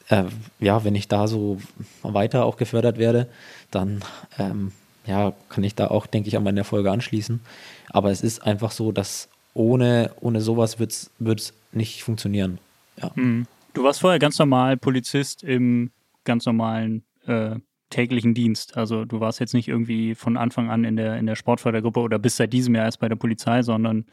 äh, 0.09 0.25
ja, 0.59 0.83
wenn 0.83 0.95
ich 0.95 1.07
da 1.07 1.27
so 1.27 1.57
weiter 2.03 2.45
auch 2.45 2.57
gefördert 2.57 2.97
werde, 2.97 3.27
dann 3.71 4.03
ähm, 4.37 4.71
ja, 5.05 5.33
kann 5.49 5.63
ich 5.63 5.75
da 5.75 5.87
auch, 5.87 6.07
denke 6.07 6.29
ich, 6.29 6.37
an 6.37 6.43
meine 6.43 6.59
Erfolge 6.59 6.91
anschließen. 6.91 7.41
Aber 7.89 8.11
es 8.11 8.21
ist 8.21 8.43
einfach 8.43 8.71
so, 8.71 8.91
dass 8.91 9.29
ohne, 9.53 10.11
ohne 10.19 10.41
sowas 10.41 10.79
wird 10.79 10.91
es 11.19 11.53
nicht 11.71 12.03
funktionieren. 12.03 12.59
Ja. 13.01 13.11
Mhm. 13.15 13.47
Du 13.73 13.83
warst 13.83 14.01
vorher 14.01 14.19
ganz 14.19 14.37
normal 14.37 14.77
Polizist 14.77 15.43
im 15.43 15.91
ganz 16.23 16.45
normalen 16.45 17.03
äh, 17.25 17.55
täglichen 17.89 18.33
Dienst. 18.33 18.77
Also 18.77 19.05
du 19.05 19.19
warst 19.19 19.39
jetzt 19.39 19.53
nicht 19.53 19.67
irgendwie 19.67 20.15
von 20.15 20.37
Anfang 20.37 20.69
an 20.69 20.83
in 20.83 20.95
der, 20.95 21.17
in 21.17 21.25
der 21.25 21.35
Sportfördergruppe 21.35 21.99
oder 21.99 22.19
bist 22.19 22.37
seit 22.37 22.53
diesem 22.53 22.75
Jahr 22.75 22.85
erst 22.85 22.99
bei 22.99 23.09
der 23.09 23.15
Polizei, 23.15 23.61
sondern 23.61 24.05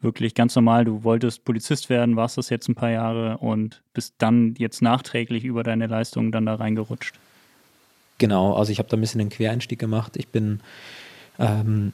wirklich 0.00 0.34
ganz 0.34 0.54
normal, 0.56 0.84
du 0.84 1.04
wolltest 1.04 1.44
Polizist 1.44 1.88
werden, 1.88 2.16
warst 2.16 2.36
das 2.36 2.50
jetzt 2.50 2.68
ein 2.68 2.74
paar 2.74 2.90
Jahre 2.90 3.38
und 3.38 3.82
bist 3.94 4.14
dann 4.18 4.54
jetzt 4.58 4.82
nachträglich 4.82 5.44
über 5.44 5.62
deine 5.62 5.86
Leistungen 5.86 6.32
dann 6.32 6.46
da 6.46 6.56
reingerutscht. 6.56 7.14
Genau, 8.22 8.54
also 8.54 8.70
ich 8.70 8.78
habe 8.78 8.88
da 8.88 8.96
ein 8.96 9.00
bisschen 9.00 9.20
einen 9.20 9.30
Quereinstieg 9.30 9.80
gemacht. 9.80 10.16
Ich 10.16 10.28
bin 10.28 10.60
ähm, 11.40 11.92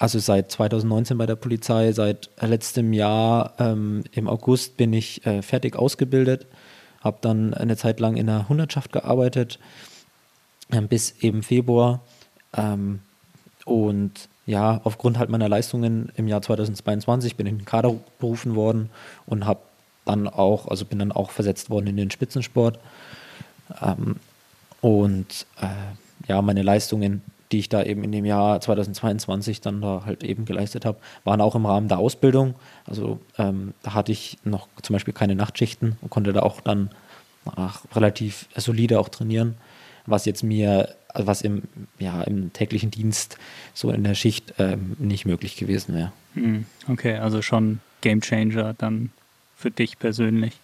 also 0.00 0.18
seit 0.18 0.50
2019 0.50 1.16
bei 1.16 1.26
der 1.26 1.36
Polizei, 1.36 1.92
seit 1.92 2.28
letztem 2.40 2.92
Jahr 2.92 3.54
ähm, 3.60 4.02
im 4.10 4.26
August 4.26 4.76
bin 4.76 4.92
ich 4.92 5.24
äh, 5.24 5.42
fertig 5.42 5.76
ausgebildet, 5.76 6.48
habe 7.02 7.18
dann 7.20 7.54
eine 7.54 7.76
Zeit 7.76 8.00
lang 8.00 8.16
in 8.16 8.26
der 8.26 8.48
Hundertschaft 8.48 8.90
gearbeitet, 8.90 9.60
äh, 10.72 10.80
bis 10.80 11.12
eben 11.20 11.44
Februar. 11.44 12.00
Ähm, 12.56 12.98
und 13.64 14.28
ja, 14.46 14.80
aufgrund 14.82 15.20
halt 15.20 15.30
meiner 15.30 15.48
Leistungen 15.48 16.10
im 16.16 16.26
Jahr 16.26 16.42
2022 16.42 17.36
bin 17.36 17.46
ich 17.46 17.52
in 17.52 17.58
den 17.58 17.64
Kader 17.64 17.94
berufen 18.18 18.56
worden 18.56 18.90
und 19.24 19.46
habe 19.46 19.60
dann 20.04 20.26
auch, 20.26 20.66
also 20.66 20.84
bin 20.84 20.98
dann 20.98 21.12
auch 21.12 21.30
versetzt 21.30 21.70
worden 21.70 21.86
in 21.86 21.96
den 21.96 22.10
Spitzensport. 22.10 22.80
Ähm, 23.80 24.16
und 24.80 25.46
äh, 25.60 25.66
ja, 26.28 26.42
meine 26.42 26.62
Leistungen, 26.62 27.22
die 27.52 27.58
ich 27.58 27.68
da 27.68 27.82
eben 27.82 28.04
in 28.04 28.12
dem 28.12 28.24
Jahr 28.24 28.60
2022 28.60 29.60
dann 29.60 29.80
da 29.80 30.02
halt 30.06 30.22
eben 30.22 30.44
geleistet 30.44 30.84
habe, 30.84 30.98
waren 31.24 31.40
auch 31.40 31.54
im 31.54 31.66
Rahmen 31.66 31.88
der 31.88 31.98
Ausbildung. 31.98 32.54
Also 32.86 33.20
ähm, 33.38 33.74
da 33.82 33.94
hatte 33.94 34.12
ich 34.12 34.38
noch 34.44 34.68
zum 34.82 34.94
Beispiel 34.94 35.14
keine 35.14 35.34
Nachtschichten 35.34 35.96
und 36.00 36.10
konnte 36.10 36.32
da 36.32 36.42
auch 36.42 36.60
dann 36.60 36.90
ach, 37.44 37.82
relativ 37.94 38.46
solide 38.56 39.00
auch 39.00 39.08
trainieren, 39.08 39.56
was 40.06 40.24
jetzt 40.24 40.44
mir, 40.44 40.94
was 41.14 41.42
im, 41.42 41.62
ja, 41.98 42.22
im 42.22 42.52
täglichen 42.52 42.90
Dienst 42.90 43.38
so 43.74 43.90
in 43.90 44.04
der 44.04 44.14
Schicht 44.14 44.54
ähm, 44.58 44.96
nicht 44.98 45.26
möglich 45.26 45.56
gewesen 45.56 45.94
wäre. 45.94 46.12
Hm, 46.34 46.66
okay, 46.88 47.16
also 47.16 47.42
schon 47.42 47.80
Game 48.00 48.20
Changer 48.20 48.74
dann 48.74 49.10
für 49.56 49.70
dich 49.70 49.98
persönlich. 49.98 50.58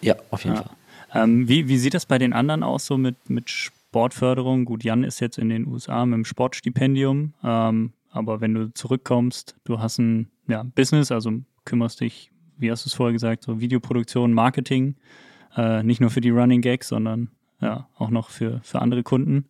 Ja, 0.00 0.14
auf 0.30 0.44
jeden 0.44 0.56
ja. 0.56 0.62
Fall. 0.62 0.72
Ähm, 1.16 1.48
wie, 1.48 1.68
wie 1.68 1.78
sieht 1.78 1.94
das 1.94 2.04
bei 2.04 2.18
den 2.18 2.32
anderen 2.32 2.62
aus, 2.62 2.86
so 2.86 2.98
mit, 2.98 3.30
mit 3.30 3.48
Sportförderung? 3.48 4.66
Gut, 4.66 4.84
Jan 4.84 5.02
ist 5.02 5.20
jetzt 5.20 5.38
in 5.38 5.48
den 5.48 5.66
USA 5.66 6.04
mit 6.04 6.18
dem 6.18 6.24
Sportstipendium, 6.24 7.32
ähm, 7.42 7.92
aber 8.10 8.40
wenn 8.40 8.54
du 8.54 8.72
zurückkommst, 8.74 9.56
du 9.64 9.80
hast 9.80 9.98
ein 9.98 10.28
ja, 10.46 10.62
Business, 10.62 11.10
also 11.10 11.32
kümmerst 11.64 12.00
dich, 12.00 12.30
wie 12.58 12.70
hast 12.70 12.84
du 12.84 12.88
es 12.88 12.94
vorher 12.94 13.12
gesagt, 13.12 13.44
so 13.44 13.60
Videoproduktion, 13.60 14.32
Marketing, 14.32 14.96
äh, 15.56 15.82
nicht 15.82 16.00
nur 16.00 16.10
für 16.10 16.20
die 16.20 16.30
Running 16.30 16.60
Gags, 16.60 16.88
sondern 16.88 17.30
ja, 17.60 17.88
auch 17.96 18.10
noch 18.10 18.28
für, 18.28 18.60
für 18.62 18.82
andere 18.82 19.02
Kunden. 19.02 19.46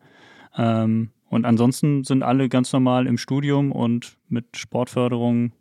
Ähm, 0.57 1.11
und 1.29 1.45
ansonsten 1.45 2.05
sind 2.05 2.23
alle 2.23 2.49
ganz 2.49 2.73
normal 2.73 3.09
im 3.09 3.19
Studium 3.19 3.73
und 3.73 4.17
mit 4.29 4.57
Sportförderung 4.57 5.53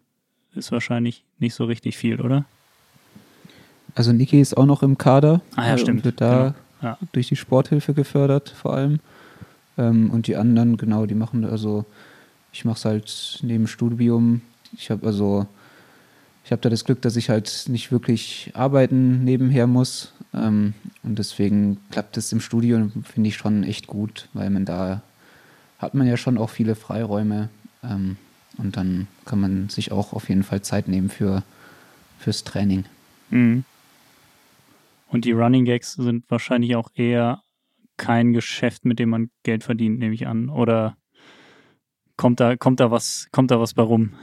ist 0.53 0.71
wahrscheinlich 0.71 1.25
nicht 1.39 1.55
so 1.55 1.65
richtig 1.65 1.97
viel, 1.97 2.21
oder? 2.21 2.45
Also 3.95 4.11
Niki 4.11 4.41
ist 4.41 4.55
auch 4.57 4.65
noch 4.65 4.83
im 4.83 4.97
Kader. 4.97 5.41
Ah 5.55 5.67
ja, 5.67 5.77
stimmt. 5.77 5.99
Und 5.99 6.05
wird 6.05 6.21
da 6.21 6.53
genau. 6.79 6.91
ja. 6.91 6.97
durch 7.13 7.29
die 7.29 7.37
Sporthilfe 7.37 7.93
gefördert 7.93 8.49
vor 8.49 8.73
allem. 8.75 8.99
Ähm, 9.77 10.09
und 10.11 10.27
die 10.27 10.35
anderen, 10.35 10.77
genau, 10.77 11.05
die 11.05 11.15
machen 11.15 11.45
also, 11.45 11.85
ich 12.51 12.65
mache 12.65 12.77
es 12.77 12.85
halt 12.85 13.39
neben 13.41 13.67
Studium. 13.67 14.41
Ich 14.73 14.91
habe 14.91 15.07
also, 15.07 15.47
ich 16.43 16.51
habe 16.51 16.61
da 16.61 16.69
das 16.69 16.83
Glück, 16.83 17.01
dass 17.01 17.15
ich 17.15 17.29
halt 17.29 17.65
nicht 17.69 17.91
wirklich 17.91 18.51
arbeiten 18.53 19.23
nebenher 19.23 19.65
muss. 19.65 20.13
Ähm, 20.33 20.73
und 21.03 21.17
deswegen 21.17 21.77
klappt 21.89 22.17
es 22.17 22.31
im 22.33 22.41
Studium, 22.41 22.91
finde 23.03 23.29
ich 23.29 23.37
schon 23.37 23.63
echt 23.63 23.87
gut, 23.87 24.27
weil 24.33 24.49
man 24.49 24.65
da 24.65 25.01
hat 25.79 25.93
man 25.93 26.07
ja 26.07 26.17
schon 26.17 26.37
auch 26.37 26.49
viele 26.49 26.75
Freiräume. 26.75 27.49
Ähm, 27.83 28.17
und 28.57 28.77
dann 28.77 29.07
kann 29.25 29.39
man 29.39 29.69
sich 29.69 29.91
auch 29.91 30.13
auf 30.13 30.29
jeden 30.29 30.43
Fall 30.43 30.61
Zeit 30.61 30.87
nehmen 30.87 31.09
für, 31.09 31.43
fürs 32.19 32.43
Training. 32.43 32.85
Mhm. 33.29 33.63
Und 35.15 35.23
die 35.23 35.31
Running 35.31 35.63
Gags 35.63 35.93
sind 35.93 36.29
wahrscheinlich 36.29 36.75
auch 36.75 36.89
eher 36.93 37.41
kein 37.95 38.33
Geschäft, 38.33 38.83
mit 38.83 38.99
dem 38.99 39.11
man 39.11 39.29
Geld 39.43 39.63
verdient, 39.63 39.97
nehme 39.97 40.13
ich 40.13 40.27
an. 40.27 40.49
Oder 40.49 40.97
kommt 42.17 42.41
da, 42.41 42.57
kommt 42.57 42.81
da 42.81 42.91
was, 42.91 43.29
kommt 43.31 43.49
da 43.49 43.57
was 43.57 43.75
bei 43.75 43.83
rum? 43.83 44.13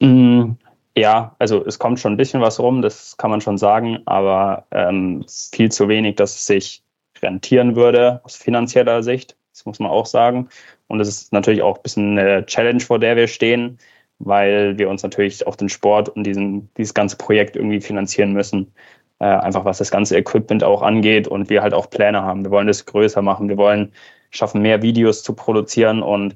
Mm, 0.00 0.56
ja, 0.94 1.34
also 1.38 1.64
es 1.64 1.78
kommt 1.78 2.00
schon 2.00 2.12
ein 2.12 2.16
bisschen 2.18 2.42
was 2.42 2.60
rum, 2.60 2.82
das 2.82 3.16
kann 3.16 3.30
man 3.30 3.40
schon 3.40 3.56
sagen, 3.56 4.00
aber 4.04 4.66
ähm, 4.72 5.24
viel 5.26 5.72
zu 5.72 5.88
wenig, 5.88 6.16
dass 6.16 6.34
es 6.34 6.44
sich 6.44 6.84
rentieren 7.22 7.74
würde 7.74 8.20
aus 8.24 8.36
finanzieller 8.36 9.02
Sicht. 9.02 9.38
Das 9.54 9.64
muss 9.64 9.78
man 9.78 9.90
auch 9.90 10.04
sagen. 10.04 10.50
Und 10.86 11.00
es 11.00 11.08
ist 11.08 11.32
natürlich 11.32 11.62
auch 11.62 11.76
ein 11.76 11.82
bisschen 11.82 12.18
eine 12.18 12.44
Challenge, 12.44 12.80
vor 12.80 12.98
der 12.98 13.16
wir 13.16 13.26
stehen, 13.26 13.78
weil 14.18 14.76
wir 14.76 14.90
uns 14.90 15.02
natürlich 15.02 15.46
auch 15.46 15.56
den 15.56 15.70
Sport 15.70 16.10
und 16.10 16.24
diesen, 16.24 16.68
dieses 16.74 16.92
ganze 16.92 17.16
Projekt 17.16 17.56
irgendwie 17.56 17.80
finanzieren 17.80 18.34
müssen. 18.34 18.74
Äh, 19.20 19.26
einfach 19.26 19.64
was 19.64 19.78
das 19.78 19.90
ganze 19.90 20.16
Equipment 20.16 20.64
auch 20.64 20.82
angeht 20.82 21.28
und 21.28 21.48
wir 21.48 21.62
halt 21.62 21.74
auch 21.74 21.88
Pläne 21.90 22.22
haben. 22.22 22.44
Wir 22.44 22.50
wollen 22.50 22.66
das 22.66 22.84
größer 22.84 23.22
machen. 23.22 23.48
Wir 23.48 23.56
wollen 23.56 23.92
schaffen, 24.30 24.62
mehr 24.62 24.82
Videos 24.82 25.22
zu 25.22 25.34
produzieren 25.34 26.02
und 26.02 26.34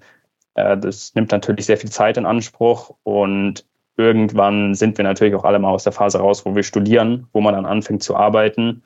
äh, 0.54 0.76
das 0.78 1.14
nimmt 1.14 1.32
natürlich 1.32 1.66
sehr 1.66 1.76
viel 1.78 1.90
Zeit 1.90 2.16
in 2.16 2.26
Anspruch 2.26 2.94
und 3.02 3.66
irgendwann 3.96 4.74
sind 4.74 4.96
wir 4.96 5.04
natürlich 5.04 5.34
auch 5.34 5.44
alle 5.44 5.58
mal 5.58 5.70
aus 5.70 5.84
der 5.84 5.92
Phase 5.92 6.18
raus, 6.18 6.46
wo 6.46 6.54
wir 6.54 6.62
studieren, 6.62 7.26
wo 7.32 7.40
man 7.40 7.54
dann 7.54 7.66
anfängt 7.66 8.02
zu 8.02 8.16
arbeiten. 8.16 8.82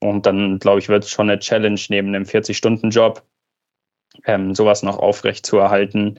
Und 0.00 0.26
dann, 0.26 0.58
glaube 0.58 0.80
ich, 0.80 0.88
wird 0.88 1.04
es 1.04 1.10
schon 1.10 1.30
eine 1.30 1.38
Challenge 1.38 1.80
neben 1.88 2.08
einem 2.08 2.24
40-Stunden-Job, 2.24 3.22
ähm, 4.24 4.54
sowas 4.54 4.82
noch 4.82 4.98
aufrecht 4.98 5.46
zu 5.46 5.58
erhalten, 5.58 6.18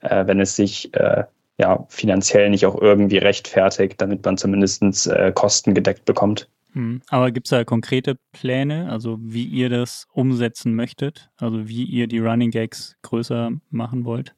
äh, 0.00 0.26
wenn 0.26 0.40
es 0.40 0.54
sich 0.54 0.94
äh, 0.94 1.24
ja 1.58 1.84
finanziell 1.88 2.50
nicht 2.50 2.66
auch 2.66 2.80
irgendwie 2.80 3.18
rechtfertigt, 3.18 4.00
damit 4.00 4.24
man 4.24 4.36
zumindest 4.36 5.06
äh, 5.06 5.32
Kosten 5.34 5.74
gedeckt 5.74 6.04
bekommt. 6.04 6.48
Hm. 6.72 7.02
Aber 7.08 7.30
gibt 7.30 7.46
es 7.46 7.50
da 7.50 7.64
konkrete 7.64 8.16
Pläne, 8.32 8.90
also 8.90 9.18
wie 9.20 9.44
ihr 9.44 9.68
das 9.68 10.06
umsetzen 10.12 10.74
möchtet, 10.74 11.30
also 11.36 11.68
wie 11.68 11.84
ihr 11.84 12.06
die 12.06 12.18
Running 12.18 12.50
Gags 12.50 12.96
größer 13.02 13.50
machen 13.70 14.04
wollt? 14.04 14.34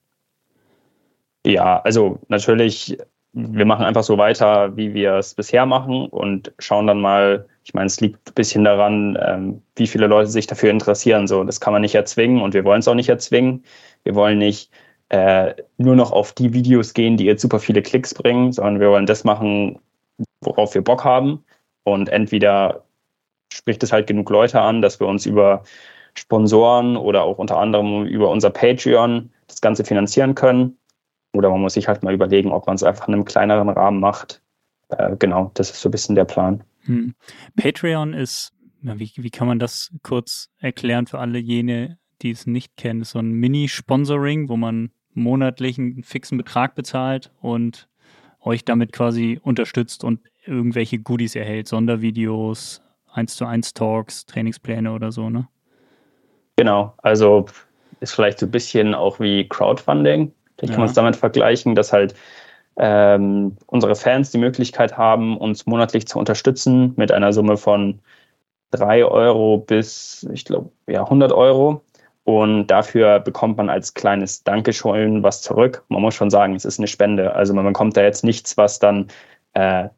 Ja, 1.46 1.80
also 1.82 2.20
natürlich, 2.28 2.98
wir 3.32 3.66
machen 3.66 3.84
einfach 3.84 4.02
so 4.02 4.18
weiter, 4.18 4.76
wie 4.76 4.94
wir 4.94 5.14
es 5.14 5.34
bisher 5.34 5.66
machen 5.66 6.06
und 6.06 6.52
schauen 6.58 6.86
dann 6.86 7.00
mal, 7.00 7.46
ich 7.64 7.74
meine, 7.74 7.86
es 7.86 8.00
liegt 8.00 8.30
ein 8.30 8.34
bisschen 8.34 8.64
daran, 8.64 9.16
ähm, 9.20 9.62
wie 9.76 9.86
viele 9.86 10.06
Leute 10.06 10.30
sich 10.30 10.46
dafür 10.46 10.70
interessieren. 10.70 11.26
So, 11.26 11.44
das 11.44 11.60
kann 11.60 11.72
man 11.72 11.82
nicht 11.82 11.94
erzwingen 11.94 12.42
und 12.42 12.54
wir 12.54 12.64
wollen 12.64 12.80
es 12.80 12.88
auch 12.88 12.94
nicht 12.94 13.08
erzwingen. 13.08 13.64
Wir 14.02 14.14
wollen 14.14 14.38
nicht 14.38 14.70
äh, 15.09 15.55
nur 15.76 15.96
noch 15.96 16.12
auf 16.12 16.32
die 16.32 16.52
Videos 16.52 16.94
gehen, 16.94 17.16
die 17.16 17.24
jetzt 17.24 17.42
super 17.42 17.59
viele 17.59 17.82
Klicks 17.82 18.14
bringen, 18.14 18.52
sondern 18.52 18.80
wir 18.80 18.90
wollen 18.90 19.07
das 19.07 19.24
machen, 19.24 19.78
worauf 20.40 20.74
wir 20.74 20.82
Bock 20.82 21.05
haben. 21.05 21.44
Und 21.84 22.09
entweder 22.09 22.84
spricht 23.52 23.82
es 23.82 23.92
halt 23.92 24.07
genug 24.07 24.30
Leute 24.30 24.61
an, 24.61 24.82
dass 24.82 25.00
wir 25.00 25.07
uns 25.07 25.26
über 25.26 25.62
Sponsoren 26.16 26.96
oder 26.96 27.22
auch 27.22 27.38
unter 27.38 27.59
anderem 27.59 28.05
über 28.07 28.30
unser 28.30 28.50
Patreon 28.50 29.30
das 29.46 29.61
Ganze 29.61 29.84
finanzieren 29.84 30.34
können. 30.34 30.76
Oder 31.32 31.50
man 31.50 31.61
muss 31.61 31.74
sich 31.74 31.88
halt 31.88 32.02
mal 32.02 32.14
überlegen, 32.14 32.52
ob 32.52 32.66
man 32.66 32.76
es 32.76 32.82
einfach 32.82 33.09
in 33.09 33.14
einem 33.14 33.24
kleineren 33.24 33.68
Rahmen 33.68 34.00
macht. 34.00 34.40
Äh, 34.88 35.16
genau, 35.18 35.50
das 35.55 35.70
ist 35.70 35.80
so 35.80 35.88
ein 35.88 35.92
bisschen 35.92 36.14
der 36.14 36.24
Plan. 36.24 36.62
Hm. 36.84 37.14
Patreon 37.57 38.12
ist, 38.12 38.52
wie, 38.80 39.12
wie 39.16 39.30
kann 39.30 39.48
man 39.48 39.59
das 39.59 39.92
kurz 40.02 40.50
erklären 40.59 41.07
für 41.07 41.18
alle 41.18 41.38
jene, 41.38 41.98
die 42.22 42.30
es 42.30 42.46
nicht 42.46 42.76
kennen? 42.76 43.02
Ist 43.02 43.10
so 43.10 43.18
ein 43.18 43.32
Mini-Sponsoring, 43.32 44.48
wo 44.48 44.56
man 44.56 44.90
monatlich 45.14 45.78
einen 45.78 46.02
fixen 46.02 46.38
Betrag 46.38 46.74
bezahlt 46.74 47.30
und 47.40 47.88
euch 48.40 48.64
damit 48.64 48.92
quasi 48.92 49.40
unterstützt 49.42 50.04
und 50.04 50.20
irgendwelche 50.44 50.98
Goodies 50.98 51.34
erhält, 51.34 51.68
Sondervideos, 51.68 52.82
1 53.12 53.36
zu 53.36 53.46
1 53.46 53.74
Talks, 53.74 54.26
Trainingspläne 54.26 54.92
oder 54.92 55.12
so, 55.12 55.30
ne? 55.30 55.48
Genau, 56.56 56.94
also 56.98 57.46
ist 58.00 58.12
vielleicht 58.12 58.38
so 58.38 58.46
ein 58.46 58.50
bisschen 58.50 58.94
auch 58.94 59.18
wie 59.18 59.48
Crowdfunding. 59.48 60.32
Ich 60.60 60.68
ja. 60.68 60.74
kann 60.74 60.80
man 60.80 60.88
es 60.88 60.94
damit 60.94 61.16
vergleichen, 61.16 61.74
dass 61.74 61.92
halt 61.92 62.14
ähm, 62.76 63.56
unsere 63.66 63.94
Fans 63.94 64.30
die 64.30 64.38
Möglichkeit 64.38 64.96
haben, 64.96 65.36
uns 65.36 65.66
monatlich 65.66 66.06
zu 66.06 66.18
unterstützen 66.18 66.92
mit 66.96 67.12
einer 67.12 67.32
Summe 67.32 67.56
von 67.56 68.00
3 68.72 69.04
Euro 69.04 69.58
bis, 69.58 70.26
ich 70.32 70.44
glaube, 70.44 70.70
ja, 70.86 71.02
100 71.02 71.32
Euro. 71.32 71.82
Und 72.25 72.68
dafür 72.68 73.20
bekommt 73.20 73.59
man 73.59 73.68
als 73.68 73.95
kleines 73.95 74.45
Dankeschön 74.45 75.22
was 75.22 75.43
zurück. 75.43 75.85
Man 75.89 76.03
muss 76.03 76.14
schon 76.14 76.31
sagen, 76.31 76.55
es 76.55 76.64
ist 76.64 76.79
eine 76.79 76.89
Spende. 76.89 77.35
Also 77.35 77.55
man 77.55 77.66
bekommt 77.66 77.97
da 77.97 78.03
jetzt 78.03 78.25
nichts, 78.25 78.57
was 78.57 78.79
dann, 78.79 79.09
äh, 79.53 79.89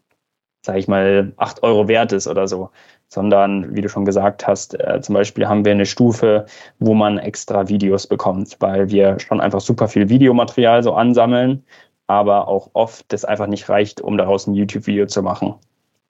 sage 0.64 0.78
ich 0.78 0.88
mal, 0.88 1.32
8 1.36 1.62
Euro 1.62 1.86
wert 1.88 2.12
ist 2.12 2.26
oder 2.26 2.48
so. 2.48 2.70
Sondern, 3.08 3.76
wie 3.76 3.80
du 3.80 3.88
schon 3.88 4.04
gesagt 4.04 4.46
hast, 4.46 4.78
äh, 4.80 5.00
zum 5.00 5.14
Beispiel 5.14 5.46
haben 5.46 5.64
wir 5.64 5.72
eine 5.72 5.86
Stufe, 5.86 6.46
wo 6.80 6.94
man 6.94 7.18
extra 7.18 7.68
Videos 7.68 8.08
bekommt, 8.08 8.56
weil 8.58 8.90
wir 8.90 9.20
schon 9.20 9.40
einfach 9.40 9.60
super 9.60 9.86
viel 9.86 10.08
Videomaterial 10.08 10.82
so 10.82 10.94
ansammeln 10.94 11.64
aber 12.06 12.48
auch 12.48 12.70
oft 12.72 13.12
das 13.12 13.24
einfach 13.24 13.46
nicht 13.46 13.68
reicht, 13.68 14.00
um 14.00 14.16
daraus 14.16 14.46
ein 14.46 14.54
YouTube-Video 14.54 15.06
zu 15.06 15.22
machen. 15.22 15.54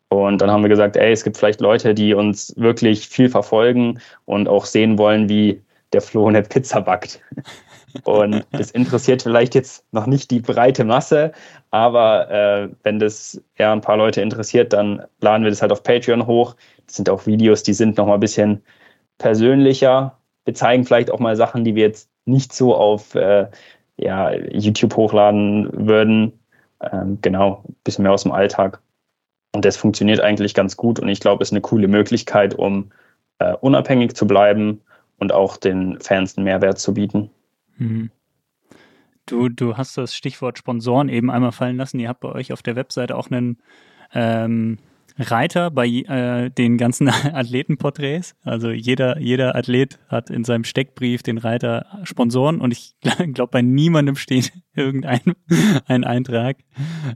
Und 0.09 0.41
dann 0.41 0.51
haben 0.51 0.63
wir 0.63 0.69
gesagt, 0.69 0.97
ey, 0.97 1.11
es 1.13 1.25
gibt 1.25 1.37
vielleicht 1.37 1.61
Leute, 1.61 1.95
die 1.95 2.15
uns 2.15 2.55
wirklich 2.57 3.09
viel 3.09 3.29
verfolgen 3.29 3.99
und 4.25 4.49
auch 4.49 4.65
sehen 4.65 4.99
wollen, 4.99 5.29
wie 5.29 5.63
der 5.97 6.03
Flo 6.03 6.29
eine 6.29 6.43
Pizza 6.43 6.81
backt. 6.83 7.23
Und 8.05 8.47
das 8.53 8.71
interessiert 8.73 9.23
vielleicht 9.23 9.55
jetzt 9.55 9.87
noch 9.93 10.07
nicht 10.07 10.31
die 10.31 10.41
breite 10.41 10.85
Masse, 10.85 11.33
aber 11.71 12.31
äh, 12.31 12.69
wenn 12.83 12.99
das 12.99 13.43
eher 13.55 13.73
ein 13.73 13.81
paar 13.81 13.97
Leute 13.97 14.21
interessiert, 14.21 14.75
dann 14.75 15.03
laden 15.21 15.45
wir 15.45 15.51
das 15.51 15.63
halt 15.63 15.73
auf 15.73 15.83
Patreon 15.83 16.27
hoch. 16.27 16.57
Das 16.87 16.97
sind 16.97 17.09
auch 17.09 17.27
Videos, 17.27 17.63
die 17.63 17.73
sind 17.73 17.97
noch 17.97 18.07
mal 18.07 18.15
ein 18.15 18.21
bisschen 18.21 18.63
persönlicher. 19.17 20.19
Wir 20.45 20.53
zeigen 20.53 20.85
vielleicht 20.85 21.11
auch 21.11 21.21
mal 21.21 21.37
Sachen, 21.37 21.65
die 21.65 21.75
wir 21.75 21.85
jetzt 21.85 22.11
nicht 22.27 22.53
so 22.53 22.75
auf 22.75 23.15
äh, 23.15 23.47
ja, 23.97 24.33
YouTube 24.35 24.95
hochladen 24.95 25.71
würden. 25.73 26.39
Ähm, 26.83 27.19
genau, 27.23 27.65
ein 27.67 27.77
bisschen 27.83 28.03
mehr 28.03 28.13
aus 28.13 28.25
dem 28.25 28.33
Alltag. 28.33 28.83
Und 29.55 29.65
das 29.65 29.79
funktioniert 29.79 30.21
eigentlich 30.21 30.53
ganz 30.53 30.77
gut 30.77 31.01
und 31.01 31.09
ich 31.09 31.21
glaube, 31.21 31.43
es 31.43 31.49
ist 31.49 31.55
eine 31.55 31.63
coole 31.63 31.89
Möglichkeit, 31.89 32.55
um 32.55 32.91
äh, 33.39 33.55
unabhängig 33.55 34.15
zu 34.15 34.27
bleiben 34.27 34.83
und 35.19 35.33
auch 35.33 35.57
den 35.57 35.99
Fans 36.01 36.37
einen 36.37 36.45
Mehrwert 36.45 36.79
zu 36.79 36.95
bieten. 36.95 37.31
Mhm. 37.79 38.11
Du, 39.27 39.49
du 39.49 39.77
hast 39.77 39.99
das 39.99 40.15
Stichwort 40.15 40.59
Sponsoren 40.59 41.09
eben 41.09 41.31
einmal 41.31 41.53
fallen 41.53 41.77
lassen. 41.77 41.99
Ihr 41.99 42.09
habt 42.09 42.21
bei 42.21 42.31
euch 42.31 42.53
auf 42.53 42.63
der 42.63 42.77
Webseite 42.77 43.17
auch 43.17 43.29
einen 43.31 43.59
ähm, 44.15 44.79
Reiter 45.19 45.71
bei 45.71 45.87
äh, 45.87 46.51
den 46.51 46.79
ganzen 46.79 47.09
Athletenporträts. 47.33 48.35
Also 48.43 48.71
jeder, 48.71 49.19
jeder 49.19 49.57
Athlet 49.57 49.99
hat 50.09 50.31
in 50.31 50.45
seinem 50.45 50.65
Steckbrief 50.65 51.23
den 51.23 51.39
Reiter 51.39 51.87
Sponsoren 52.05 52.61
und 52.61 52.73
ich 52.73 52.95
glaube, 53.35 53.51
bei 53.51 53.63
niemandem 53.63 54.17
steht 54.17 54.53
irgendein 54.75 55.21
ein 55.87 56.05
Eintrag. 56.05 56.59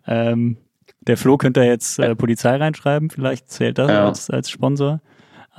Ähm, 0.06 0.56
der 1.02 1.16
Flo 1.16 1.38
könnte 1.38 1.60
da 1.60 1.66
jetzt 1.66 1.98
äh, 1.98 2.14
Polizei 2.14 2.56
reinschreiben, 2.56 3.10
vielleicht 3.10 3.50
zählt 3.50 3.78
das 3.78 3.90
ja. 3.90 4.06
als, 4.06 4.30
als 4.30 4.50
Sponsor. 4.50 5.00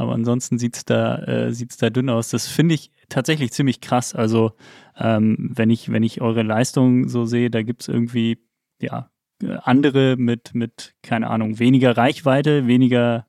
Aber 0.02 0.14
ansonsten 0.14 0.58
sieht's 0.58 0.84
da, 0.84 1.20
äh, 1.20 1.54
da 1.80 1.92
dünn 1.92 2.10
aus. 2.10 2.30
Das 2.30 2.48
finde 2.48 2.74
ich 2.74 2.90
tatsächlich 3.08 3.52
ziemlich 3.52 3.82
krass. 3.82 4.16
Also 4.16 4.54
ähm, 4.98 5.52
wenn 5.54 5.70
ich, 5.70 5.92
wenn 5.92 6.02
ich 6.02 6.22
eure 6.22 6.42
Leistung 6.42 7.08
so 7.08 7.26
sehe, 7.26 7.52
da 7.52 7.62
gibt's 7.62 7.88
irgendwie, 7.88 8.40
ja, 8.82 9.12
andere 9.62 10.16
mit, 10.18 10.56
mit, 10.56 10.96
keine 11.04 11.30
Ahnung, 11.30 11.60
weniger 11.60 11.96
Reichweite, 11.96 12.66
weniger, 12.66 13.28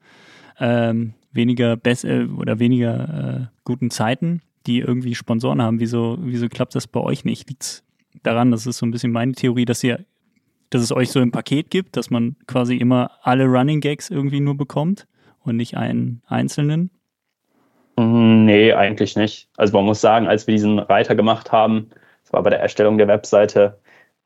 ähm, 0.59 1.13
weniger 1.31 1.77
besser 1.77 2.27
oder 2.39 2.59
weniger 2.59 3.51
äh, 3.51 3.57
guten 3.65 3.91
Zeiten, 3.91 4.41
die 4.67 4.81
irgendwie 4.81 5.15
Sponsoren 5.15 5.61
haben. 5.61 5.79
Wieso, 5.79 6.17
wieso 6.23 6.49
klappt 6.49 6.75
das 6.75 6.87
bei 6.87 7.01
euch 7.01 7.27
nicht? 7.27 7.51
Liegt 7.51 7.85
daran, 8.23 8.51
das 8.51 8.67
ist 8.67 8.79
so 8.79 8.87
ein 8.87 8.93
bisschen 8.93 9.13
meine 9.13 9.33
Theorie, 9.33 9.67
dass 9.67 9.85
ihr, 9.85 10.07
dass 10.71 10.81
es 10.81 10.91
euch 10.91 11.11
so 11.11 11.21
ein 11.21 11.33
Paket 11.33 11.71
gibt, 11.71 11.99
dass 11.99 12.09
man 12.09 12.37
quasi 12.47 12.77
immer 12.77 13.11
alle 13.21 13.45
Running 13.45 13.81
Gags 13.81 14.09
irgendwie 14.09 14.41
nur 14.41 14.57
bekommt 14.57 15.07
und 15.45 15.57
nicht 15.57 15.77
einen 15.77 16.23
einzelnen? 16.27 16.91
Mm, 17.97 18.45
nee, 18.45 18.73
eigentlich 18.73 19.17
nicht. 19.17 19.49
Also 19.57 19.77
man 19.77 19.85
muss 19.85 20.01
sagen, 20.01 20.27
als 20.27 20.47
wir 20.47 20.53
diesen 20.53 20.79
Reiter 20.79 21.15
gemacht 21.15 21.53
haben, 21.53 21.91
das 22.23 22.33
war 22.33 22.43
bei 22.43 22.51
der 22.51 22.61
Erstellung 22.61 22.99
der 22.99 23.09
Webseite, 23.09 23.79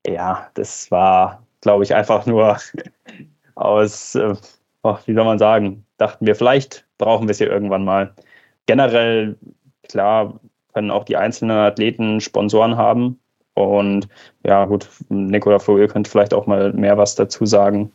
ja, 0.06 0.48
das 0.54 0.90
war 0.90 1.46
glaube 1.66 1.82
ich, 1.82 1.94
einfach 1.94 2.26
nur 2.26 2.56
aus, 3.56 4.14
äh, 4.14 4.34
oh, 4.82 4.96
wie 5.04 5.14
soll 5.14 5.24
man 5.24 5.38
sagen, 5.38 5.84
dachten 5.98 6.24
wir, 6.24 6.36
vielleicht 6.36 6.86
brauchen 6.96 7.26
wir 7.26 7.32
es 7.32 7.38
hier 7.38 7.50
irgendwann 7.50 7.84
mal. 7.84 8.14
Generell, 8.66 9.36
klar, 9.88 10.38
können 10.72 10.92
auch 10.92 11.04
die 11.04 11.16
einzelnen 11.16 11.56
Athleten 11.56 12.20
Sponsoren 12.20 12.76
haben. 12.76 13.18
Und 13.54 14.08
ja, 14.44 14.64
gut, 14.66 14.88
Nick 15.08 15.44
oder 15.46 15.58
Flo, 15.58 15.76
ihr 15.76 15.88
könnt 15.88 16.06
vielleicht 16.06 16.34
auch 16.34 16.46
mal 16.46 16.72
mehr 16.72 16.98
was 16.98 17.16
dazu 17.16 17.46
sagen. 17.46 17.90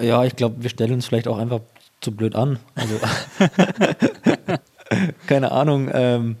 Ja, 0.00 0.24
ich 0.24 0.36
glaube, 0.36 0.62
wir 0.62 0.70
stellen 0.70 0.92
uns 0.92 1.06
vielleicht 1.06 1.28
auch 1.28 1.38
einfach 1.38 1.60
zu 2.00 2.12
blöd 2.12 2.34
an. 2.34 2.58
Also, 2.74 2.98
keine 5.26 5.52
Ahnung. 5.52 5.90
Ähm, 5.92 6.36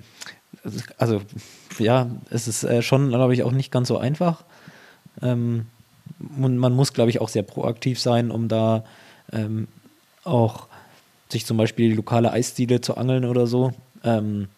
also, 0.98 1.22
ja, 1.78 2.10
es 2.30 2.48
ist 2.48 2.64
äh, 2.64 2.82
schon, 2.82 3.08
glaube 3.08 3.34
ich, 3.34 3.42
auch 3.42 3.52
nicht 3.52 3.72
ganz 3.72 3.88
so 3.88 3.98
einfach. 3.98 4.44
Ähm, 5.20 5.66
und 6.38 6.56
man 6.58 6.72
muss, 6.74 6.92
glaube 6.92 7.10
ich, 7.10 7.20
auch 7.20 7.28
sehr 7.28 7.42
proaktiv 7.42 8.00
sein, 8.00 8.30
um 8.30 8.48
da 8.48 8.84
ähm, 9.32 9.68
auch 10.24 10.68
sich 11.28 11.46
zum 11.46 11.56
Beispiel 11.56 11.94
lokale 11.94 12.32
Eisdiele 12.32 12.80
zu 12.80 12.96
angeln 12.96 13.24
oder 13.24 13.46
so. 13.46 13.72
Ähm, 14.04 14.48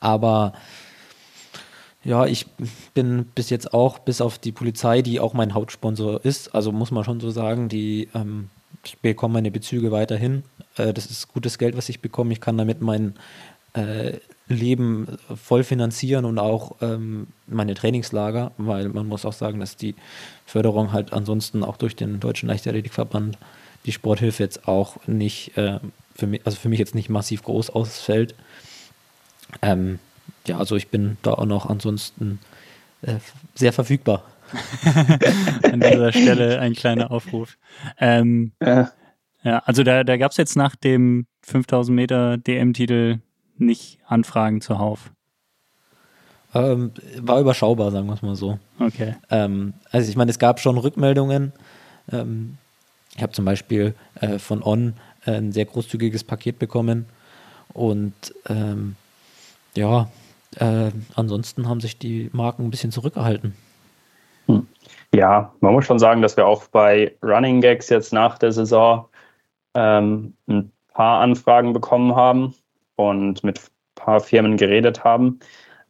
aber 0.00 0.54
ja, 2.06 2.24
ich 2.24 2.46
bin 2.94 3.26
bis 3.34 3.50
jetzt 3.50 3.74
auch, 3.74 3.98
bis 3.98 4.20
auf 4.20 4.38
die 4.38 4.52
Polizei, 4.52 5.02
die 5.02 5.18
auch 5.18 5.34
mein 5.34 5.54
Hauptsponsor 5.54 6.24
ist, 6.24 6.54
also 6.54 6.70
muss 6.70 6.92
man 6.92 7.04
schon 7.04 7.20
so 7.20 7.30
sagen, 7.30 7.68
die, 7.68 8.08
ähm, 8.14 8.48
ich 8.84 8.98
bekomme 8.98 9.34
meine 9.34 9.50
Bezüge 9.50 9.90
weiterhin. 9.90 10.44
Äh, 10.76 10.92
das 10.92 11.06
ist 11.06 11.28
gutes 11.28 11.58
Geld, 11.58 11.76
was 11.76 11.88
ich 11.88 12.00
bekomme. 12.00 12.32
Ich 12.32 12.40
kann 12.40 12.56
damit 12.56 12.80
mein 12.80 13.14
äh, 13.74 14.12
Leben 14.46 15.18
voll 15.34 15.64
finanzieren 15.64 16.24
und 16.24 16.38
auch 16.38 16.76
ähm, 16.80 17.26
meine 17.48 17.74
Trainingslager, 17.74 18.52
weil 18.56 18.88
man 18.88 19.08
muss 19.08 19.24
auch 19.24 19.32
sagen, 19.32 19.58
dass 19.58 19.76
die 19.76 19.96
Förderung 20.46 20.92
halt 20.92 21.12
ansonsten 21.12 21.64
auch 21.64 21.76
durch 21.76 21.96
den 21.96 22.20
Deutschen 22.20 22.48
Leichtathletikverband 22.48 23.36
die 23.84 23.92
Sporthilfe 23.92 24.44
jetzt 24.44 24.68
auch 24.68 24.96
nicht, 25.08 25.56
äh, 25.56 25.80
für 26.14 26.28
mich, 26.28 26.46
also 26.46 26.56
für 26.56 26.68
mich 26.68 26.78
jetzt 26.78 26.94
nicht 26.94 27.08
massiv 27.08 27.42
groß 27.42 27.70
ausfällt. 27.70 28.36
Ähm, 29.62 29.98
ja, 30.46 30.58
also 30.58 30.76
ich 30.76 30.88
bin 30.88 31.16
da 31.22 31.32
auch 31.32 31.46
noch 31.46 31.66
ansonsten 31.66 32.38
äh, 33.02 33.16
sehr 33.54 33.72
verfügbar. 33.72 34.24
An 35.62 35.80
dieser 35.80 36.12
Stelle 36.12 36.60
ein 36.60 36.74
kleiner 36.74 37.10
Aufruf. 37.10 37.58
Ähm, 37.98 38.52
ja. 38.62 38.92
ja. 39.42 39.58
also 39.64 39.82
da, 39.82 40.04
da 40.04 40.16
gab 40.16 40.30
es 40.30 40.36
jetzt 40.36 40.56
nach 40.56 40.76
dem 40.76 41.26
5000 41.42 41.94
Meter 41.94 42.38
DM-Titel 42.38 43.18
nicht 43.58 43.98
Anfragen 44.06 44.60
zuhauf. 44.60 45.10
Ähm, 46.54 46.92
war 47.18 47.40
überschaubar, 47.40 47.90
sagen 47.90 48.06
wir 48.06 48.14
es 48.14 48.22
mal 48.22 48.36
so. 48.36 48.58
Okay. 48.78 49.16
Ähm, 49.30 49.74
also 49.90 50.08
ich 50.08 50.16
meine, 50.16 50.30
es 50.30 50.38
gab 50.38 50.60
schon 50.60 50.78
Rückmeldungen. 50.78 51.52
Ähm, 52.12 52.56
ich 53.14 53.22
habe 53.22 53.32
zum 53.32 53.44
Beispiel 53.44 53.94
äh, 54.20 54.38
von 54.38 54.62
On 54.62 54.94
äh, 55.26 55.32
ein 55.32 55.52
sehr 55.52 55.64
großzügiges 55.64 56.24
Paket 56.24 56.58
bekommen 56.58 57.06
und 57.72 58.14
ähm, 58.48 58.96
ja, 59.76 60.08
äh, 60.58 60.90
ansonsten 61.14 61.68
haben 61.68 61.80
sich 61.80 61.98
die 61.98 62.30
Marken 62.32 62.64
ein 62.64 62.70
bisschen 62.70 62.92
zurückgehalten. 62.92 63.54
Hm. 64.46 64.66
Ja, 65.14 65.52
man 65.60 65.72
muss 65.72 65.84
schon 65.84 65.98
sagen, 65.98 66.22
dass 66.22 66.36
wir 66.36 66.46
auch 66.46 66.66
bei 66.68 67.14
Running 67.22 67.60
Gags 67.60 67.88
jetzt 67.88 68.12
nach 68.12 68.38
der 68.38 68.52
Saison 68.52 69.08
ähm, 69.74 70.34
ein 70.46 70.70
paar 70.92 71.20
Anfragen 71.20 71.72
bekommen 71.72 72.14
haben 72.14 72.54
und 72.96 73.44
mit 73.44 73.58
ein 73.58 73.70
paar 73.94 74.20
Firmen 74.20 74.56
geredet 74.56 75.04
haben. 75.04 75.38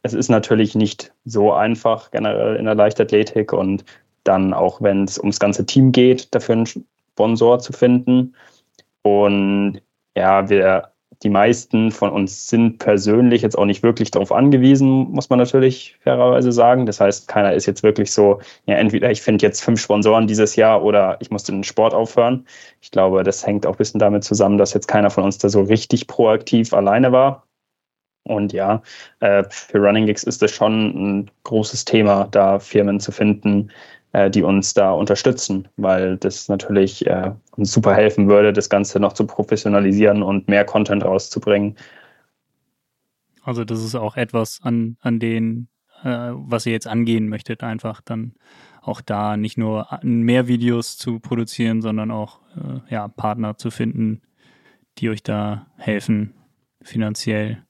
Es 0.03 0.13
ist 0.13 0.29
natürlich 0.29 0.75
nicht 0.75 1.13
so 1.25 1.53
einfach 1.53 2.11
generell 2.11 2.55
in 2.55 2.65
der 2.65 2.75
Leichtathletik 2.75 3.51
und 3.53 3.83
dann 4.23 4.53
auch, 4.53 4.81
wenn 4.81 5.05
es 5.05 5.17
ums 5.17 5.39
ganze 5.39 5.65
Team 5.65 5.91
geht, 5.91 6.33
dafür 6.35 6.55
einen 6.55 6.67
Sponsor 6.67 7.59
zu 7.59 7.73
finden. 7.73 8.35
Und 9.01 9.81
ja, 10.15 10.49
wir 10.49 10.91
die 11.23 11.29
meisten 11.29 11.91
von 11.91 12.11
uns 12.11 12.47
sind 12.47 12.79
persönlich 12.79 13.41
jetzt 13.41 13.57
auch 13.57 13.65
nicht 13.65 13.83
wirklich 13.83 14.11
darauf 14.11 14.31
angewiesen, 14.31 15.11
muss 15.11 15.29
man 15.29 15.39
natürlich 15.39 15.97
fairerweise 16.01 16.51
sagen. 16.51 16.85
Das 16.85 16.99
heißt, 16.99 17.27
keiner 17.27 17.53
ist 17.53 17.65
jetzt 17.65 17.83
wirklich 17.83 18.11
so, 18.11 18.39
ja, 18.65 18.75
entweder 18.75 19.09
ich 19.09 19.21
finde 19.21 19.45
jetzt 19.45 19.63
fünf 19.63 19.81
Sponsoren 19.81 20.27
dieses 20.27 20.55
Jahr 20.55 20.83
oder 20.83 21.17
ich 21.19 21.31
muss 21.31 21.43
den 21.43 21.63
Sport 21.63 21.93
aufhören. 21.93 22.45
Ich 22.81 22.91
glaube, 22.91 23.23
das 23.23 23.45
hängt 23.45 23.65
auch 23.65 23.73
ein 23.73 23.77
bisschen 23.77 23.99
damit 23.99 24.23
zusammen, 24.23 24.57
dass 24.57 24.73
jetzt 24.73 24.87
keiner 24.87 25.09
von 25.09 25.23
uns 25.23 25.37
da 25.39 25.49
so 25.49 25.61
richtig 25.61 26.07
proaktiv 26.07 26.73
alleine 26.73 27.11
war. 27.11 27.47
Und 28.27 28.51
ja, 28.53 28.81
äh, 29.21 29.43
für 29.49 29.79
Running 29.79 30.05
Gigs 30.05 30.23
ist 30.23 30.41
das 30.41 30.51
schon 30.51 31.19
ein 31.19 31.31
großes 31.43 31.85
Thema, 31.85 32.27
da 32.29 32.59
Firmen 32.59 32.99
zu 32.99 33.11
finden, 33.11 33.71
äh, 34.13 34.29
die 34.29 34.43
uns 34.43 34.73
da 34.73 34.91
unterstützen, 34.91 35.67
weil 35.77 36.17
das 36.17 36.47
natürlich 36.49 37.05
äh, 37.07 37.31
uns 37.55 37.71
super 37.71 37.93
helfen 37.93 38.27
würde, 38.27 38.53
das 38.53 38.69
Ganze 38.69 38.99
noch 38.99 39.13
zu 39.13 39.25
professionalisieren 39.27 40.23
und 40.23 40.47
mehr 40.47 40.65
Content 40.65 41.03
rauszubringen. 41.03 41.75
Also 43.43 43.63
das 43.63 43.83
ist 43.83 43.95
auch 43.95 44.17
etwas, 44.17 44.59
an, 44.61 44.97
an 45.01 45.19
den, 45.19 45.69
äh, 46.03 46.31
was 46.33 46.65
ihr 46.65 46.73
jetzt 46.73 46.87
angehen 46.87 47.29
möchtet, 47.29 47.63
einfach 47.63 48.01
dann 48.01 48.33
auch 48.81 49.01
da 49.01 49.35
nicht 49.35 49.57
nur 49.57 49.87
mehr 50.01 50.47
Videos 50.47 50.97
zu 50.97 51.19
produzieren, 51.19 51.81
sondern 51.81 52.11
auch 52.11 52.39
äh, 52.55 52.93
ja, 52.93 53.07
Partner 53.07 53.57
zu 53.57 53.71
finden, 53.71 54.21
die 54.97 55.09
euch 55.09 55.23
da 55.23 55.67
helfen, 55.77 56.33
finanziell 56.81 57.63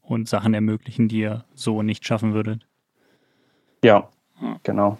und 0.00 0.28
Sachen 0.28 0.54
ermöglichen, 0.54 1.08
die 1.08 1.20
ihr 1.20 1.44
so 1.54 1.82
nicht 1.82 2.06
schaffen 2.06 2.34
würdet. 2.34 2.68
Ja, 3.82 4.08
genau. 4.62 4.98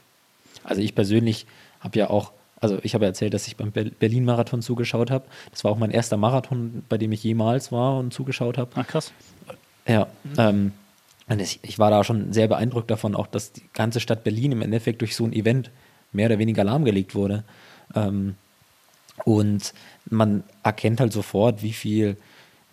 Also 0.65 0.81
ich 0.83 0.95
persönlich 0.95 1.47
habe 1.81 1.99
ja 1.99 2.11
auch, 2.11 2.33
also 2.61 2.79
ich 2.83 2.95
habe 2.95 3.05
erzählt, 3.05 3.35
dass 3.35 3.47
ich 3.47 3.57
beim 3.57 3.71
Berlin-Marathon 3.73 4.63
zugeschaut 4.63 5.11
habe. 5.11 5.27
Das 5.51 5.65
war 5.65 5.71
auch 5.71 5.79
mein 5.79 5.91
erster 5.91 6.17
Marathon, 6.17 6.83
bei 6.89 6.99
dem 6.99 7.13
ich 7.13 7.23
jemals 7.23 7.71
war 7.71 7.99
und 7.99 8.13
zugeschaut 8.13 8.59
habe. 8.59 8.71
Ach 8.75 8.87
krass. 8.87 9.13
Ja, 9.87 10.07
ähm, 10.39 10.73
und 11.29 11.41
ich, 11.41 11.61
ich 11.63 11.79
war 11.79 11.91
da 11.91 12.05
schon 12.05 12.33
sehr 12.33 12.49
beeindruckt 12.49 12.91
davon, 12.91 13.15
auch 13.15 13.27
dass 13.27 13.53
die 13.53 13.63
ganze 13.73 14.01
Stadt 14.01 14.25
Berlin 14.25 14.53
im 14.53 14.63
Endeffekt 14.63 15.01
durch 15.01 15.17
so 15.17 15.25
ein 15.25 15.33
Event 15.33 15.71
mehr 16.13 16.27
oder 16.27 16.39
weniger 16.39 16.65
lahmgelegt 16.65 17.15
wurde. 17.15 17.45
Ähm, 17.95 18.37
und 19.25 19.73
man 20.11 20.45
erkennt 20.63 21.01
halt 21.01 21.13
sofort, 21.13 21.63
wie 21.63 21.73
viel, 21.73 22.17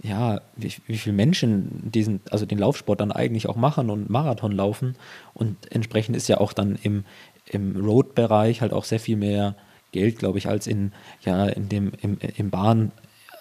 ja, 0.02 0.42
wie, 0.56 0.74
wie 0.88 0.98
viele 0.98 1.16
Menschen 1.16 1.92
diesen, 1.92 2.20
also 2.30 2.46
den 2.46 2.58
Laufsport 2.58 3.00
dann 3.00 3.12
eigentlich 3.12 3.48
auch 3.48 3.56
machen 3.56 3.90
und 3.90 4.10
Marathon 4.10 4.52
laufen. 4.52 4.96
Und 5.34 5.72
entsprechend 5.72 6.16
ist 6.16 6.28
ja 6.28 6.40
auch 6.40 6.54
dann 6.54 6.78
im, 6.82 7.06
im 7.54 7.76
Road-Bereich 7.76 8.62
halt 8.62 8.74
auch 8.74 8.86
sehr 8.86 9.00
viel 9.00 9.18
mehr 9.18 9.56
Geld, 9.92 10.18
glaube 10.20 10.38
ich, 10.38 10.48
als 10.48 10.68
in, 10.68 10.92
ja, 11.22 11.48
in 11.48 11.70
dem, 11.70 11.92
im, 12.02 12.18
im 12.38 12.50
Bahn, 12.50 12.92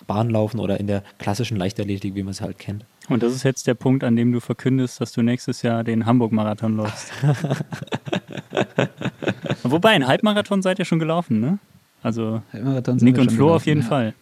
Bahnlaufen 0.06 0.58
oder 0.60 0.80
in 0.80 0.86
der 0.86 1.02
klassischen 1.18 1.56
Leichtathletik, 1.56 2.14
wie 2.14 2.22
man 2.22 2.32
es 2.32 2.40
halt 2.40 2.58
kennt. 2.58 2.84
Und 3.08 3.22
das 3.22 3.34
ist 3.34 3.42
jetzt 3.42 3.66
der 3.66 3.74
Punkt, 3.74 4.04
an 4.04 4.16
dem 4.16 4.32
du 4.32 4.40
verkündest, 4.40 5.00
dass 5.00 5.12
du 5.12 5.22
nächstes 5.22 5.62
Jahr 5.62 5.84
den 5.84 6.06
Hamburg-Marathon 6.06 6.76
läufst. 6.76 7.12
Wobei, 9.62 9.90
ein 9.90 10.06
Halbmarathon 10.06 10.62
seid 10.62 10.78
ihr 10.78 10.84
schon 10.84 10.98
gelaufen, 10.98 11.40
ne? 11.40 11.58
Also 12.02 12.42
Nick 12.52 13.18
und 13.18 13.32
Flo 13.32 13.54
auf 13.54 13.66
jeden 13.66 13.82
ja. 13.82 13.86
Fall. 13.86 14.14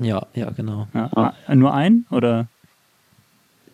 Ja, 0.00 0.26
ja, 0.34 0.50
genau. 0.50 0.86
Ja, 0.92 1.10
ah. 1.14 1.54
Nur 1.54 1.72
ein 1.72 2.04
oder? 2.10 2.48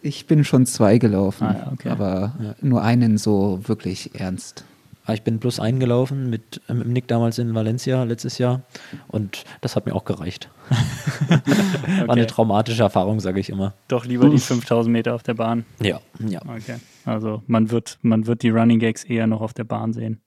Ich 0.00 0.26
bin 0.26 0.44
schon 0.44 0.66
zwei 0.66 0.98
gelaufen, 0.98 1.46
ah, 1.46 1.56
ja, 1.58 1.72
okay. 1.72 1.88
aber 1.88 2.56
nur 2.60 2.82
einen 2.82 3.18
so 3.18 3.60
wirklich 3.66 4.14
ernst. 4.14 4.64
Ah, 5.04 5.14
ich 5.14 5.22
bin 5.22 5.40
plus 5.40 5.58
eingelaufen 5.58 6.30
mit, 6.30 6.60
äh, 6.68 6.74
mit 6.74 6.86
Nick 6.86 7.08
damals 7.08 7.38
in 7.38 7.54
Valencia 7.54 8.04
letztes 8.04 8.38
Jahr 8.38 8.62
und 9.08 9.44
das 9.60 9.74
hat 9.74 9.84
mir 9.86 9.94
auch 9.94 10.04
gereicht. 10.04 10.48
okay. 10.70 11.40
War 12.06 12.14
eine 12.14 12.26
traumatische 12.26 12.84
Erfahrung, 12.84 13.18
sage 13.18 13.40
ich 13.40 13.50
immer. 13.50 13.74
Doch 13.88 14.04
lieber 14.04 14.28
die 14.28 14.38
5000 14.38 14.92
Meter 14.92 15.14
auf 15.14 15.24
der 15.24 15.34
Bahn. 15.34 15.64
Ja, 15.80 16.00
ja. 16.20 16.40
Okay. 16.42 16.76
Also 17.04 17.42
man 17.48 17.70
wird, 17.72 17.98
man 18.02 18.26
wird 18.26 18.42
die 18.42 18.50
Running 18.50 18.78
Gags 18.78 19.02
eher 19.02 19.26
noch 19.26 19.40
auf 19.40 19.54
der 19.54 19.64
Bahn 19.64 19.92
sehen 19.92 20.20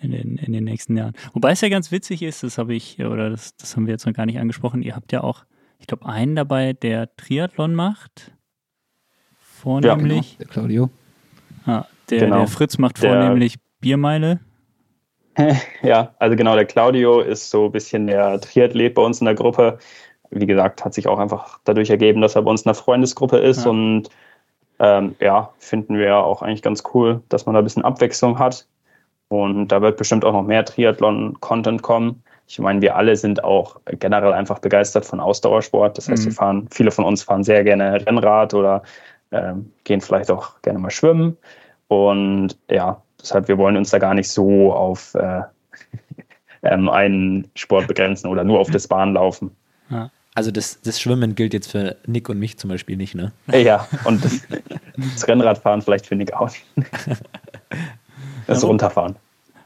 in 0.00 0.12
den, 0.12 0.36
in 0.36 0.52
den 0.52 0.64
nächsten 0.64 0.96
Jahren. 0.96 1.14
Wobei 1.32 1.50
es 1.50 1.60
ja 1.60 1.68
ganz 1.68 1.90
witzig 1.90 2.22
ist, 2.22 2.44
das 2.44 2.58
habe 2.58 2.74
ich, 2.74 3.00
oder 3.00 3.30
das, 3.30 3.56
das 3.56 3.76
haben 3.76 3.86
wir 3.86 3.92
jetzt 3.92 4.06
noch 4.06 4.14
gar 4.14 4.26
nicht 4.26 4.38
angesprochen, 4.38 4.82
ihr 4.82 4.94
habt 4.94 5.12
ja 5.12 5.22
auch, 5.22 5.44
ich 5.78 5.86
glaube, 5.86 6.06
einen 6.06 6.36
dabei, 6.36 6.74
der 6.74 7.14
Triathlon 7.16 7.74
macht. 7.74 8.32
Vornehmlich. 9.34 10.32
Ja, 10.32 10.38
genau. 10.38 10.38
Der 10.38 10.46
Claudio. 10.46 10.90
Ah, 11.66 11.84
der, 12.08 12.20
genau. 12.20 12.38
der 12.38 12.46
Fritz 12.46 12.78
macht 12.78 13.02
der, 13.02 13.10
vornehmlich 13.10 13.58
Biermeile? 13.80 14.40
Ja, 15.82 16.14
also 16.18 16.36
genau, 16.36 16.54
der 16.54 16.66
Claudio 16.66 17.20
ist 17.20 17.50
so 17.50 17.66
ein 17.66 17.72
bisschen 17.72 18.06
der 18.06 18.40
Triathlet 18.40 18.94
bei 18.94 19.02
uns 19.02 19.20
in 19.20 19.24
der 19.24 19.34
Gruppe. 19.34 19.78
Wie 20.30 20.46
gesagt, 20.46 20.84
hat 20.84 20.92
sich 20.92 21.08
auch 21.08 21.18
einfach 21.18 21.58
dadurch 21.64 21.88
ergeben, 21.88 22.20
dass 22.20 22.36
er 22.36 22.42
bei 22.42 22.50
uns 22.50 22.62
in 22.62 22.68
der 22.68 22.74
Freundesgruppe 22.74 23.38
ist. 23.38 23.64
Ja. 23.64 23.70
Und 23.70 24.10
ähm, 24.80 25.14
ja, 25.20 25.50
finden 25.58 25.96
wir 25.98 26.16
auch 26.16 26.42
eigentlich 26.42 26.62
ganz 26.62 26.82
cool, 26.94 27.22
dass 27.28 27.46
man 27.46 27.54
da 27.54 27.60
ein 27.60 27.64
bisschen 27.64 27.84
Abwechslung 27.84 28.38
hat. 28.38 28.66
Und 29.28 29.68
da 29.68 29.80
wird 29.80 29.96
bestimmt 29.96 30.24
auch 30.24 30.32
noch 30.32 30.42
mehr 30.42 30.64
Triathlon-Content 30.64 31.82
kommen. 31.82 32.22
Ich 32.48 32.58
meine, 32.58 32.80
wir 32.80 32.96
alle 32.96 33.14
sind 33.14 33.44
auch 33.44 33.80
generell 33.86 34.32
einfach 34.32 34.58
begeistert 34.58 35.04
von 35.04 35.20
Ausdauersport. 35.20 35.96
Das 35.96 36.08
heißt, 36.08 36.24
mhm. 36.24 36.26
wir 36.26 36.32
fahren, 36.32 36.68
viele 36.70 36.90
von 36.90 37.04
uns 37.04 37.22
fahren 37.22 37.44
sehr 37.44 37.62
gerne 37.62 38.04
Rennrad 38.04 38.54
oder 38.54 38.82
ähm, 39.30 39.72
gehen 39.84 40.00
vielleicht 40.00 40.30
auch 40.30 40.60
gerne 40.62 40.80
mal 40.80 40.90
schwimmen. 40.90 41.36
Und 41.86 42.58
ja, 42.68 43.00
Deshalb, 43.20 43.48
wir 43.48 43.58
wollen 43.58 43.76
uns 43.76 43.90
da 43.90 43.98
gar 43.98 44.14
nicht 44.14 44.30
so 44.30 44.72
auf 44.72 45.14
äh, 45.14 45.42
ähm, 46.62 46.88
einen 46.88 47.50
Sport 47.54 47.88
begrenzen 47.88 48.28
oder 48.28 48.44
nur 48.44 48.58
auf 48.58 48.70
das 48.70 48.88
Bahnlaufen. 48.88 49.50
Ja. 49.90 50.10
Also 50.34 50.50
das, 50.50 50.80
das 50.80 51.00
Schwimmen 51.00 51.34
gilt 51.34 51.52
jetzt 51.52 51.70
für 51.70 51.96
Nick 52.06 52.28
und 52.28 52.38
mich 52.38 52.56
zum 52.56 52.70
Beispiel 52.70 52.96
nicht, 52.96 53.16
ne? 53.16 53.32
Ja, 53.52 53.88
und 54.04 54.24
das, 54.24 54.40
das 54.96 55.26
Rennradfahren 55.26 55.82
vielleicht 55.82 56.06
für 56.06 56.16
Nick 56.16 56.32
auch. 56.32 56.50
Das 58.46 58.64
Runterfahren. 58.64 59.14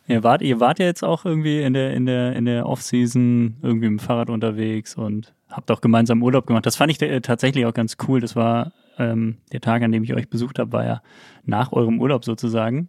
Ihr 0.06 0.22
wart, 0.22 0.42
ihr 0.42 0.60
wart 0.60 0.78
ja 0.78 0.84
jetzt 0.84 1.02
auch 1.02 1.24
irgendwie 1.24 1.62
in 1.62 1.72
der, 1.72 1.94
in 1.94 2.04
der, 2.04 2.36
in 2.36 2.44
der 2.44 2.66
Off-Season 2.66 3.56
irgendwie 3.62 3.88
mit 3.88 4.00
dem 4.00 4.04
Fahrrad 4.04 4.28
unterwegs 4.28 4.94
und 4.94 5.32
habt 5.48 5.70
auch 5.70 5.80
gemeinsam 5.80 6.22
Urlaub 6.22 6.46
gemacht. 6.46 6.66
Das 6.66 6.76
fand 6.76 6.90
ich 6.90 7.00
äh, 7.00 7.20
tatsächlich 7.20 7.64
auch 7.64 7.72
ganz 7.72 7.96
cool. 8.06 8.20
Das 8.20 8.36
war 8.36 8.72
ähm, 8.98 9.38
der 9.52 9.62
Tag, 9.62 9.82
an 9.82 9.92
dem 9.92 10.04
ich 10.04 10.12
euch 10.12 10.28
besucht 10.28 10.58
habe, 10.58 10.72
war 10.72 10.84
ja 10.84 11.02
nach 11.46 11.72
eurem 11.72 11.98
Urlaub 12.00 12.24
sozusagen. 12.24 12.88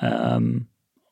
Ähm, 0.00 0.66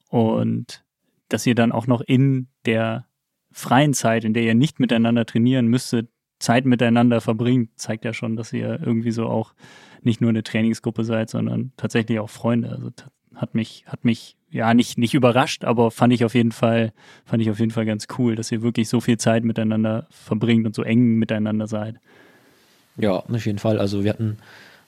und 0.09 0.85
dass 1.29 1.47
ihr 1.47 1.55
dann 1.55 1.73
auch 1.73 1.87
noch 1.87 2.01
in 2.01 2.49
der 2.65 3.07
freien 3.53 3.95
Zeit, 3.95 4.25
in 4.25 4.35
der 4.35 4.45
ihr 4.45 4.55
nicht 4.55 4.81
miteinander 4.81 5.27
trainieren 5.27 5.67
müsstet, 5.67 6.09
Zeit 6.39 6.67
miteinander 6.67 7.21
verbringt, 7.21 7.71
zeigt 7.77 8.05
ja 8.05 8.13
schon, 8.13 8.37
dass 8.37 8.53
ihr 8.53 8.81
irgendwie 8.85 9.11
so 9.11 9.27
auch 9.27 9.55
nicht 10.03 10.21
nur 10.21 10.31
eine 10.31 10.43
Trainingsgruppe 10.43 11.05
seid, 11.05 11.31
sondern 11.31 11.73
tatsächlich 11.77 12.19
auch 12.21 12.31
Freunde. 12.31 12.71
Also 12.71 12.91
hat 13.35 13.55
mich, 13.55 13.85
hat 13.87 14.05
mich 14.05 14.37
ja 14.51 14.75
nicht, 14.75 14.99
nicht 14.99 15.15
überrascht, 15.15 15.65
aber 15.65 15.91
fand 15.91 16.13
ich 16.13 16.25
auf 16.25 16.35
jeden 16.35 16.53
Fall, 16.53 16.93
fand 17.25 17.43
ich 17.43 17.51
auf 17.51 17.59
jeden 17.59 17.71
Fall 17.71 17.87
ganz 17.87 18.07
cool, 18.19 18.37
dass 18.37 18.53
ihr 18.53 18.63
wirklich 18.63 18.89
so 18.89 19.01
viel 19.01 19.19
Zeit 19.19 19.45
miteinander 19.45 20.07
verbringt 20.11 20.67
und 20.67 20.75
so 20.75 20.83
eng 20.83 21.17
miteinander 21.17 21.67
seid. 21.67 21.97
Ja, 22.97 23.17
auf 23.17 23.47
jeden 23.47 23.59
Fall. 23.59 23.79
Also 23.79 24.05
wir 24.05 24.11
hatten 24.11 24.39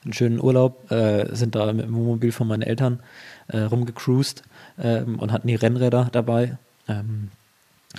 einen 0.05 0.13
schönen 0.13 0.41
Urlaub, 0.41 0.91
äh, 0.91 1.35
sind 1.35 1.55
da 1.55 1.73
mit 1.73 1.87
dem 1.87 1.95
Wohnmobil 1.95 2.33
von 2.33 2.49
meinen 2.49 2.63
Eltern 2.63 3.01
äh, 3.49 3.61
rumgecruised 3.61 4.43
ähm, 4.79 5.19
und 5.19 5.33
hatten 5.33 5.49
die 5.49 5.55
Rennräder 5.55 6.09
dabei. 6.13 6.59
Ähm, 6.89 7.31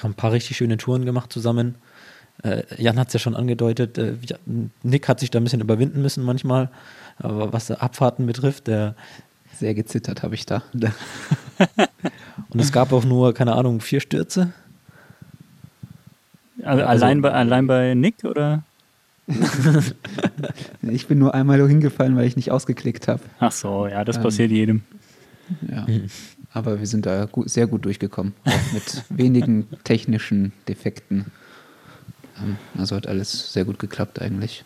haben 0.01 0.11
ein 0.11 0.15
paar 0.15 0.31
richtig 0.31 0.57
schöne 0.57 0.77
Touren 0.77 1.05
gemacht 1.05 1.31
zusammen. 1.33 1.75
Äh, 2.43 2.63
Jan 2.77 2.97
hat 2.99 3.07
es 3.07 3.13
ja 3.13 3.19
schon 3.19 3.35
angedeutet, 3.35 3.97
äh, 3.97 4.13
Nick 4.83 5.07
hat 5.09 5.19
sich 5.19 5.29
da 5.29 5.39
ein 5.39 5.43
bisschen 5.43 5.61
überwinden 5.61 6.01
müssen 6.01 6.23
manchmal, 6.23 6.69
aber 7.17 7.51
was 7.51 7.69
Abfahrten 7.69 8.25
betrifft, 8.25 8.67
der 8.67 8.95
sehr 9.57 9.73
gezittert 9.73 10.23
habe 10.23 10.35
ich 10.35 10.45
da. 10.45 10.63
Und 12.49 12.59
es 12.59 12.71
gab 12.71 12.93
auch 12.93 13.03
nur, 13.03 13.33
keine 13.33 13.55
Ahnung, 13.55 13.81
vier 13.81 13.99
Stürze. 13.99 14.53
Also, 16.63 16.83
allein, 16.83 17.21
bei, 17.21 17.31
allein 17.31 17.67
bei 17.67 17.93
Nick 17.93 18.23
oder? 18.23 18.63
ich 20.81 21.07
bin 21.07 21.19
nur 21.19 21.35
einmal 21.35 21.65
hingefallen, 21.67 22.15
weil 22.15 22.25
ich 22.25 22.35
nicht 22.35 22.51
ausgeklickt 22.51 23.07
habe. 23.07 23.21
Ach 23.39 23.51
so, 23.51 23.87
ja, 23.87 24.03
das 24.03 24.17
ähm, 24.17 24.23
passiert 24.23 24.51
jedem. 24.51 24.83
Ja. 25.69 25.85
Aber 26.51 26.79
wir 26.79 26.87
sind 26.87 27.05
da 27.05 27.25
gut, 27.25 27.49
sehr 27.49 27.67
gut 27.67 27.85
durchgekommen, 27.85 28.33
auch 28.45 28.73
mit 28.73 29.03
wenigen 29.09 29.67
technischen 29.83 30.53
Defekten. 30.67 31.25
Ähm, 32.41 32.57
also 32.77 32.95
hat 32.95 33.07
alles 33.07 33.53
sehr 33.53 33.65
gut 33.65 33.79
geklappt 33.79 34.21
eigentlich. 34.21 34.63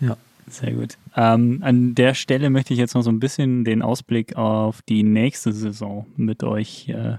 Ja. 0.00 0.16
Sehr 0.50 0.72
gut. 0.72 0.96
Ähm, 1.14 1.58
an 1.62 1.94
der 1.94 2.14
Stelle 2.14 2.50
möchte 2.50 2.72
ich 2.72 2.78
jetzt 2.78 2.94
noch 2.94 3.02
so 3.02 3.10
ein 3.10 3.20
bisschen 3.20 3.64
den 3.64 3.82
Ausblick 3.82 4.36
auf 4.36 4.82
die 4.82 5.02
nächste 5.02 5.52
Saison 5.52 6.06
mit 6.16 6.42
euch 6.42 6.88
äh, 6.88 7.18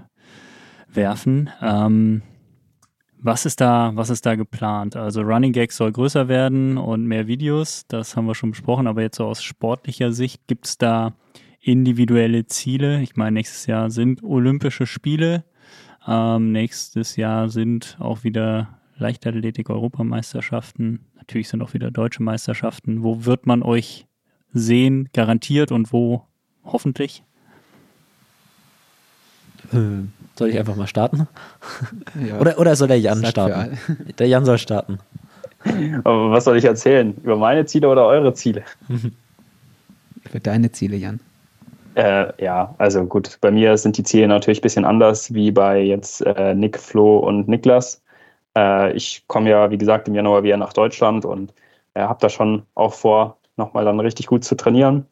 werfen. 0.92 1.50
Ähm, 1.62 2.22
was 3.22 3.44
ist 3.44 3.60
da, 3.60 3.92
was 3.94 4.10
ist 4.10 4.24
da 4.24 4.34
geplant? 4.34 4.96
Also 4.96 5.20
Running 5.20 5.52
Gags 5.52 5.76
soll 5.76 5.92
größer 5.92 6.28
werden 6.28 6.78
und 6.78 7.06
mehr 7.06 7.26
Videos, 7.26 7.84
das 7.86 8.16
haben 8.16 8.26
wir 8.26 8.34
schon 8.34 8.52
besprochen, 8.52 8.86
aber 8.86 9.02
jetzt 9.02 9.16
so 9.16 9.26
aus 9.26 9.42
sportlicher 9.42 10.12
Sicht 10.12 10.46
gibt 10.46 10.66
es 10.66 10.78
da 10.78 11.12
individuelle 11.60 12.46
Ziele. 12.46 13.02
Ich 13.02 13.16
meine, 13.16 13.32
nächstes 13.32 13.66
Jahr 13.66 13.90
sind 13.90 14.22
Olympische 14.22 14.86
Spiele. 14.86 15.44
Ähm, 16.06 16.52
nächstes 16.52 17.16
Jahr 17.16 17.50
sind 17.50 17.96
auch 18.00 18.24
wieder 18.24 18.78
Leichtathletik-Europameisterschaften. 18.96 21.04
Natürlich 21.16 21.48
sind 21.48 21.62
auch 21.62 21.74
wieder 21.74 21.90
deutsche 21.90 22.22
Meisterschaften. 22.22 23.02
Wo 23.02 23.24
wird 23.24 23.46
man 23.46 23.62
euch 23.62 24.06
sehen, 24.52 25.08
garantiert 25.12 25.72
und 25.72 25.92
wo 25.92 26.26
hoffentlich? 26.64 27.22
Äh, 29.72 30.04
soll 30.36 30.48
ich 30.48 30.58
einfach 30.58 30.76
mal 30.76 30.86
starten? 30.86 31.28
Ja. 32.26 32.38
Oder, 32.38 32.58
oder 32.58 32.76
soll 32.76 32.88
der 32.88 32.98
Jan 32.98 33.24
starten? 33.24 33.78
Der 34.18 34.26
Jan 34.26 34.44
soll 34.44 34.58
starten. 34.58 34.98
Aber 36.04 36.30
was 36.30 36.44
soll 36.44 36.56
ich 36.56 36.64
erzählen? 36.64 37.14
Über 37.22 37.36
meine 37.36 37.66
Ziele 37.66 37.88
oder 37.88 38.06
eure 38.06 38.34
Ziele? 38.34 38.64
Über 38.88 40.40
deine 40.40 40.72
Ziele, 40.72 40.96
Jan. 40.96 41.20
Äh, 41.94 42.32
ja, 42.42 42.74
also 42.78 43.04
gut, 43.04 43.38
bei 43.40 43.50
mir 43.50 43.76
sind 43.76 43.96
die 43.98 44.02
Ziele 44.04 44.28
natürlich 44.28 44.60
ein 44.60 44.62
bisschen 44.62 44.84
anders 44.84 45.34
wie 45.34 45.50
bei 45.50 45.80
jetzt 45.80 46.20
äh, 46.22 46.54
Nick, 46.54 46.78
Flo 46.78 47.18
und 47.18 47.48
Niklas. 47.48 48.02
Äh, 48.56 48.92
ich 48.92 49.26
komme 49.26 49.50
ja, 49.50 49.70
wie 49.70 49.78
gesagt, 49.78 50.08
im 50.08 50.14
Januar 50.14 50.42
wieder 50.42 50.56
nach 50.56 50.72
Deutschland 50.72 51.24
und 51.24 51.52
äh, 51.94 52.00
habe 52.00 52.20
da 52.20 52.28
schon 52.28 52.64
auch 52.74 52.94
vor, 52.94 53.38
nochmal 53.56 53.84
dann 53.84 54.00
richtig 54.00 54.26
gut 54.26 54.44
zu 54.44 54.56
trainieren. 54.56 55.06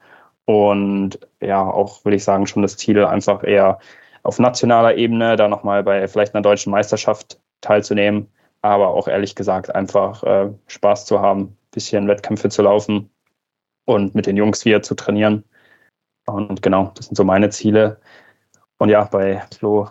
Und 0.44 1.18
ja, 1.40 1.62
auch 1.62 2.04
würde 2.04 2.16
ich 2.16 2.24
sagen, 2.24 2.46
schon 2.46 2.62
das 2.62 2.76
Ziel, 2.76 3.04
einfach 3.04 3.44
eher 3.44 3.78
auf 4.22 4.38
nationaler 4.38 4.96
Ebene 4.96 5.36
da 5.36 5.48
nochmal 5.48 5.82
bei 5.82 6.08
vielleicht 6.08 6.34
einer 6.34 6.42
deutschen 6.42 6.70
Meisterschaft 6.70 7.40
teilzunehmen. 7.60 8.28
Aber 8.62 8.88
auch 8.88 9.08
ehrlich 9.08 9.34
gesagt 9.34 9.74
einfach 9.74 10.22
äh, 10.24 10.50
Spaß 10.66 11.06
zu 11.06 11.20
haben, 11.20 11.56
bisschen 11.72 12.08
Wettkämpfe 12.08 12.48
zu 12.48 12.62
laufen 12.62 13.10
und 13.84 14.14
mit 14.14 14.26
den 14.26 14.36
Jungs 14.36 14.64
wieder 14.64 14.82
zu 14.82 14.94
trainieren. 14.94 15.44
Und 16.28 16.62
genau, 16.62 16.92
das 16.94 17.06
sind 17.06 17.16
so 17.16 17.24
meine 17.24 17.50
Ziele. 17.50 17.98
Und 18.78 18.90
ja, 18.90 19.04
bei 19.04 19.42
Flo, 19.56 19.88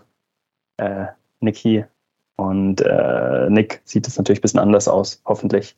äh, 0.77 1.07
Niki 1.39 1.83
und 2.35 2.81
äh, 2.81 3.49
Nick 3.49 3.81
sieht 3.83 4.07
es 4.07 4.17
natürlich 4.17 4.39
ein 4.39 4.43
bisschen 4.43 4.59
anders 4.59 4.87
aus, 4.87 5.21
hoffentlich. 5.25 5.75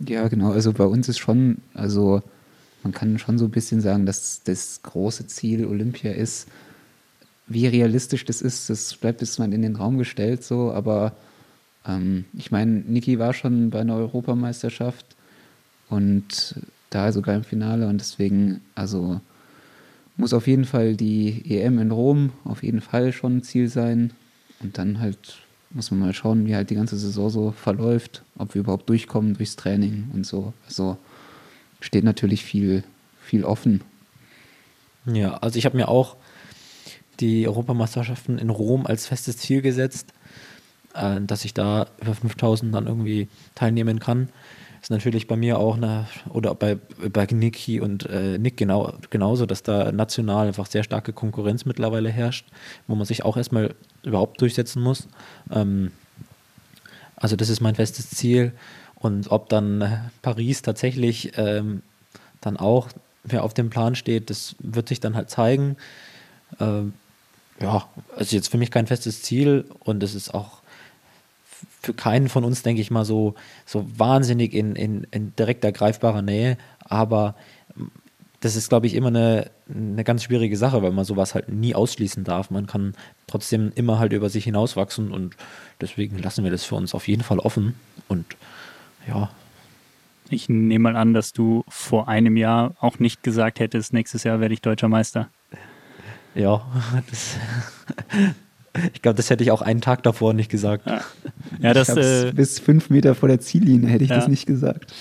Ja, 0.00 0.28
genau. 0.28 0.52
Also 0.52 0.72
bei 0.72 0.84
uns 0.84 1.08
ist 1.08 1.18
schon, 1.18 1.58
also 1.74 2.22
man 2.82 2.92
kann 2.92 3.18
schon 3.18 3.38
so 3.38 3.46
ein 3.46 3.50
bisschen 3.50 3.80
sagen, 3.80 4.06
dass 4.06 4.42
das 4.44 4.82
große 4.82 5.26
Ziel 5.26 5.66
Olympia 5.66 6.12
ist. 6.12 6.48
Wie 7.46 7.66
realistisch 7.66 8.24
das 8.24 8.42
ist, 8.42 8.70
das 8.70 8.94
bleibt 8.94 9.22
jetzt 9.22 9.38
mal 9.38 9.52
in 9.52 9.62
den 9.62 9.76
Raum 9.76 9.98
gestellt 9.98 10.44
so, 10.44 10.70
aber 10.70 11.12
ähm, 11.86 12.26
ich 12.34 12.50
meine, 12.50 12.70
Niki 12.70 13.18
war 13.18 13.32
schon 13.32 13.70
bei 13.70 13.80
einer 13.80 13.96
Europameisterschaft 13.96 15.16
und 15.88 16.60
da 16.90 17.12
sogar 17.12 17.34
im 17.34 17.44
Finale 17.44 17.86
und 17.86 17.98
deswegen, 17.98 18.60
also 18.74 19.20
muss 20.16 20.32
auf 20.32 20.46
jeden 20.46 20.64
Fall 20.64 20.96
die 20.96 21.42
EM 21.48 21.78
in 21.78 21.90
Rom 21.90 22.32
auf 22.44 22.62
jeden 22.62 22.80
Fall 22.80 23.12
schon 23.12 23.38
ein 23.38 23.42
Ziel 23.42 23.68
sein. 23.68 24.12
Und 24.60 24.76
dann 24.76 24.98
halt 24.98 25.38
muss 25.70 25.90
man 25.90 26.00
mal 26.00 26.14
schauen, 26.14 26.46
wie 26.46 26.54
halt 26.54 26.70
die 26.70 26.74
ganze 26.74 26.96
Saison 26.96 27.30
so 27.30 27.50
verläuft, 27.52 28.22
ob 28.36 28.54
wir 28.54 28.60
überhaupt 28.60 28.88
durchkommen 28.88 29.34
durchs 29.34 29.56
Training 29.56 30.10
und 30.12 30.26
so. 30.26 30.52
Also 30.66 30.98
steht 31.80 32.04
natürlich 32.04 32.44
viel, 32.44 32.82
viel 33.22 33.44
offen. 33.44 33.82
Ja, 35.06 35.36
also 35.36 35.58
ich 35.58 35.66
habe 35.66 35.76
mir 35.76 35.88
auch 35.88 36.16
die 37.20 37.46
Europameisterschaften 37.46 38.38
in 38.38 38.50
Rom 38.50 38.86
als 38.86 39.06
festes 39.06 39.36
Ziel 39.38 39.62
gesetzt, 39.62 40.12
äh, 40.94 41.20
dass 41.20 41.44
ich 41.44 41.54
da 41.54 41.86
über 42.00 42.14
5000 42.14 42.74
dann 42.74 42.86
irgendwie 42.86 43.28
teilnehmen 43.54 44.00
kann 44.00 44.30
ist 44.88 44.90
natürlich 44.90 45.26
bei 45.26 45.36
mir 45.36 45.58
auch 45.58 45.76
eine, 45.76 46.06
oder 46.30 46.54
bei, 46.54 46.78
bei 47.12 47.26
Niki 47.26 47.78
und 47.78 48.06
äh, 48.06 48.38
Nick 48.38 48.56
genau, 48.56 48.94
genauso, 49.10 49.44
dass 49.44 49.62
da 49.62 49.92
national 49.92 50.46
einfach 50.46 50.64
sehr 50.64 50.82
starke 50.82 51.12
Konkurrenz 51.12 51.66
mittlerweile 51.66 52.08
herrscht, 52.08 52.46
wo 52.86 52.94
man 52.94 53.04
sich 53.04 53.22
auch 53.22 53.36
erstmal 53.36 53.74
überhaupt 54.02 54.40
durchsetzen 54.40 54.82
muss. 54.82 55.06
Ähm, 55.50 55.92
also 57.16 57.36
das 57.36 57.50
ist 57.50 57.60
mein 57.60 57.74
festes 57.74 58.08
Ziel. 58.08 58.52
Und 58.94 59.30
ob 59.30 59.50
dann 59.50 60.10
Paris 60.22 60.62
tatsächlich 60.62 61.32
ähm, 61.36 61.82
dann 62.40 62.56
auch 62.56 62.88
mehr 63.30 63.44
auf 63.44 63.52
dem 63.52 63.68
Plan 63.68 63.94
steht, 63.94 64.30
das 64.30 64.56
wird 64.58 64.88
sich 64.88 65.00
dann 65.00 65.16
halt 65.16 65.28
zeigen. 65.28 65.76
Ähm, 66.60 66.94
ja, 67.60 67.86
also 68.16 68.34
jetzt 68.34 68.48
für 68.48 68.56
mich 68.56 68.70
kein 68.70 68.86
festes 68.86 69.20
Ziel 69.20 69.66
und 69.80 70.02
es 70.02 70.14
ist 70.14 70.32
auch 70.32 70.62
für 71.80 71.94
keinen 71.94 72.28
von 72.28 72.44
uns, 72.44 72.62
denke 72.62 72.80
ich 72.80 72.90
mal, 72.90 73.04
so, 73.04 73.34
so 73.66 73.86
wahnsinnig 73.98 74.54
in, 74.54 74.76
in, 74.76 75.06
in 75.10 75.34
direkter 75.36 75.72
greifbarer 75.72 76.22
Nähe. 76.22 76.58
Aber 76.80 77.34
das 78.40 78.54
ist, 78.54 78.68
glaube 78.68 78.86
ich, 78.86 78.94
immer 78.94 79.08
eine, 79.08 79.50
eine 79.68 80.04
ganz 80.04 80.24
schwierige 80.24 80.56
Sache, 80.56 80.82
weil 80.82 80.92
man 80.92 81.04
sowas 81.04 81.34
halt 81.34 81.48
nie 81.48 81.74
ausschließen 81.74 82.24
darf. 82.24 82.50
Man 82.50 82.66
kann 82.66 82.94
trotzdem 83.26 83.72
immer 83.74 83.98
halt 83.98 84.12
über 84.12 84.30
sich 84.30 84.44
hinauswachsen 84.44 85.10
und 85.10 85.36
deswegen 85.80 86.18
lassen 86.18 86.44
wir 86.44 86.50
das 86.50 86.64
für 86.64 86.76
uns 86.76 86.94
auf 86.94 87.08
jeden 87.08 87.22
Fall 87.22 87.40
offen. 87.40 87.74
Und 88.06 88.26
ja. 89.08 89.30
Ich 90.30 90.48
nehme 90.48 90.90
mal 90.92 90.96
an, 90.96 91.14
dass 91.14 91.32
du 91.32 91.64
vor 91.68 92.08
einem 92.08 92.36
Jahr 92.36 92.74
auch 92.80 92.98
nicht 92.98 93.22
gesagt 93.22 93.60
hättest, 93.60 93.92
nächstes 93.92 94.24
Jahr 94.24 94.40
werde 94.40 94.54
ich 94.54 94.60
deutscher 94.60 94.88
Meister. 94.88 95.30
Ja, 96.34 96.64
das, 97.10 97.36
ich 98.92 99.02
glaube, 99.02 99.16
das 99.16 99.30
hätte 99.30 99.42
ich 99.42 99.50
auch 99.50 99.62
einen 99.62 99.80
Tag 99.80 100.02
davor 100.02 100.34
nicht 100.34 100.50
gesagt. 100.50 100.86
Ja, 100.86 101.00
ja 101.60 101.74
das 101.74 101.88
äh, 101.88 102.32
bis 102.34 102.58
fünf 102.58 102.90
Meter 102.90 103.14
vor 103.14 103.28
der 103.28 103.40
Ziellinie 103.40 103.88
hätte 103.88 104.04
ich 104.04 104.10
ja. 104.10 104.16
das 104.16 104.28
nicht 104.28 104.46
gesagt. 104.46 104.92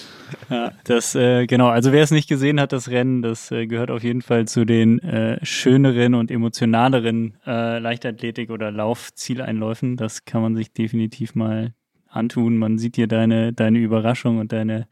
Ja, 0.49 0.71
das 0.83 1.15
äh, 1.15 1.45
genau. 1.45 1.67
Also 1.67 1.91
wer 1.91 2.03
es 2.03 2.11
nicht 2.11 2.27
gesehen 2.27 2.59
hat, 2.59 2.73
das 2.73 2.89
Rennen, 2.89 3.21
das 3.21 3.51
äh, 3.51 3.67
gehört 3.67 3.91
auf 3.91 4.03
jeden 4.03 4.21
Fall 4.21 4.47
zu 4.47 4.65
den 4.65 4.99
äh, 4.99 5.43
schöneren 5.45 6.15
und 6.15 6.31
emotionaleren 6.31 7.37
äh, 7.45 7.79
Leichtathletik- 7.79 8.49
oder 8.49 8.71
Laufzieleinläufen. 8.71 9.95
Das 9.95 10.25
kann 10.25 10.41
man 10.41 10.55
sich 10.55 10.73
definitiv 10.73 11.35
mal 11.35 11.73
antun. 12.07 12.57
Man 12.57 12.77
sieht 12.77 12.97
dir 12.97 13.07
deine, 13.07 13.53
deine 13.53 13.79
Überraschung 13.79 14.39
und 14.39 14.51
deine 14.51 14.87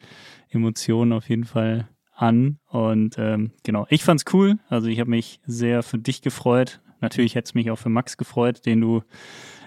Emotionen 0.49 1.11
auf 1.13 1.29
jeden 1.29 1.45
Fall 1.45 1.87
an. 2.15 2.59
Und 2.67 3.15
ähm, 3.17 3.51
genau, 3.63 3.85
ich 3.89 4.03
fand's 4.03 4.25
cool. 4.33 4.57
Also 4.69 4.87
ich 4.87 4.99
habe 4.99 5.09
mich 5.09 5.39
sehr 5.45 5.83
für 5.83 5.97
dich 5.97 6.21
gefreut. 6.21 6.79
Natürlich 7.05 7.35
hätte 7.35 7.45
es 7.45 7.53
mich 7.53 7.69
auch 7.69 7.75
für 7.75 7.89
Max 7.89 8.17
gefreut, 8.17 8.65
den 8.65 8.81
du 8.81 9.03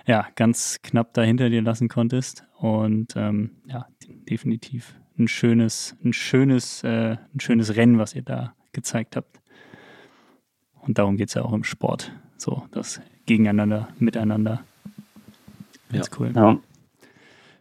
ja 0.06 0.26
ganz 0.34 0.80
knapp 0.82 1.14
da 1.14 1.22
hinter 1.22 1.50
dir 1.50 1.62
lassen 1.62 1.88
konntest. 1.88 2.42
Und 2.58 3.14
ähm, 3.14 3.52
ja, 3.64 3.86
definitiv 4.28 4.96
ein 5.16 5.28
schönes, 5.28 5.94
ein 6.02 6.12
schönes, 6.12 6.82
äh, 6.82 7.16
ein 7.32 7.38
schönes 7.38 7.76
Rennen, 7.76 7.96
was 7.96 8.12
ihr 8.16 8.22
da 8.22 8.54
gezeigt 8.72 9.14
habt. 9.14 9.40
Und 10.80 10.98
darum 10.98 11.16
geht 11.16 11.28
es 11.28 11.34
ja 11.34 11.42
auch 11.42 11.52
im 11.52 11.62
Sport. 11.62 12.10
So, 12.38 12.64
das 12.72 13.00
Gegeneinander, 13.26 13.86
Miteinander. 14.00 14.64
Ganz 15.92 16.10
ja. 16.10 16.16
cool. 16.18 16.32
Ja, 16.34 16.48
auf 16.50 16.58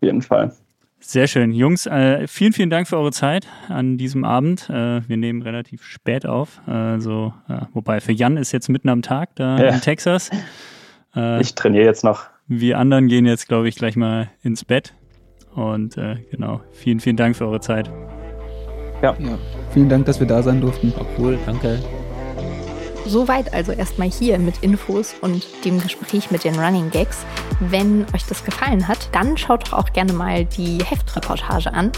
jeden 0.01 0.23
Fall. 0.23 0.55
Sehr 0.99 1.27
schön. 1.27 1.51
Jungs, 1.51 1.85
äh, 1.85 2.27
vielen, 2.27 2.53
vielen 2.53 2.69
Dank 2.69 2.87
für 2.87 2.97
eure 2.97 3.11
Zeit 3.11 3.47
an 3.69 3.97
diesem 3.97 4.23
Abend. 4.23 4.69
Äh, 4.69 5.07
wir 5.07 5.17
nehmen 5.17 5.41
relativ 5.41 5.83
spät 5.83 6.25
auf. 6.25 6.59
Also, 6.65 7.33
wobei 7.73 7.99
für 8.01 8.11
Jan 8.11 8.35
ist 8.35 8.51
jetzt 8.51 8.67
mitten 8.67 8.89
am 8.89 9.01
Tag 9.01 9.35
da 9.35 9.57
ja. 9.57 9.69
in 9.69 9.81
Texas. 9.81 10.31
Äh, 11.15 11.41
ich 11.41 11.55
trainiere 11.55 11.85
jetzt 11.85 12.03
noch. 12.03 12.25
Wir 12.47 12.77
anderen 12.77 13.07
gehen 13.07 13.25
jetzt, 13.25 13.47
glaube 13.47 13.67
ich, 13.67 13.75
gleich 13.75 13.95
mal 13.95 14.29
ins 14.41 14.63
Bett. 14.63 14.93
Und 15.53 15.97
äh, 15.97 16.17
genau, 16.31 16.61
vielen, 16.71 16.99
vielen 16.99 17.17
Dank 17.17 17.35
für 17.35 17.45
eure 17.45 17.59
Zeit. 17.59 17.89
Ja. 19.01 19.15
ja. 19.19 19.37
Vielen 19.71 19.89
Dank, 19.89 20.05
dass 20.05 20.19
wir 20.19 20.27
da 20.27 20.41
sein 20.41 20.61
durften. 20.61 20.93
Cool, 21.17 21.37
danke. 21.45 21.79
Soweit 23.07 23.53
also 23.53 23.71
erstmal 23.71 24.09
hier 24.09 24.37
mit 24.37 24.61
Infos 24.61 25.15
und 25.21 25.45
dem 25.63 25.81
Gespräch 25.81 26.29
mit 26.29 26.43
den 26.43 26.59
Running 26.59 26.89
Gags. 26.91 27.25
Wenn 27.61 28.05
euch 28.13 28.25
das 28.27 28.43
gefallen 28.43 28.87
hat, 28.87 29.09
dann 29.13 29.37
schaut 29.37 29.67
doch 29.67 29.73
auch 29.73 29.93
gerne 29.93 30.11
mal 30.11 30.43
die 30.43 30.83
Heftreportage 30.83 31.73
an. 31.73 31.91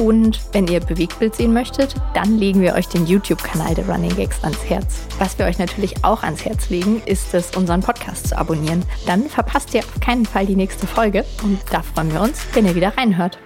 Und 0.00 0.40
wenn 0.52 0.66
ihr 0.66 0.80
Bewegtbild 0.80 1.36
sehen 1.36 1.52
möchtet, 1.52 1.94
dann 2.14 2.36
legen 2.36 2.60
wir 2.60 2.74
euch 2.74 2.88
den 2.88 3.06
YouTube-Kanal 3.06 3.76
der 3.76 3.88
Running 3.88 4.16
Gags 4.16 4.42
ans 4.42 4.64
Herz. 4.68 5.06
Was 5.20 5.38
wir 5.38 5.46
euch 5.46 5.58
natürlich 5.58 6.04
auch 6.04 6.24
ans 6.24 6.44
Herz 6.44 6.68
legen, 6.68 7.00
ist 7.06 7.32
es, 7.32 7.54
unseren 7.56 7.80
Podcast 7.80 8.28
zu 8.28 8.36
abonnieren. 8.36 8.82
Dann 9.06 9.28
verpasst 9.28 9.72
ihr 9.72 9.80
auf 9.80 10.00
keinen 10.00 10.26
Fall 10.26 10.46
die 10.46 10.56
nächste 10.56 10.88
Folge 10.88 11.24
und 11.44 11.60
da 11.70 11.82
freuen 11.82 12.12
wir 12.12 12.20
uns, 12.20 12.40
wenn 12.54 12.66
ihr 12.66 12.74
wieder 12.74 12.96
reinhört. 12.96 13.38